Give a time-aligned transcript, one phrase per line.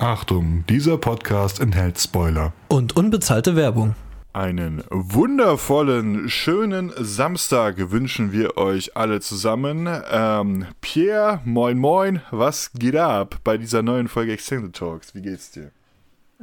[0.00, 2.52] Achtung, dieser Podcast enthält Spoiler.
[2.68, 3.96] Und unbezahlte Werbung.
[4.32, 9.88] Einen wundervollen, schönen Samstag wünschen wir euch alle zusammen.
[10.08, 15.16] Ähm, Pierre, moin moin, was geht ab bei dieser neuen Folge Extended Talks?
[15.16, 15.72] Wie geht's dir?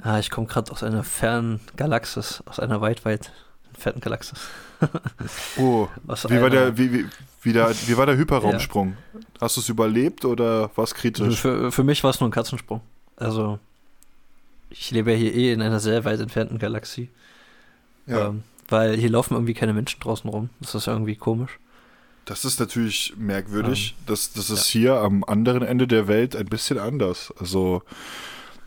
[0.02, 3.32] Ah, ich komme gerade aus einer fernen Galaxis, aus einer weit, weit
[3.70, 4.38] entfernten Galaxis.
[5.58, 5.88] oh,
[6.28, 7.06] wie war, der, wie, wie,
[7.42, 8.98] wie, der, wie war der Hyperraumsprung?
[9.14, 9.22] Ja.
[9.42, 11.40] Hast du es überlebt oder was kritisch?
[11.40, 12.82] Für, für mich war es nur ein Katzensprung.
[13.18, 13.60] Also,
[14.70, 17.10] ich lebe ja hier eh in einer sehr weit entfernten Galaxie.
[18.08, 18.28] Ja.
[18.28, 20.50] Ähm, weil hier laufen irgendwie keine Menschen draußen rum.
[20.60, 21.60] Das ist irgendwie komisch.
[22.26, 23.96] Das ist natürlich merkwürdig.
[23.98, 24.80] Ähm, das, das ist ja.
[24.80, 27.34] hier am anderen Ende der Welt ein bisschen anders.
[27.40, 27.84] Also,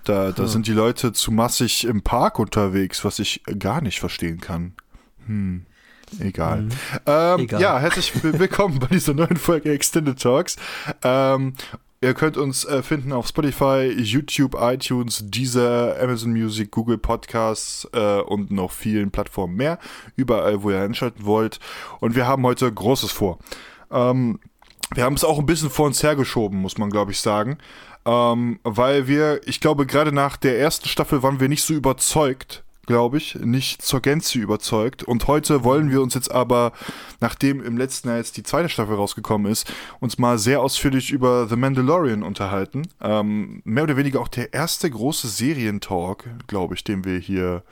[0.05, 0.49] da, da hm.
[0.49, 4.75] sind die Leute zu massig im Park unterwegs, was ich gar nicht verstehen kann.
[5.27, 5.67] Hm.
[6.21, 6.63] Egal.
[6.63, 6.71] Mhm.
[7.07, 7.61] Ähm, Egal.
[7.61, 10.57] Ja, herzlich willkommen bei dieser neuen Folge Extended Talks.
[11.03, 11.55] Ähm,
[12.01, 18.21] Ihr könnt uns äh, finden auf Spotify, YouTube, iTunes, Deezer, Amazon Music, Google Podcasts äh,
[18.21, 19.81] und noch vielen Plattformen mehr.
[20.15, 21.59] Überall, wo ihr einschalten wollt.
[21.99, 23.41] Und wir haben heute Großes vor.
[23.91, 24.39] Ähm,
[24.95, 27.59] wir haben es auch ein bisschen vor uns hergeschoben, muss man glaube ich sagen.
[28.05, 32.63] Ähm, weil wir, ich glaube, gerade nach der ersten Staffel waren wir nicht so überzeugt
[32.89, 35.03] glaube ich, nicht zur Gänze überzeugt.
[35.03, 36.73] Und heute wollen wir uns jetzt aber,
[37.21, 41.47] nachdem im letzten Jahr jetzt die zweite Staffel rausgekommen ist, uns mal sehr ausführlich über
[41.49, 42.89] The Mandalorian unterhalten.
[43.03, 47.63] Ähm, mehr oder weniger auch der erste große Serientalk, glaube ich, den wir hier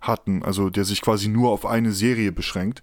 [0.00, 0.42] hatten.
[0.42, 2.82] Also der sich quasi nur auf eine Serie beschränkt.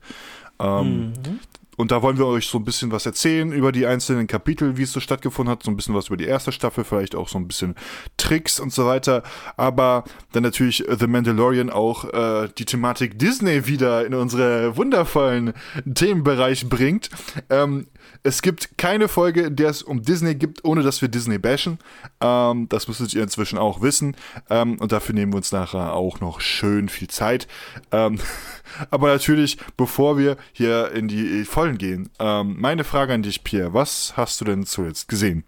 [0.60, 1.40] Ähm, mhm.
[1.78, 4.84] Und da wollen wir euch so ein bisschen was erzählen über die einzelnen Kapitel, wie
[4.84, 7.38] es so stattgefunden hat, so ein bisschen was über die erste Staffel, vielleicht auch so
[7.38, 7.76] ein bisschen
[8.18, 9.24] Tricks und so weiter.
[9.58, 15.54] Aber dann natürlich The Mandalorian auch äh, die Thematik Disney wieder in unsere wundervollen
[15.94, 17.10] Themenbereich bringt.
[17.50, 17.88] Ähm,
[18.24, 21.78] es gibt keine Folge, in der es um Disney gibt, ohne dass wir Disney bashen.
[22.22, 24.16] Ähm, das müsstet ihr inzwischen auch wissen.
[24.50, 27.48] Ähm, und dafür nehmen wir uns nachher auch noch schön viel Zeit.
[27.92, 28.20] Ähm,
[28.90, 33.74] aber natürlich, bevor wir hier in die Vollen gehen, ähm, meine Frage an dich, Pierre.
[33.74, 35.44] Was hast du denn zuletzt gesehen?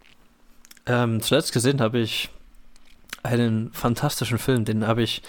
[0.85, 2.29] Ähm, zuletzt gesehen habe ich
[3.23, 5.23] einen fantastischen Film, den habe ich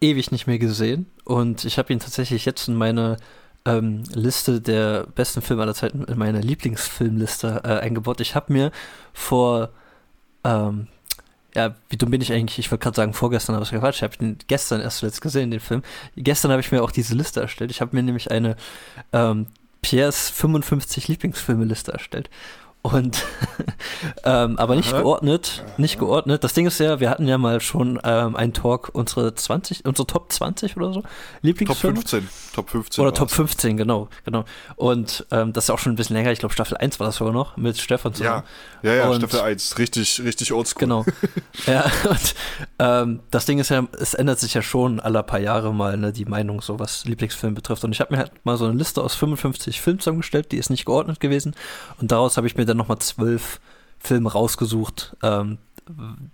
[0.00, 1.06] ewig nicht mehr gesehen.
[1.24, 3.18] Und ich habe ihn tatsächlich jetzt in meine
[3.64, 8.20] ähm, Liste der besten Filme aller Zeiten, in meine Lieblingsfilmliste äh, eingebaut.
[8.20, 8.70] Ich habe mir
[9.12, 9.70] vor,
[10.44, 10.88] ähm,
[11.54, 12.58] ja, wie dumm bin ich eigentlich?
[12.58, 13.96] Ich wollte gerade sagen, vorgestern habe ich Quatsch.
[13.96, 15.82] Ich habe den gestern erst zuletzt gesehen, den Film.
[16.16, 17.70] Gestern habe ich mir auch diese Liste erstellt.
[17.70, 18.56] Ich habe mir nämlich eine
[19.12, 19.46] ähm,
[19.82, 22.30] Piers 55 Lieblingsfilme-Liste erstellt.
[22.82, 23.26] Und
[24.24, 25.02] ähm, aber nicht Aha.
[25.02, 26.42] geordnet, nicht geordnet.
[26.44, 30.06] Das Ding ist ja, wir hatten ja mal schon ähm, einen Talk, unsere 20, unsere
[30.06, 31.02] Top 20 oder so,
[31.42, 31.96] Lieblingsfilme.
[31.96, 33.02] Top 15, Top 15.
[33.02, 34.46] Oder Top 15, genau, genau.
[34.76, 37.16] Und ähm, das ist auch schon ein bisschen länger, ich glaube Staffel 1 war das
[37.16, 38.44] sogar noch, mit Stefan zusammen.
[38.82, 40.80] Ja, ja, ja und, Staffel 1, richtig, richtig oldschool.
[40.80, 41.04] Genau.
[41.66, 42.34] ja, und
[42.78, 46.14] ähm, das Ding ist ja, es ändert sich ja schon alle paar Jahre mal, ne,
[46.14, 47.84] die Meinung, so was Lieblingsfilm betrifft.
[47.84, 50.70] Und ich habe mir halt mal so eine Liste aus 55 Filmen zusammengestellt, die ist
[50.70, 51.54] nicht geordnet gewesen.
[52.00, 53.60] Und daraus habe ich mir dann nochmal zwölf
[53.98, 55.58] Filme rausgesucht, ähm,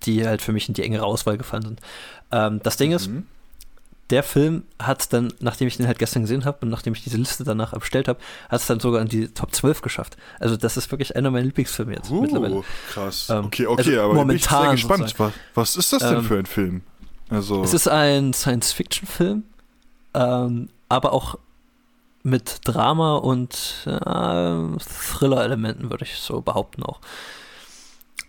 [0.05, 1.81] die halt für mich in die engere Auswahl gefallen sind.
[2.31, 2.97] Ähm, das Ding mhm.
[2.97, 3.11] ist,
[4.11, 7.17] der Film hat dann, nachdem ich den halt gestern gesehen habe und nachdem ich diese
[7.17, 10.17] Liste danach erstellt habe, hat es dann sogar in die Top 12 geschafft.
[10.39, 12.63] Also das ist wirklich einer meiner Lieblingsfilme jetzt uh, mittlerweile.
[12.91, 13.29] Krass.
[13.31, 15.15] Ähm, okay, okay, also aber momentan bin ich sehr gespannt.
[15.19, 16.83] Was, was, ist das denn ähm, für ein Film?
[17.31, 19.43] Also es ist ein Science-Fiction-Film,
[20.15, 21.39] ähm, aber auch
[22.27, 27.01] mit Drama und äh, Thriller-Elementen, würde ich so behaupten auch.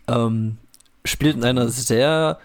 [0.07, 0.57] Ähm,
[1.03, 2.37] spielt in einer sehr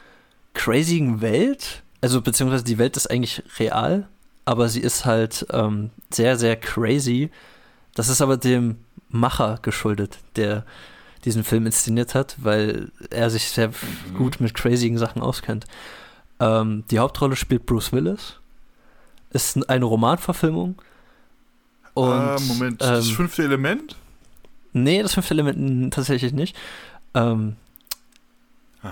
[0.54, 4.08] crazy Welt, also beziehungsweise die Welt ist eigentlich real,
[4.46, 7.30] aber sie ist halt ähm, sehr, sehr crazy.
[7.94, 8.78] Das ist aber dem
[9.10, 10.64] Macher geschuldet, der
[11.26, 14.14] diesen Film inszeniert hat, weil er sich sehr mhm.
[14.16, 15.66] gut mit crazy Sachen auskennt.
[16.40, 18.38] Ähm, die Hauptrolle spielt Bruce Willis.
[19.30, 20.80] Ist eine Romanverfilmung
[21.94, 23.96] und, ah, Moment, das ähm, fünfte Element?
[24.72, 26.56] Nee, das fünfte Element tatsächlich nicht.
[27.14, 27.56] Ähm,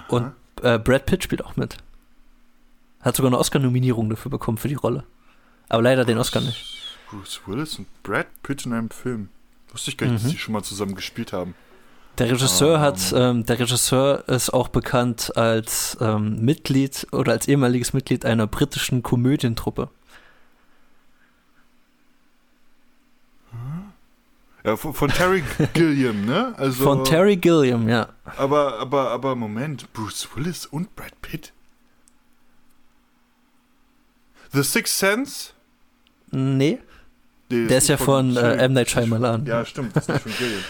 [0.09, 1.79] und äh, Brad Pitt spielt auch mit.
[3.01, 5.05] Hat sogar eine Oscar-Nominierung dafür bekommen für die Rolle.
[5.69, 6.97] Aber leider den Oscar nicht.
[7.09, 9.31] Bruce Willis und Brad Pitt in einem Film.
[9.73, 10.25] Wusste ich gar nicht, mhm.
[10.25, 11.55] dass die schon mal zusammen gespielt haben.
[12.19, 12.81] Der Regisseur um.
[12.81, 18.47] hat, ähm, der Regisseur ist auch bekannt als ähm, Mitglied oder als ehemaliges Mitglied einer
[18.47, 19.89] britischen Komödientruppe.
[24.65, 25.43] Ja, von, von Terry
[25.73, 26.55] Gilliam, ne?
[26.57, 28.09] Also, von Terry Gilliam, ja.
[28.37, 31.53] Aber, aber, aber Moment, Bruce Willis und Brad Pitt?
[34.53, 35.51] The Sixth Sense?
[36.31, 36.79] Nee.
[37.51, 38.75] nee der ist ja von, von äh, M.
[38.75, 39.47] Night Shyamalan.
[39.47, 40.65] Ja, stimmt, das ist von Gilliam.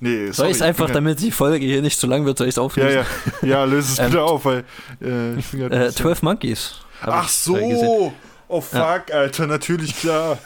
[0.00, 2.54] Nee, soll ich es einfach, damit die Folge hier nicht zu lang wird, soll ich
[2.54, 2.90] es auflösen?
[2.90, 3.06] Ja,
[3.42, 3.48] ja.
[3.48, 4.64] Ja, löse es bitte ähm, auf, weil
[5.02, 6.76] äh, ich bin äh, 12 Monkeys.
[7.02, 8.12] Ach so!
[8.48, 9.16] Oh fuck, ja.
[9.16, 10.38] Alter, natürlich klar.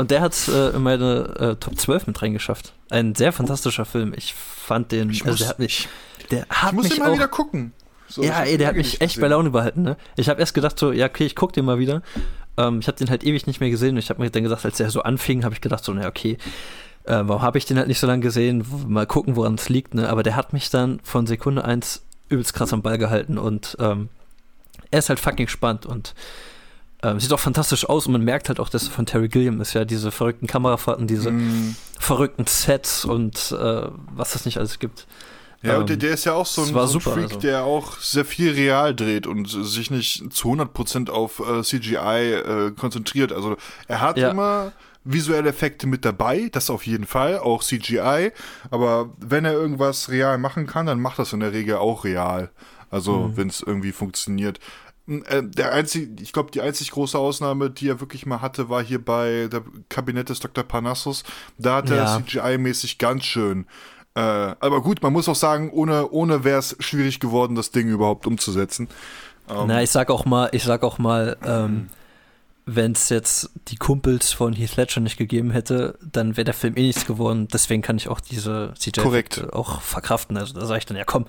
[0.00, 2.72] Und der hat es äh, in meine äh, Top 12 mit reingeschafft.
[2.88, 4.14] Ein sehr fantastischer Film.
[4.16, 5.10] Ich fand den.
[5.10, 5.88] Ich also muss, der hat mich.
[6.30, 7.74] Der hat ich muss mich den mal auch, wieder gucken.
[8.08, 9.20] So, ja, ey, der hat mich echt gesehen.
[9.20, 9.82] bei Laune behalten.
[9.82, 9.98] Ne?
[10.16, 12.00] Ich habe erst gedacht, so, ja, okay, ich guck den mal wieder.
[12.56, 13.90] Ähm, ich habe den halt ewig nicht mehr gesehen.
[13.90, 16.08] Und ich habe mir dann gesagt, als der so anfing, habe ich gedacht, so, na,
[16.08, 16.38] okay,
[17.04, 18.64] äh, warum habe ich den halt nicht so lange gesehen?
[18.88, 19.92] Mal gucken, woran es liegt.
[19.92, 20.08] Ne?
[20.08, 23.36] Aber der hat mich dann von Sekunde 1 übelst krass am Ball gehalten.
[23.36, 24.08] Und ähm,
[24.90, 25.84] er ist halt fucking spannend.
[25.84, 26.14] Und
[27.02, 29.72] ähm, sieht auch fantastisch aus und man merkt halt auch, dass von Terry Gilliam ist
[29.72, 31.76] ja diese verrückten Kamerafahrten, diese mm.
[31.98, 33.82] verrückten Sets und äh,
[34.14, 35.06] was es nicht alles gibt.
[35.62, 37.40] Ja, ähm, und der, der, ist ja auch so ein, so ein super, Freak, also.
[37.40, 42.70] der auch sehr viel real dreht und sich nicht zu 100% auf äh, CGI äh,
[42.72, 43.32] konzentriert.
[43.32, 43.56] Also
[43.86, 44.30] er hat ja.
[44.30, 44.72] immer
[45.04, 48.32] visuelle Effekte mit dabei, das auf jeden Fall, auch CGI.
[48.70, 52.50] Aber wenn er irgendwas real machen kann, dann macht das in der Regel auch real.
[52.90, 53.36] Also mhm.
[53.36, 54.60] wenn es irgendwie funktioniert.
[55.10, 58.82] Äh, der einzige, ich glaube, die einzig große Ausnahme, die er wirklich mal hatte, war
[58.82, 60.62] hier bei der Kabinett des Dr.
[60.62, 61.24] Parnassus.
[61.58, 62.16] Da hat er ja.
[62.16, 63.66] CGI-mäßig ganz schön.
[64.14, 67.88] Äh, aber gut, man muss auch sagen, ohne, ohne wäre es schwierig geworden, das Ding
[67.88, 68.88] überhaupt umzusetzen.
[69.48, 71.88] Ähm, Na, ich sag auch mal, ich sag auch mal, ähm,
[72.66, 76.76] wenn es jetzt die Kumpels von Heath Ledger nicht gegeben hätte, dann wäre der Film
[76.76, 77.48] eh nichts geworden.
[77.52, 80.36] Deswegen kann ich auch diese CGI auch verkraften.
[80.36, 81.26] Also da sage ich dann, ja komm,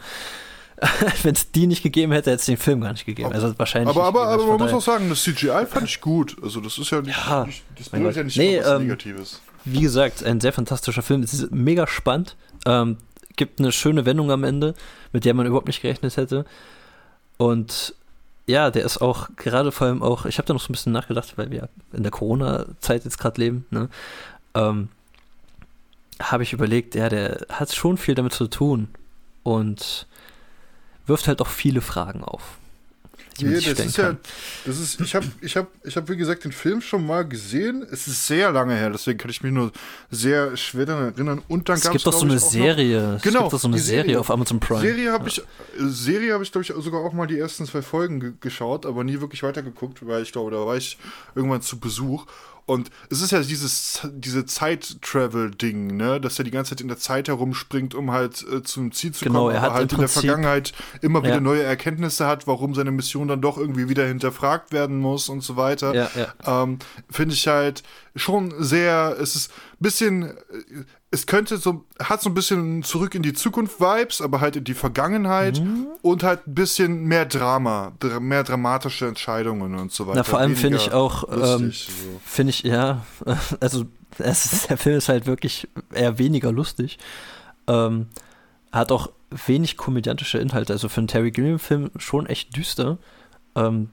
[1.23, 3.31] wenn es die nicht gegeben hätte, hätte es den Film gar nicht gegeben.
[3.31, 3.95] Also wahrscheinlich.
[3.95, 6.35] Aber, aber, aber man muss auch sagen, das CGI fand ich gut.
[6.41, 9.41] Also das ist ja nicht, ja, nicht das bedeutet ja nicht nee, was ähm, Negatives.
[9.63, 11.21] Wie gesagt, ein sehr fantastischer Film.
[11.21, 12.35] Es ist mega spannend.
[12.65, 12.97] Ähm,
[13.35, 14.73] gibt eine schöne Wendung am Ende,
[15.13, 16.45] mit der man überhaupt nicht gerechnet hätte.
[17.37, 17.93] Und
[18.47, 20.93] ja, der ist auch gerade vor allem auch, ich habe da noch so ein bisschen
[20.93, 23.87] nachgedacht, weil wir in der Corona-Zeit jetzt gerade leben, ne?
[24.55, 24.89] Ähm,
[26.19, 28.89] habe ich überlegt, ja, der hat schon viel damit zu tun.
[29.43, 30.07] Und
[31.11, 32.41] wirft halt auch viele Fragen auf.
[33.39, 34.05] Nee, das ist kann.
[34.05, 34.17] ja,
[34.65, 37.85] das ist, ich habe, ich habe, ich habe, wie gesagt, den Film schon mal gesehen.
[37.91, 39.71] Es ist sehr lange her, deswegen kann ich mich nur
[40.09, 41.41] sehr schwer daran erinnern.
[41.47, 43.13] Und dann es gibt doch so eine Serie.
[43.13, 44.81] Noch, genau, es gibt doch so eine Serie, Serie, auf Amazon Prime.
[44.81, 45.43] Serie habe ja.
[45.43, 45.43] ich,
[45.77, 49.03] Serie habe ich, glaube ich, sogar auch mal die ersten zwei Folgen ge geschaut, aber
[49.03, 50.97] nie wirklich weitergeguckt, weil ich glaube, da war ich
[51.35, 52.25] irgendwann zu Besuch.
[52.65, 56.97] Und es ist ja dieses diese Zeit-Travel-Ding, ne, dass er die ganze Zeit in der
[56.97, 60.73] Zeit herumspringt, um halt äh, zum Ziel zu genau, kommen, aber halt in der Vergangenheit
[61.01, 61.41] immer wieder ja.
[61.41, 65.55] neue Erkenntnisse hat, warum seine Mission dann doch irgendwie wieder hinterfragt werden muss und so
[65.55, 65.93] weiter.
[65.93, 66.63] Ja, ja.
[66.63, 66.79] Ähm,
[67.09, 67.83] Finde ich halt
[68.15, 70.33] schon sehr, es ist ein bisschen,
[71.13, 74.63] es könnte so, hat so ein bisschen zurück in die Zukunft Vibes, aber halt in
[74.63, 75.87] die Vergangenheit mhm.
[76.01, 77.91] und halt ein bisschen mehr Drama,
[78.21, 80.19] mehr dramatische Entscheidungen und so weiter.
[80.19, 81.91] Na, vor allem finde ich auch, ähm, so.
[82.23, 83.05] finde ich, ja,
[83.59, 83.85] also
[84.19, 86.97] ist, der Film ist halt wirklich eher weniger lustig.
[87.67, 88.07] Ähm,
[88.71, 89.09] hat auch
[89.47, 92.97] wenig komödiantische Inhalte, also für einen Terry Gilliam-Film schon echt düster.
[93.55, 93.89] Ähm,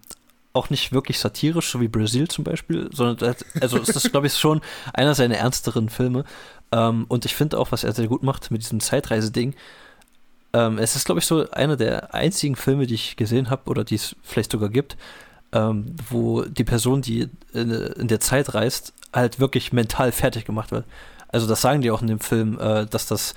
[0.52, 4.34] auch nicht wirklich satirisch, so wie Brazil zum Beispiel, sondern also ist das, glaube ich,
[4.34, 4.60] schon
[4.92, 6.24] einer seiner ernsteren Filme.
[6.72, 9.54] Ähm, und ich finde auch, was er sehr gut macht mit diesem Zeitreise-Ding.
[10.52, 13.84] Ähm, es ist, glaube ich, so einer der einzigen Filme, die ich gesehen habe oder
[13.84, 14.96] die es vielleicht sogar gibt,
[15.52, 20.70] ähm, wo die Person, die in, in, der Zeit reist, halt wirklich mental fertig gemacht
[20.70, 20.84] wird.
[21.28, 23.34] Also das sagen die auch in dem Film, äh, dass das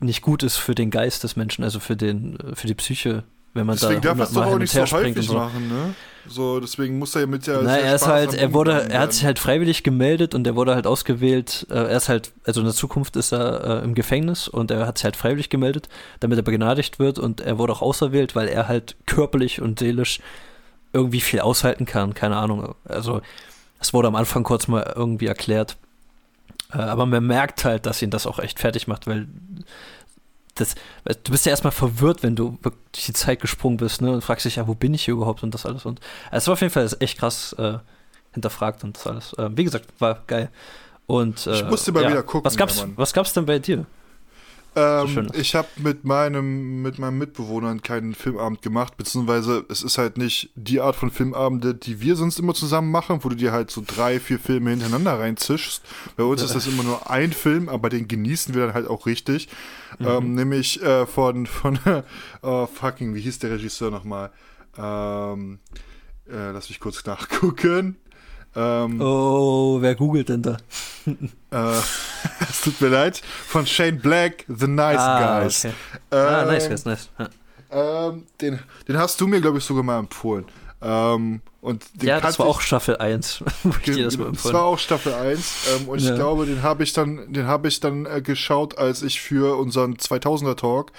[0.00, 3.22] nicht gut ist für den Geist des Menschen, also für den, für die Psyche
[3.54, 5.34] wenn man deswegen da darf es doch auch nicht so häufig so.
[5.34, 5.94] machen, ne?
[6.28, 7.62] So, deswegen muss er ja mit der.
[7.62, 10.74] Na, er ist halt, er wurde, er hat sich halt freiwillig gemeldet und er wurde
[10.74, 11.66] halt ausgewählt.
[11.68, 14.86] Äh, er ist halt, also in der Zukunft ist er äh, im Gefängnis und er
[14.86, 15.88] hat sich halt freiwillig gemeldet,
[16.20, 20.20] damit er begnadigt wird und er wurde auch auserwählt, weil er halt körperlich und seelisch
[20.92, 22.14] irgendwie viel aushalten kann.
[22.14, 22.74] Keine Ahnung.
[22.84, 23.20] Also,
[23.80, 25.76] es wurde am Anfang kurz mal irgendwie erklärt.
[26.72, 29.26] Äh, aber man merkt halt, dass ihn das auch echt fertig macht, weil
[30.54, 30.74] das,
[31.24, 34.12] du bist ja erstmal verwirrt, wenn du durch die Zeit gesprungen bist, ne?
[34.12, 35.86] Und fragst dich ja, wo bin ich hier überhaupt und das alles.
[35.86, 37.78] Und es war auf jeden Fall echt krass äh,
[38.32, 39.32] hinterfragt und das alles.
[39.34, 40.50] Äh, wie gesagt, war geil.
[41.06, 42.44] Und, äh, ich musste mal ja, wieder gucken.
[42.44, 43.86] Was gab's, ja, was gab's denn bei dir?
[44.74, 50.16] Ähm, ich habe mit meinem, mit meinem Mitbewohner keinen Filmabend gemacht, beziehungsweise es ist halt
[50.16, 53.70] nicht die Art von Filmabende, die wir sonst immer zusammen machen, wo du dir halt
[53.70, 55.82] so drei, vier Filme hintereinander reinzischst.
[56.16, 59.06] Bei uns ist das immer nur ein Film, aber den genießen wir dann halt auch
[59.06, 59.48] richtig.
[59.98, 60.06] Mhm.
[60.06, 61.78] Ähm, nämlich äh, von, von
[62.42, 64.30] oh, fucking, wie hieß der Regisseur nochmal?
[64.78, 65.58] Ähm,
[66.26, 67.96] äh, lass mich kurz nachgucken.
[68.54, 70.56] Ähm, oh, wer googelt denn da?
[71.06, 71.80] äh,
[72.40, 73.22] es tut mir leid.
[73.46, 75.64] Von Shane Black, The Nice ah, Guys.
[75.64, 75.74] Okay.
[76.10, 77.08] Ah, ähm, Nice Guys, nice.
[77.70, 80.44] Ähm, den, den hast du mir, glaube ich, sogar mal empfohlen.
[80.82, 83.44] Ähm, und ja, das war auch Staffel 1.
[83.86, 85.68] das, das war auch Staffel 1.
[85.76, 86.10] Ähm, und ja.
[86.10, 89.56] ich glaube, den habe ich dann, den habe ich dann äh, geschaut, als ich für
[89.56, 90.90] unseren 2000er Talk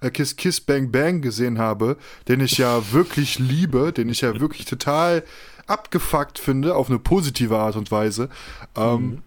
[0.00, 1.96] äh, Kiss Kiss Bang Bang gesehen habe,
[2.28, 5.24] den ich ja wirklich liebe, den ich ja wirklich total
[5.66, 8.28] abgefuckt finde, auf eine positive Art und Weise.
[8.76, 9.22] Ähm, mhm.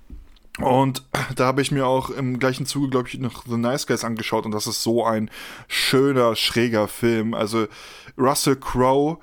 [0.63, 1.03] Und
[1.35, 4.45] da habe ich mir auch im gleichen Zuge, glaube ich, noch The Nice Guys angeschaut
[4.45, 5.29] und das ist so ein
[5.67, 7.33] schöner, schräger Film.
[7.33, 7.67] Also
[8.17, 9.17] Russell Crowe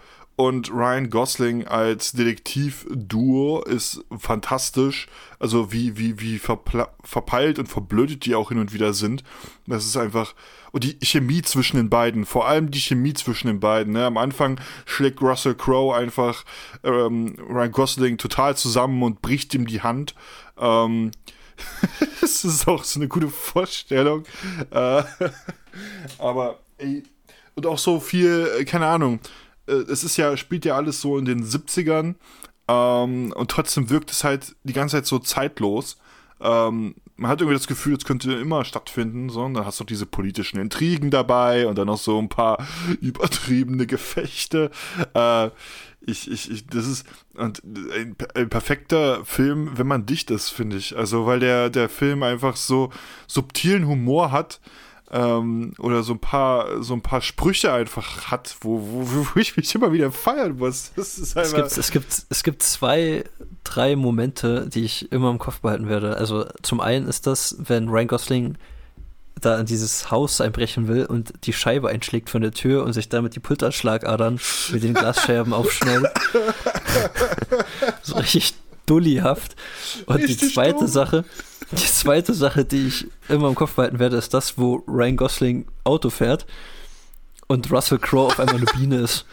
[0.47, 5.07] und Ryan Gosling als Detektiv-Duo ist fantastisch.
[5.39, 9.25] Also wie, wie, wie verpeilt und verblödet die auch hin und wieder sind.
[9.67, 10.35] Das ist einfach.
[10.71, 13.93] Und die Chemie zwischen den beiden, vor allem die Chemie zwischen den beiden.
[13.93, 14.07] Ne?
[14.07, 16.45] Am Anfang schlägt Russell Crowe einfach
[16.83, 20.15] ähm, Ryan Gosling total zusammen und bricht ihm die Hand.
[20.59, 21.11] Ähm,
[22.21, 24.25] das ist auch so eine gute Vorstellung.
[24.71, 25.03] Äh,
[26.19, 27.03] aber ey,
[27.55, 29.21] und auch so viel, äh, keine Ahnung,
[29.66, 32.14] äh, es ist ja, spielt ja alles so in den 70ern
[32.69, 35.99] ähm, und trotzdem wirkt es halt die ganze Zeit so zeitlos.
[36.40, 39.85] Ähm, man hat irgendwie das Gefühl, es könnte immer stattfinden, so, und dann hast du
[39.85, 42.66] diese politischen Intrigen dabei und dann noch so ein paar
[43.00, 44.71] übertriebene Gefechte.
[45.14, 45.50] Äh,
[46.04, 47.52] ich, ich, ich, das ist ein,
[48.35, 50.97] ein, perfekter Film, wenn man dicht ist, finde ich.
[50.97, 52.90] Also, weil der, der Film einfach so
[53.28, 54.61] subtilen Humor hat,
[55.12, 59.57] ähm, oder so ein paar so ein paar Sprüche einfach hat, wo, wo, wo ich
[59.57, 60.92] mich immer wieder feiern muss.
[60.97, 63.25] es, gibt, es, gibt, es gibt zwei,
[63.62, 66.16] drei Momente, die ich immer im Kopf behalten werde.
[66.16, 68.59] Also zum einen ist das, wenn Ryan Gosling
[69.40, 73.09] da in dieses Haus einbrechen will und die Scheibe einschlägt von der Tür und sich
[73.09, 74.40] damit die Pulterschlagadern
[74.71, 76.07] mit den Glasscherben aufschnellt.
[78.02, 78.54] so richtig
[78.93, 79.57] dullihaft.
[80.07, 80.87] Und die zweite dumm.
[80.89, 81.25] Sache,
[81.71, 85.67] die zweite Sache, die ich immer im Kopf behalten werde, ist das, wo Ryan Gosling
[85.85, 86.47] Auto fährt
[87.47, 89.25] und Russell Crowe auf einmal eine Biene ist.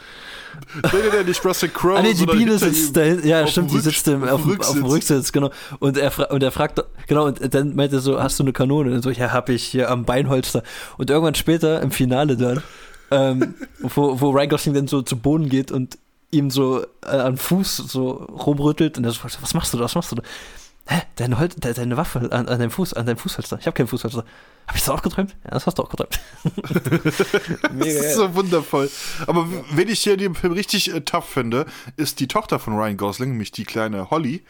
[0.76, 1.98] Nee, nee, nicht Russell Crowe.
[1.98, 5.32] Ah, nee, die Biene sitzt da Ja, stimmt, die sitzt im, auf, auf, dem Rücksitz,
[5.32, 5.52] genau.
[5.80, 8.94] Und er, und er fragt, genau, und dann meint er so: Hast du eine Kanone?
[8.94, 10.64] Und so, ja, hab ich hier am Beinholster.
[10.98, 12.64] Und irgendwann später, im Finale dann,
[13.12, 15.98] ähm, wo, wo Ryan Gosling dann so zu Boden geht und
[16.32, 19.96] ihm so äh, an Fuß so rumrüttelt und er so, was machst du da, was
[19.96, 20.24] machst du da?
[20.88, 23.60] Hä, deine, deine Waffe an, an deinem Fuß, an deinem Fußhalter.
[23.60, 24.24] Ich habe keinen Fußhalter.
[24.70, 25.36] Habe ich das auch geträumt?
[25.46, 26.20] Ja, das hast du auch geträumt.
[27.74, 28.88] Mega das ist so wundervoll.
[29.26, 31.66] Aber wenn ich hier den Film richtig äh, tough finde,
[31.98, 34.44] ist die Tochter von Ryan Gosling, nämlich die kleine Holly.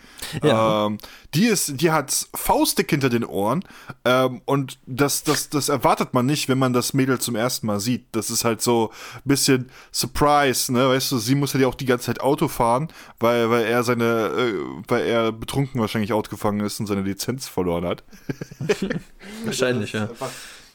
[0.43, 0.87] Ja.
[0.87, 0.97] Ähm,
[1.35, 3.63] die ist, die hat faustdick hinter den Ohren.
[4.03, 7.79] Ähm, und das, das, das erwartet man nicht, wenn man das Mädel zum ersten Mal
[7.79, 8.07] sieht.
[8.11, 10.89] Das ist halt so ein bisschen Surprise, ne?
[10.89, 12.89] Weißt du, sie muss ja auch die ganze Zeit Auto fahren,
[13.21, 14.53] weil, weil er seine, äh,
[14.85, 18.03] weil er betrunken wahrscheinlich Auto gefangen ist und seine Lizenz verloren hat.
[19.45, 20.08] Wahrscheinlich, ja.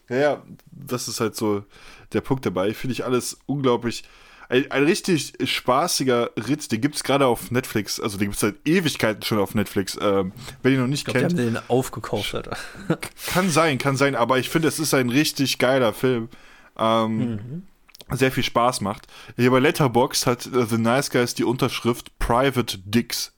[0.09, 1.64] Ja, ja, das ist halt so
[2.12, 2.75] der Punkt dabei.
[2.75, 4.05] Finde ich alles unglaublich.
[4.49, 7.99] Ein, ein richtig spaßiger Ritt, den gibt es gerade auf Netflix.
[7.99, 9.99] Also, den gibt es seit Ewigkeiten schon auf Netflix.
[10.00, 11.33] Ähm, wenn ihr noch nicht ich glaub, kennt.
[11.38, 12.57] Die haben den aufgekauft, Alter.
[13.26, 14.14] Kann sein, kann sein.
[14.14, 16.29] Aber ich finde, es ist ein richtig geiler Film.
[16.76, 17.62] Ähm, mhm.
[18.11, 19.07] Sehr viel Spaß macht.
[19.37, 23.33] Hier bei Letterboxd hat uh, The Nice Guys die Unterschrift Private Dicks.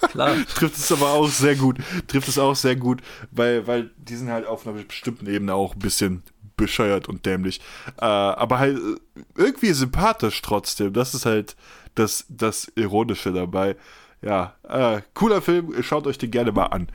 [0.00, 0.36] Klar.
[0.54, 1.78] Trifft es aber auch sehr gut.
[2.06, 5.74] Trifft es auch sehr gut, weil, weil die sind halt auf einer bestimmten Ebene auch
[5.74, 6.22] ein bisschen
[6.56, 7.60] bescheuert und dämlich.
[7.98, 10.92] Äh, aber halt äh, irgendwie sympathisch trotzdem.
[10.92, 11.56] Das ist halt
[11.94, 13.76] das, das Ironische dabei.
[14.20, 15.82] Ja, äh, cooler Film.
[15.82, 16.88] Schaut euch den gerne mal an.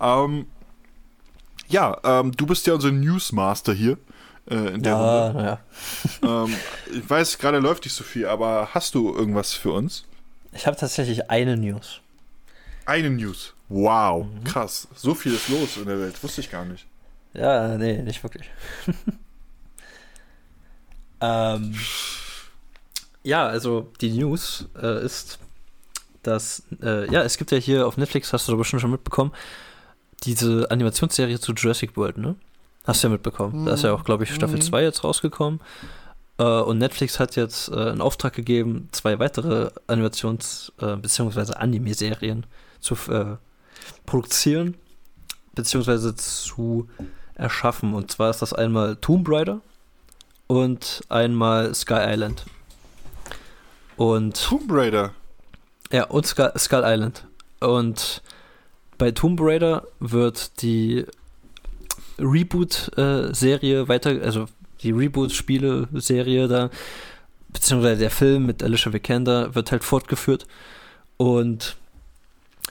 [0.00, 0.46] Ähm,
[1.68, 3.98] ja, ähm, du bist ja unser Newsmaster hier.
[4.48, 5.60] Äh, in der ja, Runde.
[6.22, 6.44] Ja.
[6.44, 6.54] ähm,
[6.92, 10.06] ich weiß, gerade läuft nicht so viel, aber hast du irgendwas für uns?
[10.52, 12.00] Ich habe tatsächlich eine News.
[12.88, 13.52] Eine News.
[13.68, 14.44] Wow, mhm.
[14.44, 14.88] krass.
[14.96, 16.22] So viel ist los in der Welt.
[16.22, 16.86] Wusste ich gar nicht.
[17.34, 18.48] Ja, nee, nicht wirklich.
[21.20, 21.74] ähm,
[23.22, 25.38] ja, also die News äh, ist,
[26.22, 29.32] dass, äh, ja, es gibt ja hier auf Netflix, hast du aber schon mitbekommen,
[30.22, 32.36] diese Animationsserie zu Jurassic World, ne?
[32.84, 33.60] Hast du ja mitbekommen.
[33.60, 33.66] Mhm.
[33.66, 34.84] Da ist ja auch, glaube ich, Staffel 2 mhm.
[34.84, 35.60] jetzt rausgekommen.
[36.38, 41.52] Äh, und Netflix hat jetzt äh, einen Auftrag gegeben, zwei weitere Animations- äh, bzw.
[41.52, 42.46] Anime-Serien
[42.80, 43.36] zu äh,
[44.06, 44.76] produzieren
[45.54, 46.14] bzw.
[46.14, 46.88] zu
[47.34, 47.94] erschaffen.
[47.94, 49.60] Und zwar ist das einmal Tomb Raider
[50.46, 52.44] und einmal Sky Island.
[53.96, 55.12] Und Tomb Raider?
[55.90, 57.26] Ja, und Skull, Skull Island.
[57.60, 58.22] Und
[58.98, 61.04] bei Tomb Raider wird die
[62.18, 64.46] Reboot-Serie äh, weiter, also
[64.82, 66.70] die Reboot-Spiele-Serie da,
[67.48, 70.46] beziehungsweise der Film mit Alicia Vikander wird halt fortgeführt.
[71.16, 71.76] Und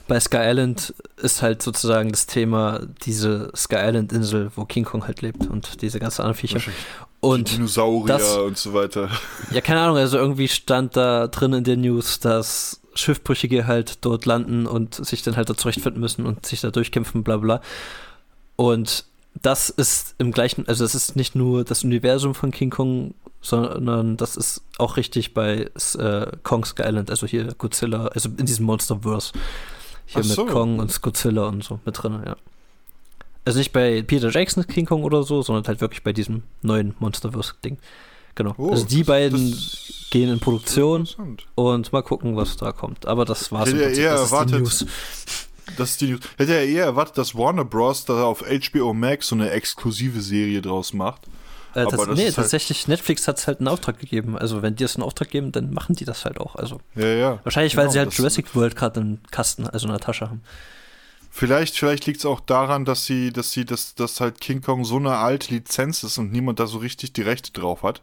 [0.08, 5.06] bei Sky Island ist halt sozusagen das Thema diese Sky Island Insel, wo King Kong
[5.06, 6.60] halt lebt und diese ganzen anderen Viecher.
[7.20, 9.10] Und Dinosaurier das, und so weiter.
[9.50, 14.24] Ja, keine Ahnung, also irgendwie stand da drin in den News, dass Schiffbrüchige halt dort
[14.26, 17.60] landen und sich dann halt da zurechtfinden müssen und sich da durchkämpfen, bla bla.
[18.56, 19.04] Und
[19.42, 24.16] das ist im gleichen, also das ist nicht nur das Universum von King Kong, sondern
[24.16, 29.32] das ist auch richtig bei äh, Kong's Island, also hier Godzilla, also in diesem Monsterverse.
[30.08, 30.44] Hier so.
[30.44, 32.36] mit Kong und Godzilla und so mit drin, ja.
[33.44, 36.94] Also nicht bei Peter Jacksons King Kong oder so, sondern halt wirklich bei diesem neuen
[36.98, 37.78] Monsterverse-Ding.
[38.34, 38.54] Genau.
[38.56, 39.56] Oh, also die beiden
[40.10, 41.08] gehen in Produktion
[41.54, 43.06] und mal gucken, was da kommt.
[43.06, 43.68] Aber das war's.
[43.68, 44.62] Hätte eher das erwartet.
[44.66, 44.86] Ist
[45.76, 46.20] das ist die News.
[46.36, 48.04] Hätte ja eher erwartet, dass Warner Bros.
[48.04, 51.22] da auf HBO Max so eine exklusive Serie draus macht.
[51.74, 54.38] Äh, das, das nee, halt tatsächlich, halt Netflix hat es halt einen Auftrag gegeben.
[54.38, 56.56] Also, wenn die es einen Auftrag geben, dann machen die das halt auch.
[56.56, 57.38] Also, ja, ja.
[57.44, 60.42] Wahrscheinlich, genau, weil sie halt Jurassic World gerade im Kasten, also in der Tasche haben.
[61.30, 64.84] Vielleicht, vielleicht liegt es auch daran, dass sie, dass sie, dass, dass halt King Kong
[64.84, 68.02] so eine alte Lizenz ist und niemand da so richtig die Rechte drauf hat.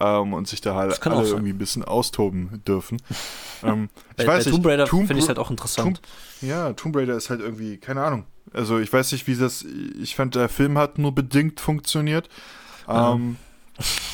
[0.00, 3.02] Ähm, und sich da halt alle irgendwie ein bisschen austoben dürfen.
[3.62, 6.00] ähm, ich bei, weiß bei nicht, Tomb Raider Tomb finde ich halt auch interessant.
[6.40, 8.24] Tomb, ja, Tomb Raider ist halt irgendwie, keine Ahnung.
[8.54, 9.66] Also ich weiß nicht, wie das,
[10.00, 12.30] ich fand, der Film hat nur bedingt funktioniert.
[12.88, 13.36] Ähm,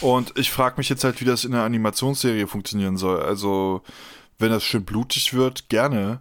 [0.00, 3.20] und ich frage mich jetzt halt, wie das in der Animationsserie funktionieren soll.
[3.20, 3.82] Also,
[4.38, 6.20] wenn das schön blutig wird, gerne.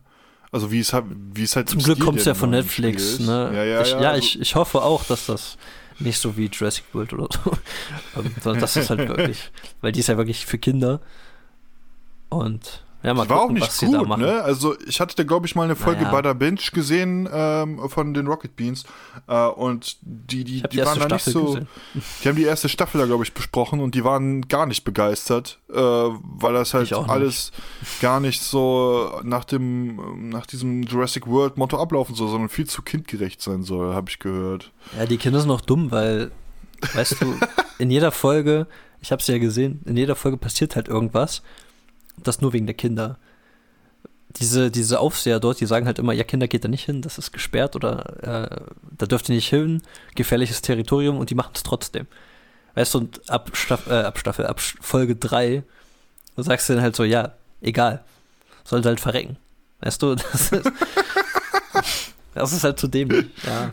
[0.52, 0.94] Also wie es,
[1.34, 3.52] wie es halt Zum Glück kommt es ja von Netflix, ne?
[3.54, 5.58] Ja, ja, ich, ja, ja also ich, ich hoffe auch, dass das
[6.00, 7.52] nicht so wie Jurassic World oder so,
[8.20, 9.52] ähm, sondern das ist halt wirklich,
[9.82, 11.02] weil die ist ja wirklich für Kinder
[12.30, 14.42] und ja, mal war gucken, auch nicht gut, ne?
[14.42, 16.12] Also ich hatte da, glaube ich, mal eine Folge naja.
[16.12, 18.86] Bada Binge gesehen ähm, von den Rocket Beans
[19.28, 21.46] äh, und die, die, die, die waren da nicht so.
[21.46, 21.68] Gesehen.
[22.24, 25.60] Die haben die erste Staffel da, glaube ich, besprochen und die waren gar nicht begeistert,
[25.70, 27.52] äh, weil das halt alles
[28.02, 32.82] gar nicht so nach dem, nach diesem Jurassic World Motto ablaufen soll, sondern viel zu
[32.82, 34.72] kindgerecht sein soll, habe ich gehört.
[34.98, 36.32] Ja, die Kinder sind auch dumm, weil,
[36.94, 37.36] weißt du,
[37.78, 38.68] in jeder Folge,
[39.02, 41.44] ich habe es ja gesehen, in jeder Folge passiert halt irgendwas
[42.18, 43.18] das nur wegen der Kinder.
[44.38, 47.18] Diese, diese Aufseher dort, die sagen halt immer, ja, Kinder geht da nicht hin, das
[47.18, 48.66] ist gesperrt oder äh,
[48.98, 49.82] da dürft ihr nicht hin,
[50.16, 52.08] gefährliches Territorium und die machen es trotzdem.
[52.76, 55.64] Weißt du, und ab, Staff, äh, ab Staffel, ab Folge 3
[56.36, 58.04] sagst du dann halt so, ja, egal,
[58.64, 59.38] sollte halt verrecken.
[59.80, 60.72] Weißt du, das ist,
[62.36, 63.72] das ist halt zu dämlich, ja.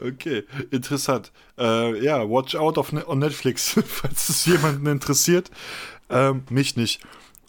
[0.00, 1.32] Okay, interessant.
[1.58, 5.50] Äh, ja, Watch Out auf ne on Netflix, falls es jemanden interessiert.
[6.08, 7.00] Ähm, mich nicht,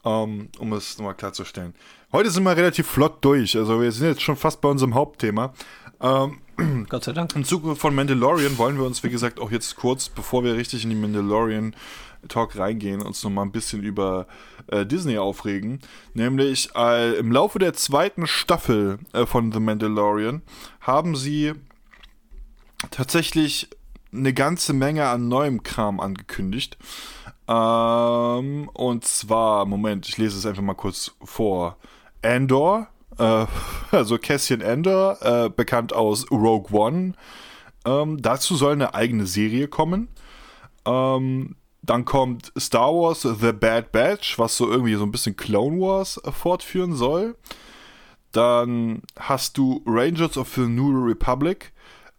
[0.04, 1.74] ähm, um es nochmal klarzustellen.
[2.12, 5.54] Heute sind wir relativ flott durch, also wir sind jetzt schon fast bei unserem Hauptthema.
[6.02, 6.40] Ähm,
[6.90, 7.36] Gott sei Dank.
[7.36, 10.84] Im Zuge von Mandalorian wollen wir uns, wie gesagt, auch jetzt kurz, bevor wir richtig
[10.84, 11.76] in die Mandalorian
[12.28, 14.28] Talk reingehen, uns nochmal ein bisschen über
[14.68, 15.80] äh, Disney aufregen.
[16.14, 20.42] Nämlich äh, im Laufe der zweiten Staffel äh, von The Mandalorian
[20.82, 21.54] haben sie
[22.92, 23.70] tatsächlich
[24.18, 26.78] eine ganze Menge an neuem Kram angekündigt.
[27.48, 31.78] Ähm, und zwar, Moment, ich lese es einfach mal kurz vor.
[32.22, 33.46] Andor, äh,
[33.92, 37.14] also Cassian Andor, äh, bekannt aus Rogue One.
[37.86, 40.10] Ähm, dazu soll eine eigene Serie kommen.
[40.86, 45.80] Ähm, dann kommt Star Wars The Bad Batch, was so irgendwie so ein bisschen Clone
[45.80, 47.38] Wars fortführen soll.
[48.34, 51.72] Dann hast du Rangers of the New Republic,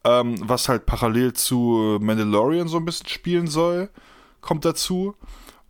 [0.09, 3.90] ähm, was halt parallel zu Mandalorian so ein bisschen spielen soll,
[4.40, 5.16] kommt dazu.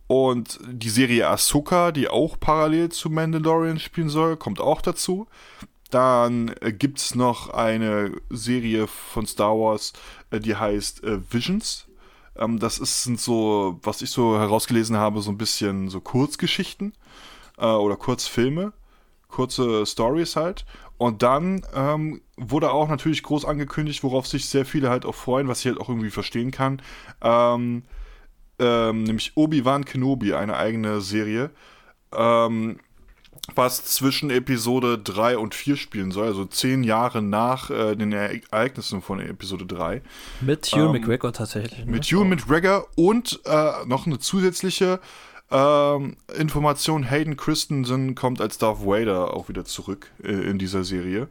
[0.07, 5.27] Und die Serie Ahsoka, die auch parallel zu Mandalorian spielen soll, kommt auch dazu.
[5.91, 9.93] Dann äh, gibt es noch eine Serie von Star Wars,
[10.31, 11.87] äh, die heißt äh, Visions.
[12.37, 16.93] Ähm, das ist, sind so, was ich so herausgelesen habe, so ein bisschen so Kurzgeschichten
[17.57, 18.71] äh, oder Kurzfilme,
[19.27, 20.65] kurze Stories halt.
[20.97, 25.47] Und dann ähm, wurde auch natürlich groß angekündigt, worauf sich sehr viele halt auch freuen,
[25.47, 26.81] was ich halt auch irgendwie verstehen kann.
[27.21, 27.83] Ähm,
[28.59, 31.51] ähm, nämlich Obi-Wan Kenobi, eine eigene Serie,
[32.13, 32.79] ähm,
[33.55, 39.01] was zwischen Episode 3 und 4 spielen soll, also zehn Jahre nach äh, den Ereignissen
[39.01, 40.01] von Episode 3.
[40.41, 41.85] Mit Ewan ähm, McGregor tatsächlich.
[41.85, 41.91] Ne?
[41.91, 44.99] Mit Ewan McGregor und äh, noch eine zusätzliche
[45.51, 51.27] ähm, Information, Hayden Christensen kommt als Darth Vader auch wieder zurück äh, in dieser Serie.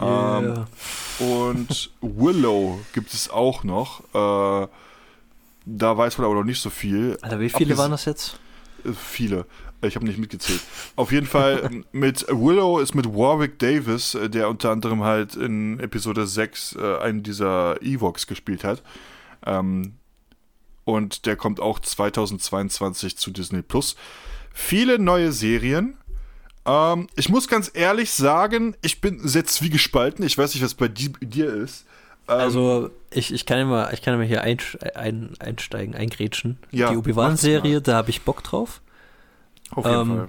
[0.00, 0.66] Yeah.
[1.20, 4.00] Ähm, und Willow gibt es auch noch.
[4.14, 4.68] Äh,
[5.66, 7.18] da weiß man aber noch nicht so viel.
[7.20, 8.38] Alter, wie viele waren das jetzt?
[8.84, 9.46] Äh, viele.
[9.80, 10.60] Ich habe nicht mitgezählt.
[10.96, 15.78] Auf jeden Fall mit Willow ist mit Warwick Davis, äh, der unter anderem halt in
[15.80, 18.82] Episode 6 äh, einen dieser Evox gespielt hat.
[19.46, 19.94] Ähm,
[20.84, 23.94] und der kommt auch 2022 zu Disney Plus.
[24.54, 25.98] Viele neue Serien.
[26.68, 30.24] Ähm, ich muss ganz ehrlich sagen, ich bin sehr zwiegespalten.
[30.24, 31.86] Ich weiß nicht, was bei dir ist.
[32.28, 34.58] Ähm, Also, ich, ich kann immer, ich kann immer hier ein,
[34.94, 36.58] ein, einsteigen, eingrätschen.
[36.70, 38.82] Ja, die Obi-Wan-Serie, da habe ich Bock drauf.
[39.70, 40.28] auf jeden ähm, Fall.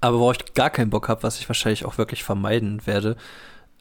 [0.00, 3.16] Aber worauf ich gar keinen Bock habe, was ich wahrscheinlich auch wirklich vermeiden werde,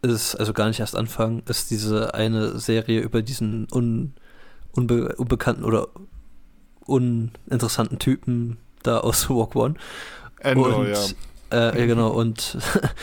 [0.01, 4.13] ist, also gar nicht erst anfangen, ist diese eine Serie über diesen un,
[4.71, 5.89] unbe, unbekannten oder
[6.85, 9.75] uninteressanten Typen da aus Walk One.
[10.39, 10.99] Endor, und, ja.
[11.53, 12.57] Äh, ja, genau, und,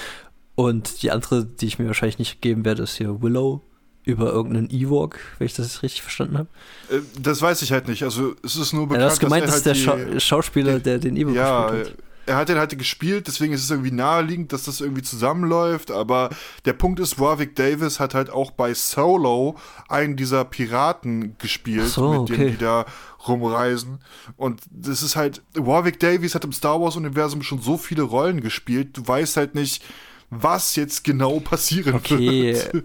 [0.54, 3.62] und die andere, die ich mir wahrscheinlich nicht geben werde, ist hier Willow
[4.04, 6.48] über irgendeinen Ewok, wenn ich das jetzt richtig verstanden habe.
[6.88, 8.02] Äh, Das weiß ich halt nicht.
[8.02, 10.20] Also es ist nur Ja, bekannt, das ist gemeint, dass ist der halt Schau die,
[10.20, 12.04] Schauspieler, der den Ewok Ja, gespielt hat.
[12.26, 15.90] er hat den halt gespielt, deswegen ist es irgendwie naheliegend, dass das irgendwie zusammenläuft.
[15.90, 16.30] Aber
[16.64, 19.56] der Punkt ist, Warwick Davis hat halt auch bei Solo
[19.88, 22.36] einen dieser Piraten gespielt, so, mit okay.
[22.36, 22.86] denen die da
[23.26, 24.00] rumreisen.
[24.36, 28.96] Und das ist halt, Warwick Davis hat im Star Wars-Universum schon so viele Rollen gespielt,
[28.96, 29.82] du weißt halt nicht,
[30.30, 32.84] was jetzt genau passieren Okay, wird.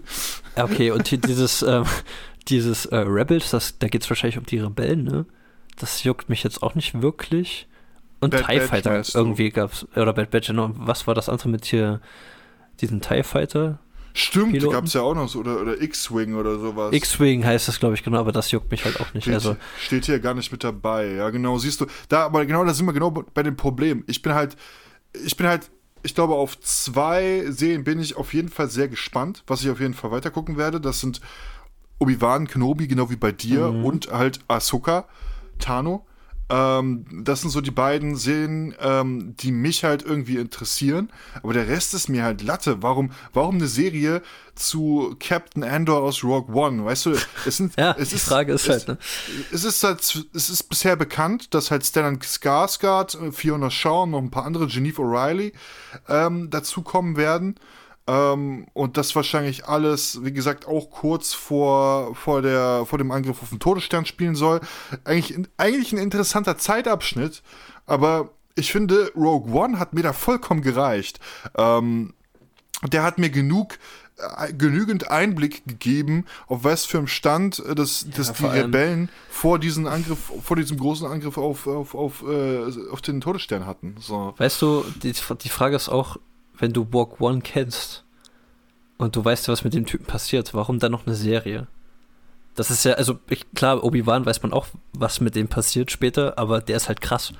[0.56, 1.84] okay, und dieses, ähm,
[2.48, 5.26] dieses äh, Rebels, das, da geht es wahrscheinlich um die Rebellen, ne?
[5.78, 7.68] Das juckt mich jetzt auch nicht wirklich.
[8.20, 10.70] Und Bad TIE Batch Fighter irgendwie gab's, oder Bad Batch, genau.
[10.74, 12.00] Was war das andere mit hier,
[12.80, 13.78] diesen TIE Fighter?
[14.18, 14.72] Stimmt, Piloten?
[14.72, 16.92] gab es ja auch noch so, oder, oder X-Wing oder sowas.
[16.94, 19.24] X-Wing heißt das, glaube ich, genau, aber das juckt mich halt auch nicht.
[19.24, 21.06] Steht, Also, steht hier gar nicht mit dabei.
[21.14, 21.86] Ja, genau, siehst du.
[22.08, 24.04] Da, aber genau, da sind wir genau bei dem Problem.
[24.06, 24.56] Ich bin halt,
[25.24, 25.70] ich bin halt,
[26.02, 29.80] ich glaube, auf zwei Serien bin ich auf jeden Fall sehr gespannt, was ich auf
[29.80, 30.80] jeden Fall weitergucken werde.
[30.80, 31.20] Das sind
[31.98, 33.84] Obi-Wan Kenobi, genau wie bei dir, Mhm.
[33.84, 35.06] und halt Ahsoka,
[35.58, 36.06] Tano.
[36.48, 41.10] Ähm, das sind so die beiden Serien, ähm, die mich halt irgendwie interessieren.
[41.42, 42.82] Aber der Rest ist mir halt Latte.
[42.82, 44.22] Warum, warum eine Serie
[44.54, 46.84] zu Captain Andor aus Rogue One?
[46.84, 48.98] Weißt du, es sind, ja, es die Frage ist halt, ne?
[49.52, 54.12] es ist halt, es ist bisher bekannt, dass halt Stellan Skarsgård, äh, Fiona Shaw und
[54.12, 55.52] noch ein paar andere, Geneve O'Reilly,
[56.08, 57.56] ähm, dazukommen werden.
[58.06, 63.42] Ähm, und das wahrscheinlich alles, wie gesagt, auch kurz vor, vor, der, vor dem Angriff
[63.42, 64.60] auf den Todesstern spielen soll.
[65.04, 67.42] Eigentlich, eigentlich ein interessanter Zeitabschnitt,
[67.86, 71.20] aber ich finde, Rogue One hat mir da vollkommen gereicht.
[71.56, 72.14] Ähm,
[72.84, 73.78] der hat mir genug
[74.18, 78.64] äh, genügend Einblick gegeben, auf was für einem Stand äh, das, das die vor allem-
[78.66, 83.66] Rebellen vor diesem Angriff, vor diesem großen Angriff auf, auf, auf, äh, auf den Todesstern
[83.66, 83.96] hatten.
[83.98, 84.32] So.
[84.38, 86.16] Weißt du, die, die Frage ist auch,
[86.58, 88.04] wenn du Walk One kennst
[88.98, 91.66] und du weißt ja, was mit dem Typen passiert, warum dann noch eine Serie?
[92.54, 96.38] Das ist ja, also ich, klar, Obi-Wan weiß man auch, was mit dem passiert später,
[96.38, 97.32] aber der ist halt krass.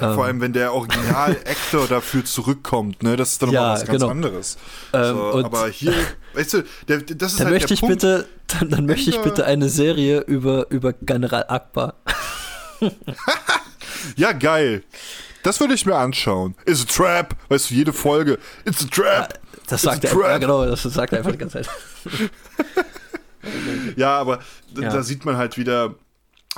[0.00, 3.16] Ja, Ähm, vor allem, wenn der Original-Actor dafür zurückkommt, ne?
[3.16, 4.10] Das ist dann Ja, nochmal was ganz genau.
[4.10, 4.58] anderes.
[4.92, 5.94] Ähm, so, aber hier,
[6.34, 7.94] weißt du, der, das ist dann halt möchte der ich Punkt.
[8.00, 11.94] bitte, dann, dann möchte ich bitte eine Serie über, über General Akbar.
[14.16, 14.82] Ja, geil.
[15.42, 16.54] Das würde ich mir anschauen.
[16.66, 17.34] It's a trap.
[17.48, 18.38] Weißt du, jede Folge.
[18.64, 19.38] It's a trap.
[19.66, 20.22] Das It's a sagt er, trap.
[20.30, 21.70] ja genau, das sagt er einfach die ganze Zeit.
[23.96, 24.40] Ja, aber
[24.76, 24.90] Ja.
[24.90, 25.94] da sieht man halt wieder,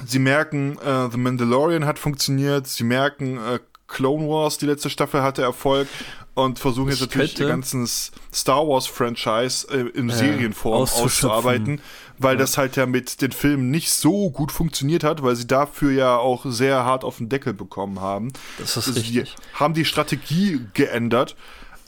[0.05, 5.23] sie merken, äh, The Mandalorian hat funktioniert, sie merken, äh, Clone Wars, die letzte Staffel
[5.23, 5.87] hatte Erfolg
[6.35, 10.83] und versuchen jetzt Ich natürlich könnte- ihr ganzes Star Wars Franchise äh, in Ja, Serienform
[10.83, 11.81] auszuarbeiten,
[12.19, 12.39] weil Ja.
[12.41, 16.17] das halt ja mit den Filmen nicht so gut funktioniert hat, weil sie dafür ja
[16.17, 18.33] auch sehr hart auf den Deckel bekommen haben.
[18.59, 19.37] Das ist Also die richtig.
[19.55, 21.37] haben die Strategie geändert.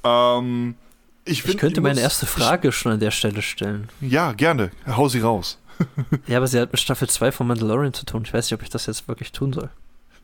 [0.02, 0.74] Ähm,
[1.24, 3.88] ich, Ich find, könnte meine muss- erste Frage schon an der Stelle stellen.
[4.00, 4.70] Ich, ja, gerne.
[4.86, 5.58] Hau sie raus.
[6.28, 8.22] Ja, aber sie hat mit Staffel 2 von Mandalorian zu tun.
[8.24, 9.70] Ich weiß nicht, ob ich das jetzt wirklich tun soll.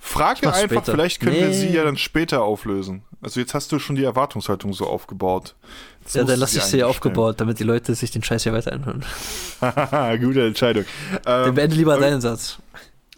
[0.03, 0.93] Frage einfach, später.
[0.93, 1.53] vielleicht können wir Nee.
[1.53, 3.03] sie ja dann später auflösen.
[3.23, 5.55] Also jetzt hast du schon die Erwartungshaltung so aufgebaut.
[6.01, 8.73] Jetzt ja, dann lasse ich sie aufgebaut, damit die Leute sich den Scheiß hier weiter
[8.73, 9.05] anhören.
[10.21, 10.85] Gute Entscheidung.
[11.25, 12.59] Dann Ähm, beende lieber ähm, deinen Satz.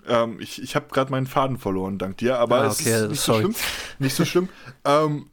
[0.08, 3.08] ähm, ich ich habe gerade meinen Faden verloren, dank dir, aber Ah, es okay, ist
[3.10, 3.42] nicht sorry.
[3.42, 3.54] so schlimm.
[4.00, 4.48] Nicht so schlimm.
[4.84, 5.26] ähm,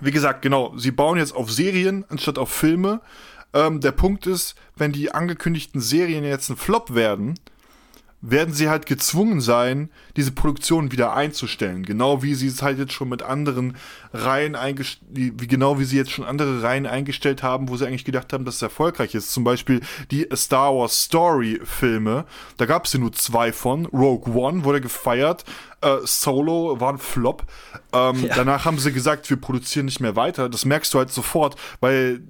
[0.00, 3.00] wie gesagt, genau, sie bauen jetzt auf Serien anstatt auf Filme.
[3.54, 7.34] Ähm, der Punkt ist, wenn die angekündigten Serien jetzt ein Flop werden,
[8.22, 11.84] werden sie halt gezwungen sein, diese Produktion wieder einzustellen.
[11.84, 13.76] Genau wie sie es halt jetzt schon mit anderen
[14.12, 18.04] Reihen eingestellt, wie genau wie sie jetzt schon andere Reihen eingestellt haben, wo sie eigentlich
[18.04, 19.32] gedacht haben, dass es erfolgreich ist.
[19.32, 22.24] Zum Beispiel die Star Wars Story Filme.
[22.56, 23.86] Da gab es ja nur zwei von.
[23.86, 25.44] Rogue One wurde gefeiert.
[25.82, 27.44] Äh, Solo war ein Flop.
[27.92, 28.34] Ähm, Ja.
[28.34, 30.48] Danach haben sie gesagt, wir produzieren nicht mehr weiter.
[30.48, 32.22] Das merkst du halt sofort, weil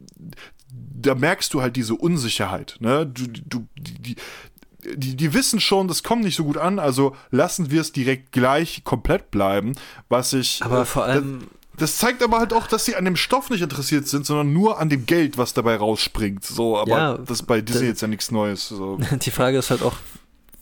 [0.68, 2.76] da merkst du halt diese Unsicherheit.
[2.80, 3.06] Ne?
[3.06, 4.16] Du, du, die,
[4.94, 8.32] die, die, wissen schon, das kommt nicht so gut an, also lassen wir es direkt
[8.32, 9.74] gleich komplett bleiben,
[10.08, 10.62] was ich.
[10.62, 13.62] Aber äh, vor allem, Das, zeigt aber halt auch, dass sie an dem Stoff nicht
[13.62, 16.44] interessiert sind, sondern nur an dem Geld, was dabei rausspringt.
[16.44, 18.68] So, aber Ja, das ist bei Disney jetzt ja nichts Neues.
[18.68, 18.98] So.
[19.12, 19.94] die Frage ist halt auch,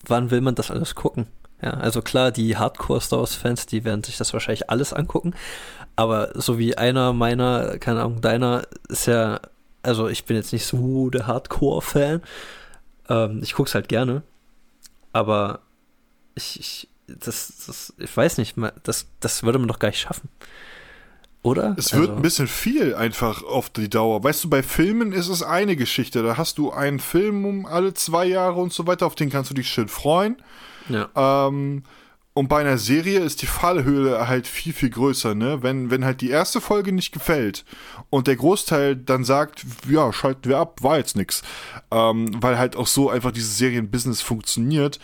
[0.07, 1.27] wann will man das alles gucken?
[1.63, 5.35] Ja, also klar, die Hardcore-Star Wars-Fans, die werden sich das wahrscheinlich alles angucken.
[5.97, 9.41] Aber so wie einer meiner, keine Ahnung, deiner ist ja
[9.85, 12.23] also ich bin jetzt nicht so der Hardcore-Fan.
[13.09, 14.23] Ähm, ich gucke es halt gerne.
[15.13, 15.61] Aber
[16.35, 20.29] ich, ich, das, das, ich weiß nicht, das, das würde man doch gar nicht schaffen.
[21.43, 21.75] Oder?
[21.77, 22.15] Es wird also.
[22.15, 24.25] ein bisschen viel einfach auf die Dauer.
[24.25, 26.23] Weißt du, bei Filmen ist es eine Geschichte.
[26.23, 29.51] Da hast du einen Film um alle zwei Jahre und so weiter, auf den kannst
[29.51, 30.37] du dich schön freuen.
[30.89, 31.11] Ja.
[31.15, 31.85] Ähm,
[32.35, 35.63] und bei einer Serie ist die Fallhöhe halt viel, viel größer, ne?
[35.63, 37.65] Wenn, wenn halt die erste Folge nicht gefällt
[38.11, 41.43] und der Großteil dann sagt, ja, schalten wir ab, war jetzt nix.
[41.93, 44.99] Ähm, weil halt auch so einfach dieses Serienbusiness funktioniert,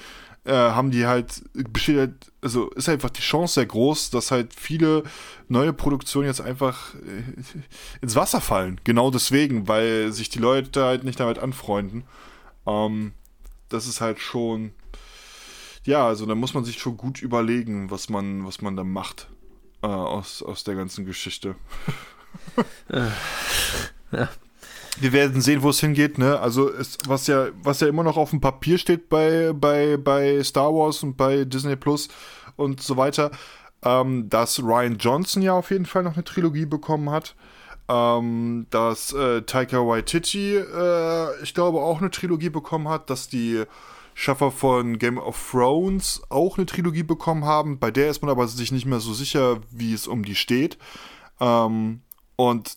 [0.45, 4.53] äh, haben die halt, besteht halt, also ist einfach die Chance sehr groß, dass halt
[4.53, 5.05] viele
[5.49, 7.23] neue Produktionen jetzt einfach äh,
[8.01, 8.81] ins Wasser fallen.
[8.83, 12.03] Genau deswegen, weil sich die Leute halt nicht damit anfreunden.
[12.67, 13.13] Ähm,
[13.69, 14.73] das ist halt schon
[15.85, 19.29] ja, also da muss man sich schon gut überlegen, was man, was man da macht
[19.83, 21.55] äh, aus, aus der ganzen Geschichte.
[22.89, 23.09] äh,
[24.13, 24.29] ja.
[24.99, 26.39] Wir werden sehen, wo es hingeht, ne?
[26.41, 30.43] Also es, was ja, was ja immer noch auf dem Papier steht bei, bei, bei
[30.43, 32.09] Star Wars und bei Disney Plus
[32.57, 33.31] und so weiter,
[33.83, 37.35] ähm, dass Ryan Johnson ja auf jeden Fall noch eine Trilogie bekommen hat.
[37.89, 43.65] Ähm, dass äh, Taika Waititi, äh, ich glaube, auch eine Trilogie bekommen hat, dass die
[44.21, 47.79] Schaffer von Game of Thrones auch eine Trilogie bekommen haben.
[47.79, 50.77] Bei der ist man aber sich nicht mehr so sicher, wie es um die steht.
[51.41, 52.03] Ähm,
[52.37, 52.77] und,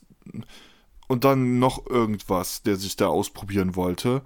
[1.09, 4.21] und dann noch irgendwas, der sich da ausprobieren wollte.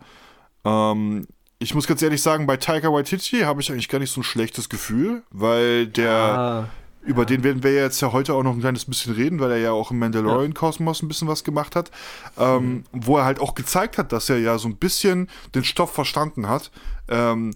[0.63, 1.27] Ähm,
[1.57, 4.23] ich muss ganz ehrlich sagen, bei Tiger Waititi habe ich eigentlich gar nicht so ein
[4.23, 6.69] schlechtes Gefühl, weil der, ah.
[7.07, 9.57] Über den werden wir jetzt ja heute auch noch ein kleines bisschen reden, weil er
[9.57, 11.89] ja auch im Mandalorian-Kosmos ein bisschen was gemacht hat.
[12.37, 12.83] Ähm, mhm.
[12.91, 16.49] Wo er halt auch gezeigt hat, dass er ja so ein bisschen den Stoff verstanden
[16.49, 16.69] hat.
[17.07, 17.53] Ähm,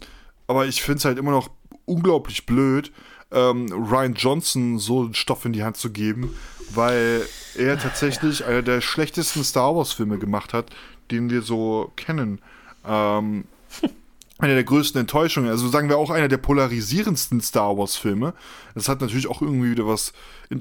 [0.47, 1.49] aber ich finde es halt immer noch
[1.85, 2.91] unglaublich blöd,
[3.31, 6.35] ähm, Ryan Johnson so einen Stoff in die Hand zu geben,
[6.73, 10.69] weil er tatsächlich einer der schlechtesten Star Wars-Filme gemacht hat,
[11.11, 12.39] den wir so kennen.
[12.85, 13.45] Ähm,
[14.41, 15.49] eine der größten Enttäuschungen.
[15.49, 18.33] Also sagen wir auch einer der polarisierendsten Star Wars-Filme.
[18.75, 20.13] Das hat natürlich auch irgendwie wieder was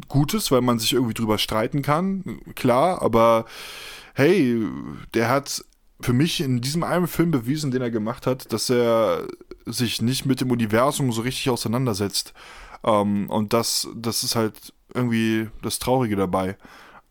[0.09, 3.47] Gutes, weil man sich irgendwie drüber streiten kann, klar, aber
[4.15, 4.63] hey,
[5.15, 5.65] der hat
[6.01, 9.27] für mich in diesem einen Film bewiesen, den er gemacht hat, dass er
[9.67, 12.33] sich nicht mit dem Universum so richtig auseinandersetzt.
[12.85, 16.57] Ähm, und das, das ist halt irgendwie das Traurige dabei.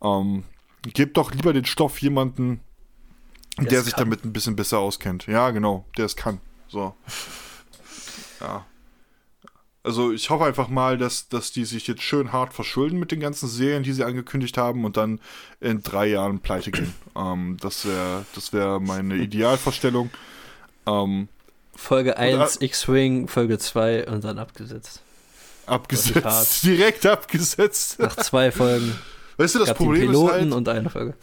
[0.02, 0.44] Ähm,
[0.82, 2.60] gebt doch lieber den Stoff jemanden,
[3.58, 4.04] der, der sich kann.
[4.04, 5.26] damit ein bisschen besser auskennt.
[5.26, 6.40] Ja, genau, der es kann.
[6.70, 6.94] So.
[8.40, 8.64] Ja.
[9.82, 13.20] Also ich hoffe einfach mal, dass, dass die sich jetzt schön hart verschulden mit den
[13.20, 15.20] ganzen Serien, die sie angekündigt haben und dann
[15.60, 16.94] in drei Jahren pleite gehen.
[17.16, 20.10] ähm, das wäre das wär meine Idealvorstellung.
[20.86, 21.28] Ähm,
[21.74, 25.00] Folge 1 X-Wing, Folge 2 und dann abgesetzt.
[25.64, 26.62] Abgesetzt.
[26.64, 27.98] Direkt abgesetzt.
[28.00, 28.98] Nach zwei Folgen.
[29.38, 31.14] Weißt du, das Problem Piloten ist halt, und eine Folge.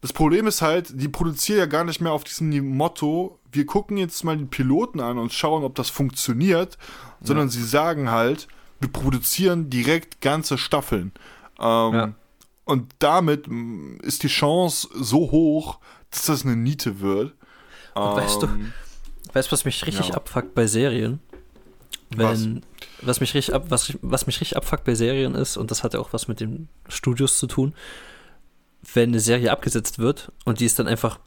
[0.00, 3.96] Das Problem ist halt, die produzieren ja gar nicht mehr auf diesem Motto, wir gucken
[3.96, 6.78] jetzt mal den Piloten an und schauen, ob das funktioniert,
[7.20, 7.26] ja.
[7.26, 8.46] sondern sie sagen halt,
[8.80, 11.12] wir produzieren direkt ganze Staffeln.
[11.58, 12.12] Ähm, ja.
[12.64, 13.48] Und damit
[14.02, 15.78] ist die Chance so hoch,
[16.10, 17.34] dass das eine Niete wird.
[17.96, 18.48] Ähm, weißt du,
[19.32, 20.14] weißt was mich richtig ja.
[20.14, 21.20] abfuckt bei Serien?
[22.10, 22.62] Wenn,
[23.00, 23.06] was?
[23.06, 25.94] was mich richtig ab, was, was mich richtig abfuckt bei Serien ist, und das hat
[25.94, 27.74] ja auch was mit den Studios zu tun,
[28.94, 31.18] wenn eine Serie abgesetzt wird und die ist dann einfach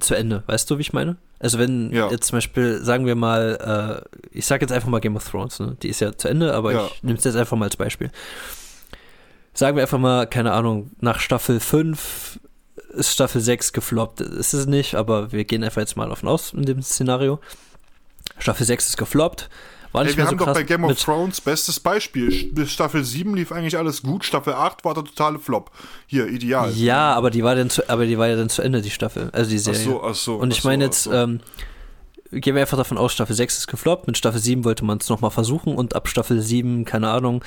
[0.00, 0.42] zu Ende.
[0.46, 1.16] Weißt du, wie ich meine?
[1.38, 2.10] Also wenn ja.
[2.10, 5.60] jetzt zum Beispiel, sagen wir mal, äh, ich sage jetzt einfach mal Game of Thrones,
[5.60, 5.76] ne?
[5.82, 6.86] die ist ja zu Ende, aber ja.
[6.86, 8.10] ich nehme es jetzt einfach mal als Beispiel.
[9.52, 12.40] Sagen wir einfach mal, keine Ahnung, nach Staffel 5
[12.94, 14.20] ist Staffel 6 gefloppt.
[14.20, 17.40] Ist es nicht, aber wir gehen einfach jetzt mal davon aus in dem Szenario.
[18.38, 19.48] Staffel 6 ist gefloppt.
[19.94, 22.50] War nicht Ey, wir haben so doch bei Game of Thrones bestes Beispiel.
[22.52, 25.70] Bis Staffel 7 lief eigentlich alles gut, Staffel 8 war der totale Flop.
[26.08, 26.72] Hier, ideal.
[26.72, 29.30] Ja, aber die war dann zu, aber die war ja dann zu Ende, die Staffel,
[29.32, 29.80] also die Serie.
[29.80, 30.34] Ach so, ach so.
[30.34, 31.12] Und ich meine jetzt, so.
[31.12, 31.38] ähm,
[32.32, 35.08] gehen wir einfach davon aus, Staffel 6 ist gefloppt, mit Staffel 7 wollte man es
[35.08, 37.44] nochmal versuchen und ab Staffel 7, keine Ahnung,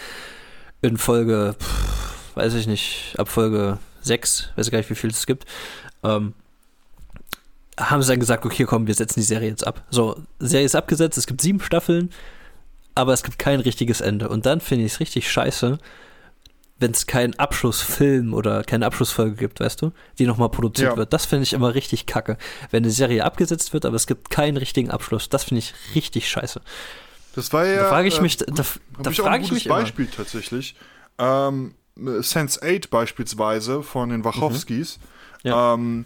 [0.82, 5.10] in Folge, pff, weiß ich nicht, ab Folge 6, weiß ich gar nicht, wie viel
[5.10, 5.46] es gibt,
[6.02, 6.34] ähm,
[7.78, 9.84] haben sie dann gesagt, okay, komm, wir setzen die Serie jetzt ab.
[9.90, 12.10] So, Serie ist abgesetzt, es gibt sieben Staffeln,
[12.98, 14.30] aber es gibt kein richtiges Ende.
[14.30, 15.80] Und dann finde ich es richtig scheiße,
[16.80, 20.98] wenn es keinen Abschlussfilm oder keine Abschlussfolge gibt, weißt du, die nochmal produziert ja.
[20.98, 21.14] wird.
[21.14, 22.38] Das finde ich immer richtig kacke.
[22.70, 26.30] Wenn eine Serie abgesetzt wird, aber es gibt keinen richtigen Abschluss, das finde ich richtig
[26.30, 26.62] scheiße.
[27.36, 27.84] Das war ja.
[27.84, 28.64] Da frage ich mich, äh, da,
[29.02, 29.68] da ich frage ich mich.
[29.68, 30.16] Beispiel immer.
[30.16, 30.76] tatsächlich.
[31.18, 35.00] Ähm, Sense 8 beispielsweise von den Wachowskis.
[35.44, 35.50] Mhm.
[35.50, 35.74] Ja.
[35.74, 36.06] Ähm,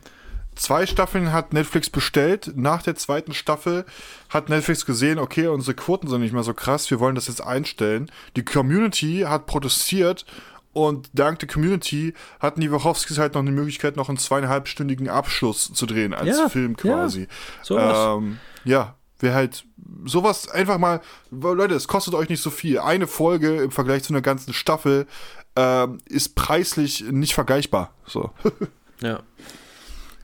[0.55, 2.51] Zwei Staffeln hat Netflix bestellt.
[2.55, 3.85] Nach der zweiten Staffel
[4.29, 7.41] hat Netflix gesehen, okay, unsere Quoten sind nicht mehr so krass, wir wollen das jetzt
[7.41, 8.11] einstellen.
[8.35, 10.25] Die Community hat protestiert
[10.73, 15.73] und dank der Community hatten die Wachowskis halt noch eine Möglichkeit, noch einen zweieinhalbstündigen Abschluss
[15.73, 17.21] zu drehen als ja, Film quasi.
[17.21, 17.27] Ja,
[17.63, 18.17] sowas.
[18.17, 19.65] Ähm, ja, wäre halt
[20.05, 22.79] sowas einfach mal, Leute, es kostet euch nicht so viel.
[22.79, 25.07] Eine Folge im Vergleich zu einer ganzen Staffel
[25.55, 27.93] ähm, ist preislich nicht vergleichbar.
[28.05, 28.31] So.
[29.01, 29.21] ja.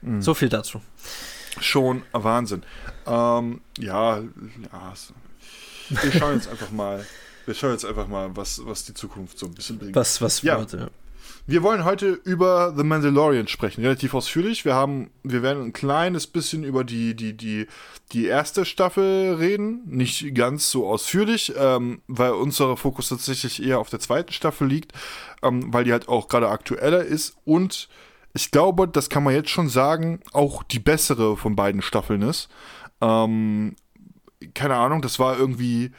[0.02, 0.22] Mhm.
[0.22, 0.82] So viel dazu.
[1.60, 2.64] Schon Wahnsinn.
[3.06, 4.94] Ähm, ja, ja,
[5.90, 7.06] wir schauen jetzt einfach mal.
[7.46, 9.96] Wir schauen jetzt einfach mal, was, was die Zukunft so ein bisschen bringt.
[9.96, 10.60] Was, was ja.
[10.60, 10.90] Wird, ja.
[11.50, 14.66] Wir wollen heute über The Mandalorian sprechen, relativ ausführlich.
[14.66, 17.68] Wir haben, wir werden ein kleines bisschen über die, die, die,
[18.12, 19.82] die erste Staffel reden.
[19.86, 24.92] Nicht ganz so ausführlich, ähm, weil unser Fokus tatsächlich eher auf der zweiten Staffel liegt,
[25.42, 27.88] ähm, weil die halt auch gerade aktueller ist und
[28.38, 32.50] ich glaube, das kann man jetzt schon sagen, auch die bessere von beiden Staffeln ist.
[33.02, 33.76] Ähm,
[34.54, 35.92] keine Ahnung, das war irgendwie,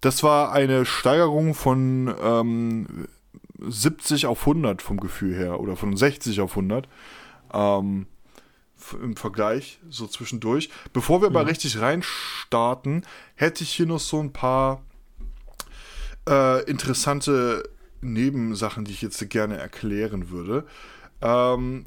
[0.00, 3.08] das war eine Steigerung von ähm,
[3.58, 6.88] 70 auf 100 vom Gefühl her oder von 60 auf 100
[7.52, 8.06] ähm,
[9.02, 10.70] im Vergleich so zwischendurch.
[10.94, 11.48] Bevor wir aber mhm.
[11.48, 14.82] richtig reinstarten, hätte ich hier noch so ein paar
[16.26, 17.68] äh, interessante
[18.00, 20.66] Nebensachen, die ich jetzt gerne erklären würde.
[21.22, 21.86] Ähm,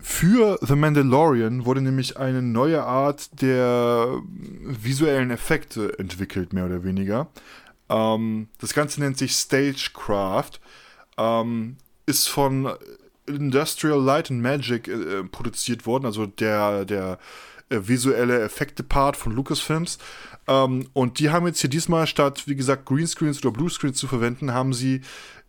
[0.00, 7.28] für The Mandalorian wurde nämlich eine neue Art der visuellen Effekte entwickelt, mehr oder weniger.
[7.88, 10.60] Ähm, das Ganze nennt sich Stagecraft.
[11.16, 12.70] Ähm, ist von
[13.26, 17.18] Industrial Light and Magic äh, produziert worden, also der, der
[17.70, 19.98] äh, visuelle Effekte-Part von Lucasfilms.
[20.46, 24.52] Ähm, und die haben jetzt hier diesmal statt, wie gesagt, Greenscreens oder Bluescreens zu verwenden,
[24.52, 25.00] haben sie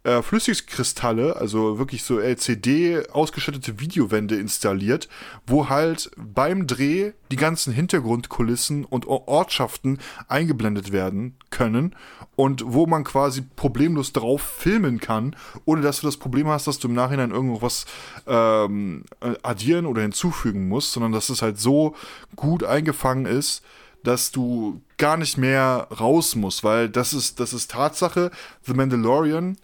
[0.06, 5.10] äh, Flüssigkristalle, also wirklich so LCD ausgestattete Videowände installiert,
[5.48, 11.96] wo halt beim Dreh die ganzen Hintergrundkulissen und Ortschaften eingeblendet werden können
[12.36, 16.78] und wo man quasi problemlos drauf filmen kann, ohne dass du das Problem hast, dass
[16.78, 17.88] du im Nachhinein irgendwas
[18.28, 19.06] ähm,
[19.42, 21.96] addieren oder hinzufügen musst, sondern dass es halt so
[22.36, 23.64] gut eingefangen ist,
[24.04, 28.30] dass du gar nicht mehr raus musst, weil das ist, das ist Tatsache.
[28.64, 29.58] The Mandalorian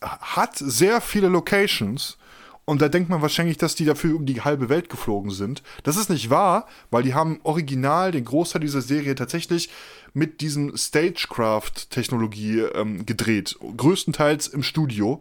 [0.00, 2.16] hat sehr viele Locations.
[2.64, 5.62] Und da denkt man wahrscheinlich, dass die dafür um die halbe Welt geflogen sind.
[5.82, 9.70] Das ist nicht wahr, weil die haben original den Großteil dieser Serie tatsächlich
[10.12, 13.58] mit diesem Stagecraft-Technologie ähm, gedreht.
[13.76, 15.20] Größtenteils im Studio.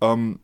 [0.00, 0.40] Ähm,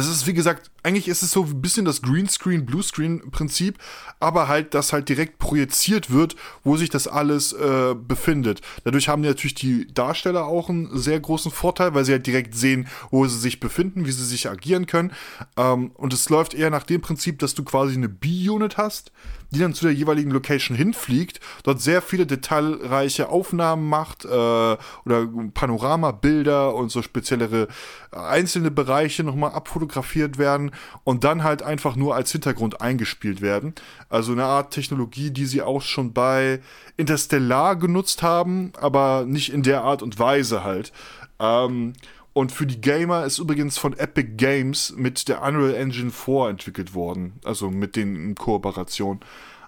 [0.00, 3.78] es ist, wie gesagt, eigentlich ist es so ein bisschen das Greenscreen, Bluescreen-Prinzip,
[4.20, 8.62] aber halt, dass halt direkt projiziert wird, wo sich das alles äh, befindet.
[8.84, 12.88] Dadurch haben natürlich die Darsteller auch einen sehr großen Vorteil, weil sie halt direkt sehen,
[13.10, 15.12] wo sie sich befinden, wie sie sich agieren können.
[15.56, 19.12] Ähm, und es läuft eher nach dem Prinzip, dass du quasi eine B-Unit hast,
[19.52, 25.28] die dann zu der jeweiligen Location hinfliegt, dort sehr viele detailreiche Aufnahmen macht äh, oder
[25.54, 27.68] Panoramabilder und so speziellere
[28.10, 30.72] einzelne Bereiche nochmal abfotografiert werden
[31.04, 33.74] und dann halt einfach nur als Hintergrund eingespielt werden.
[34.08, 36.60] Also eine Art Technologie, die sie auch schon bei
[36.96, 40.92] Interstellar genutzt haben, aber nicht in der Art und Weise halt.
[41.38, 41.92] Ähm,
[42.32, 46.94] und für die Gamer ist übrigens von Epic Games mit der Unreal Engine 4 entwickelt
[46.94, 47.34] worden.
[47.44, 49.20] Also mit denen in Kooperation.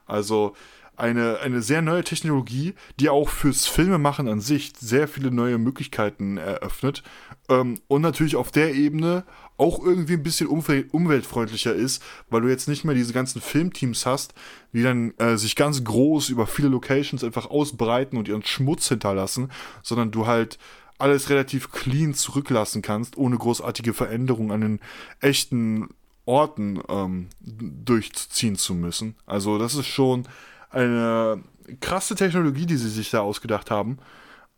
[0.07, 0.55] Also
[0.97, 6.39] eine, eine sehr neue Technologie, die auch fürs Filmemachen an sich sehr viele neue Möglichkeiten
[6.39, 7.03] eröffnet.
[7.49, 9.25] Ähm, und natürlich auf der Ebene
[9.57, 14.07] auch irgendwie ein bisschen umwel umweltfreundlicher ist, weil du jetzt nicht mehr diese ganzen Filmteams
[14.07, 14.35] hast,
[14.73, 19.51] die dann äh, sich ganz groß über viele Locations einfach ausbreiten und ihren Schmutz hinterlassen,
[19.83, 20.59] sondern du halt
[20.99, 24.81] alles relativ clean zurücklassen kannst, ohne großartige Veränderungen an den
[25.21, 25.89] echten
[26.25, 29.15] Orten ähm, durchziehen zu müssen.
[29.27, 30.27] Also das ist schon
[30.71, 31.43] eine
[31.81, 33.99] krasse Technologie, die sie sich da ausgedacht haben.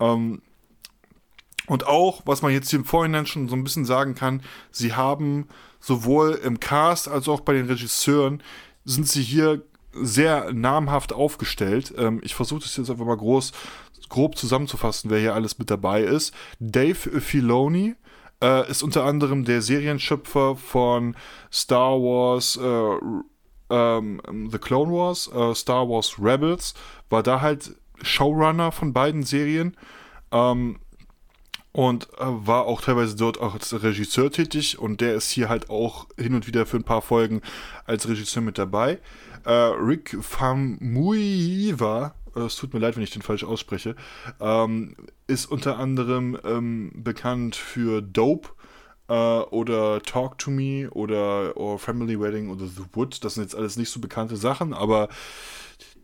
[0.01, 0.43] Ähm,
[1.67, 4.95] und auch, was man jetzt hier im Vorhinein schon so ein bisschen sagen kann, sie
[4.95, 5.49] haben
[5.81, 8.43] sowohl im Cast als auch bei den Regisseuren
[8.85, 11.95] sind sie hier sehr namhaft aufgestellt.
[11.97, 13.53] Ähm, ich versuche das jetzt einfach mal groß
[14.09, 16.35] grob zusammenzufassen, wer hier alles mit dabei ist.
[16.59, 17.95] Dave Filoni
[18.43, 21.17] äh, ist unter anderem der Serienschöpfer von
[21.53, 23.25] Star Wars äh,
[23.69, 26.75] ähm, The Clone Wars, äh, Star Wars Rebels,
[27.09, 29.77] war da halt Showrunner von beiden Serien.
[30.31, 30.79] Ähm,
[31.77, 35.69] und äh, war auch teilweise dort auch als Regisseur tätig und der ist hier halt
[35.69, 37.43] auch hin und wieder für ein paar Folgen
[37.85, 38.99] als Regisseur mit dabei.
[39.45, 42.15] Äh, Rick Famuyiwa
[42.45, 43.97] es tut mir leid, wenn ich den falsch ausspreche,
[44.41, 48.51] ähm, ist unter anderem ähm, bekannt für Dope
[49.09, 53.25] äh, oder Talk to Me oder or Family Wedding oder The Wood.
[53.25, 55.09] Das sind jetzt alles nicht so bekannte Sachen, aber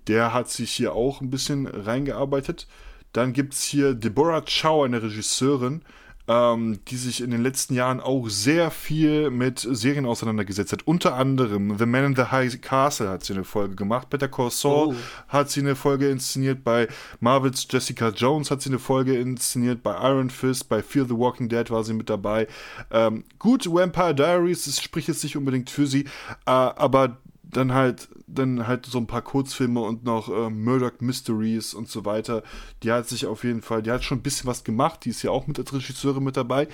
[0.06, 2.66] der hat sich hier auch ein bisschen reingearbeitet.
[3.12, 5.82] Dann gibt es hier Deborah Chow, eine Regisseurin,
[6.28, 10.86] ähm, die sich in den letzten Jahren auch sehr viel mit Serien auseinandergesetzt hat.
[10.86, 14.50] Unter anderem The Man in the High Castle hat sie eine Folge gemacht, Better Call
[14.50, 14.94] Saul oh.
[15.28, 16.88] hat sie eine Folge inszeniert, bei
[17.20, 21.48] Marvels Jessica Jones hat sie eine Folge inszeniert, bei Iron Fist, bei Fear the Walking
[21.48, 22.46] Dead war sie mit dabei.
[22.90, 26.02] Ähm, gut, Vampire Diaries, das spricht jetzt nicht unbedingt für sie,
[26.46, 27.18] äh, aber
[27.52, 32.04] dann halt dann halt so ein paar Kurzfilme und noch äh, Murdoch Mysteries und so
[32.04, 32.42] weiter.
[32.82, 35.04] Die hat sich auf jeden Fall, die hat schon ein bisschen was gemacht.
[35.04, 36.68] Die ist ja auch mit als Regisseurin mit dabei.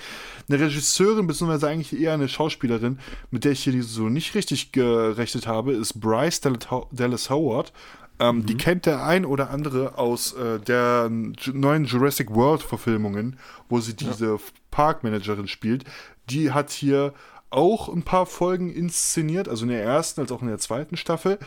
[0.47, 2.99] Eine Regisseurin, beziehungsweise eigentlich eher eine Schauspielerin,
[3.29, 7.73] mit der ich hier so nicht richtig gerechnet habe, ist Bryce Dallas Howard.
[8.19, 8.45] Ähm, mhm.
[8.45, 13.37] Die kennt der ein oder andere aus äh, der neuen Jurassic World Verfilmungen,
[13.69, 14.37] wo sie diese ja.
[14.71, 15.83] Parkmanagerin spielt.
[16.29, 17.13] Die hat hier
[17.49, 21.39] auch ein paar Folgen inszeniert, also in der ersten als auch in der zweiten Staffel.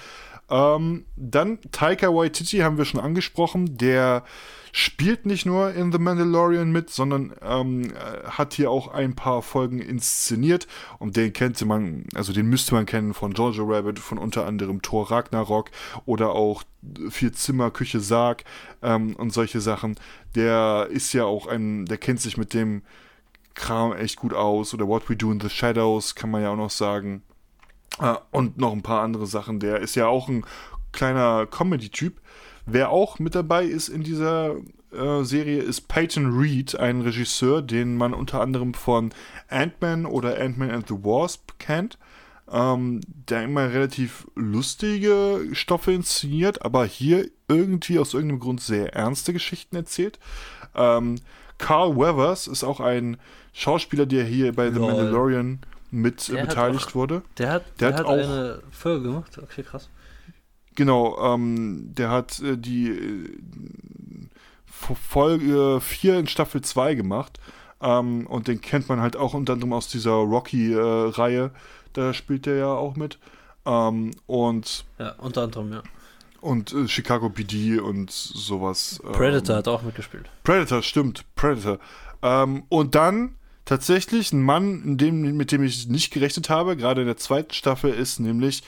[0.50, 4.24] Ähm, dann Taika Waititi haben wir schon angesprochen, der
[4.72, 7.92] spielt nicht nur in The Mandalorian mit, sondern ähm,
[8.24, 10.66] hat hier auch ein paar Folgen inszeniert
[10.98, 14.82] und den kennt man, also den müsste man kennen von Georgia Rabbit, von unter anderem
[14.82, 15.70] Thor Ragnarok
[16.06, 16.64] oder auch
[17.10, 18.42] Vier Zimmer, Küche, Sarg
[18.82, 19.94] ähm, und solche Sachen.
[20.34, 22.82] Der ist ja auch ein, der kennt sich mit dem
[23.54, 24.74] Kram echt gut aus.
[24.74, 27.22] Oder What We Do in the Shadows kann man ja auch noch sagen.
[28.00, 29.60] Uh, und noch ein paar andere Sachen.
[29.60, 30.46] Der ist ja auch ein
[30.92, 32.20] kleiner Comedy-Typ.
[32.64, 34.56] Wer auch mit dabei ist in dieser
[34.92, 39.12] äh, Serie ist Peyton Reed, ein Regisseur, den man unter anderem von
[39.48, 41.98] Ant-Man oder Ant-Man and the Wasp kennt.
[42.50, 49.32] Ähm, der immer relativ lustige Stoffe inszeniert, aber hier irgendwie aus irgendeinem Grund sehr ernste
[49.32, 50.18] Geschichten erzählt.
[50.74, 51.16] Ähm,
[51.56, 53.16] Carl Weathers ist auch ein
[53.52, 54.86] Schauspieler, der hier bei The Lol.
[54.88, 55.58] Mandalorian
[55.90, 57.22] mit der beteiligt auch, wurde.
[57.38, 59.38] Der hat, der, der hat, hat, auch eine Folge gemacht.
[59.38, 59.88] Okay, krass.
[60.74, 63.38] Genau, ähm, der hat äh, die äh,
[64.66, 67.38] Folge 4 in Staffel 2 gemacht.
[67.82, 71.44] Ähm, und den kennt man halt auch unter anderem aus dieser Rocky-Reihe.
[71.44, 71.50] Äh,
[71.92, 73.18] da spielt er ja auch mit.
[73.66, 75.82] Ähm, und ja, unter anderem, ja.
[76.40, 79.00] Und äh, Chicago PD und sowas.
[79.12, 80.28] Predator ähm, hat auch mitgespielt.
[80.42, 81.78] Predator, stimmt, Predator.
[82.22, 87.06] Ähm, und dann tatsächlich ein Mann, dem, mit dem ich nicht gerechnet habe, gerade in
[87.06, 88.62] der zweiten Staffel, ist nämlich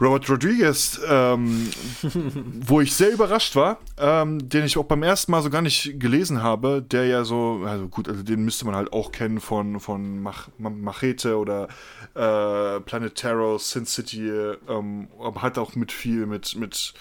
[0.00, 1.70] Robert Rodriguez, ähm,
[2.66, 6.00] wo ich sehr überrascht war, ähm, den ich auch beim ersten Mal so gar nicht
[6.00, 9.78] gelesen habe, der ja so, also gut, also den müsste man halt auch kennen von,
[9.78, 11.68] von Mach, Machete oder
[12.14, 14.28] äh, Planet Terror, Sin City,
[14.68, 16.94] ähm, aber hat auch mit viel, mit, mit,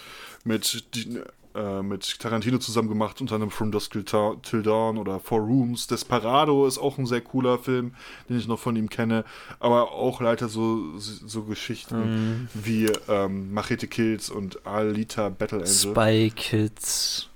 [0.43, 1.21] mit die,
[1.55, 5.87] äh, mit Tarantino zusammen gemacht, unter anderem From Dusk Till Dawn oder Four Rooms.
[5.87, 7.93] Desperado ist auch ein sehr cooler Film,
[8.29, 9.25] den ich noch von ihm kenne,
[9.59, 12.49] aber auch leider so, so Geschichten mm.
[12.53, 15.67] wie ähm, Machete Kills und Alita Battle Angel.
[15.67, 17.29] Spy Kids.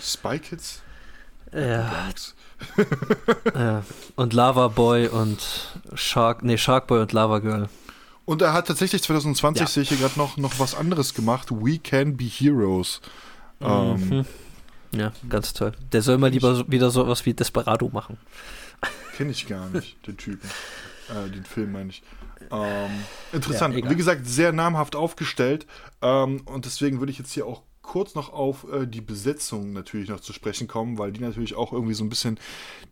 [0.00, 0.82] Spy Kids?
[1.52, 2.08] Ja.
[3.54, 3.82] ja.
[4.16, 5.38] Und Lava Boy und
[5.94, 7.68] Shark, nee, Shark Boy und Lava Girl.
[8.24, 9.66] Und er hat tatsächlich 2020, ja.
[9.66, 11.48] sehe ich hier gerade noch, noch was anderes gemacht.
[11.50, 13.00] We Can Be Heroes.
[13.60, 14.26] Ähm, mhm.
[14.92, 15.72] Ja, ganz toll.
[15.92, 18.16] Der soll mal lieber wieder so was wie Desperado machen.
[19.16, 20.48] Kenne ich gar nicht, den Typen.
[21.08, 22.02] Äh, den Film meine ich.
[22.50, 22.90] Ähm,
[23.32, 23.74] interessant.
[23.74, 25.66] Ja, wie gesagt, sehr namhaft aufgestellt.
[26.02, 30.10] Ähm, und deswegen würde ich jetzt hier auch kurz noch auf äh, die Besetzung natürlich
[30.10, 32.38] noch zu sprechen kommen, weil die natürlich auch irgendwie so ein bisschen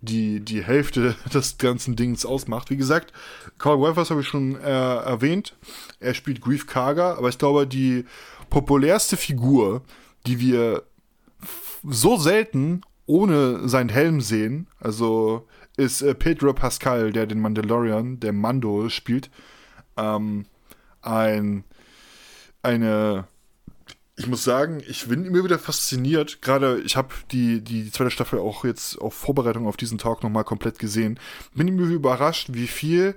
[0.00, 2.70] die, die Hälfte des ganzen Dings ausmacht.
[2.70, 3.12] Wie gesagt,
[3.58, 5.54] Carl Weathers habe ich schon äh, erwähnt.
[6.00, 8.06] Er spielt Grief Karger, aber ich glaube, die
[8.48, 9.82] populärste Figur,
[10.26, 10.82] die wir
[11.82, 14.68] so selten ohne seinen Helm sehen.
[14.80, 15.46] Also
[15.76, 19.30] ist äh, Pedro Pascal, der den Mandalorian, der Mando spielt,
[19.96, 20.46] ähm,
[21.02, 21.64] ein
[22.62, 23.28] eine
[24.18, 26.40] ich muss sagen, ich bin immer wieder fasziniert.
[26.40, 30.44] Gerade, ich habe die, die zweite Staffel auch jetzt auf Vorbereitung auf diesen Talk nochmal
[30.44, 31.20] komplett gesehen.
[31.54, 33.14] Bin immer wieder überrascht, wie viel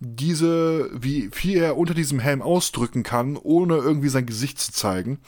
[0.00, 5.18] diese, wie viel er unter diesem Helm ausdrücken kann, ohne irgendwie sein Gesicht zu zeigen.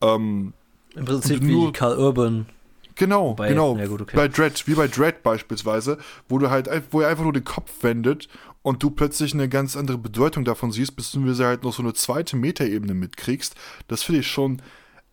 [0.00, 0.54] Ähm,
[0.94, 2.46] im Prinzip wie Karl Urban.
[2.94, 3.76] Genau, bei, genau.
[3.76, 4.16] Ja gut, okay.
[4.16, 7.70] Bei Dread, wie bei Dread beispielsweise, wo du halt, wo er einfach nur den Kopf
[7.82, 8.28] wendet
[8.62, 11.94] und du plötzlich eine ganz andere Bedeutung davon siehst, bis du halt noch so eine
[11.94, 13.54] zweite Metaebene mitkriegst.
[13.88, 14.60] Das finde ich schon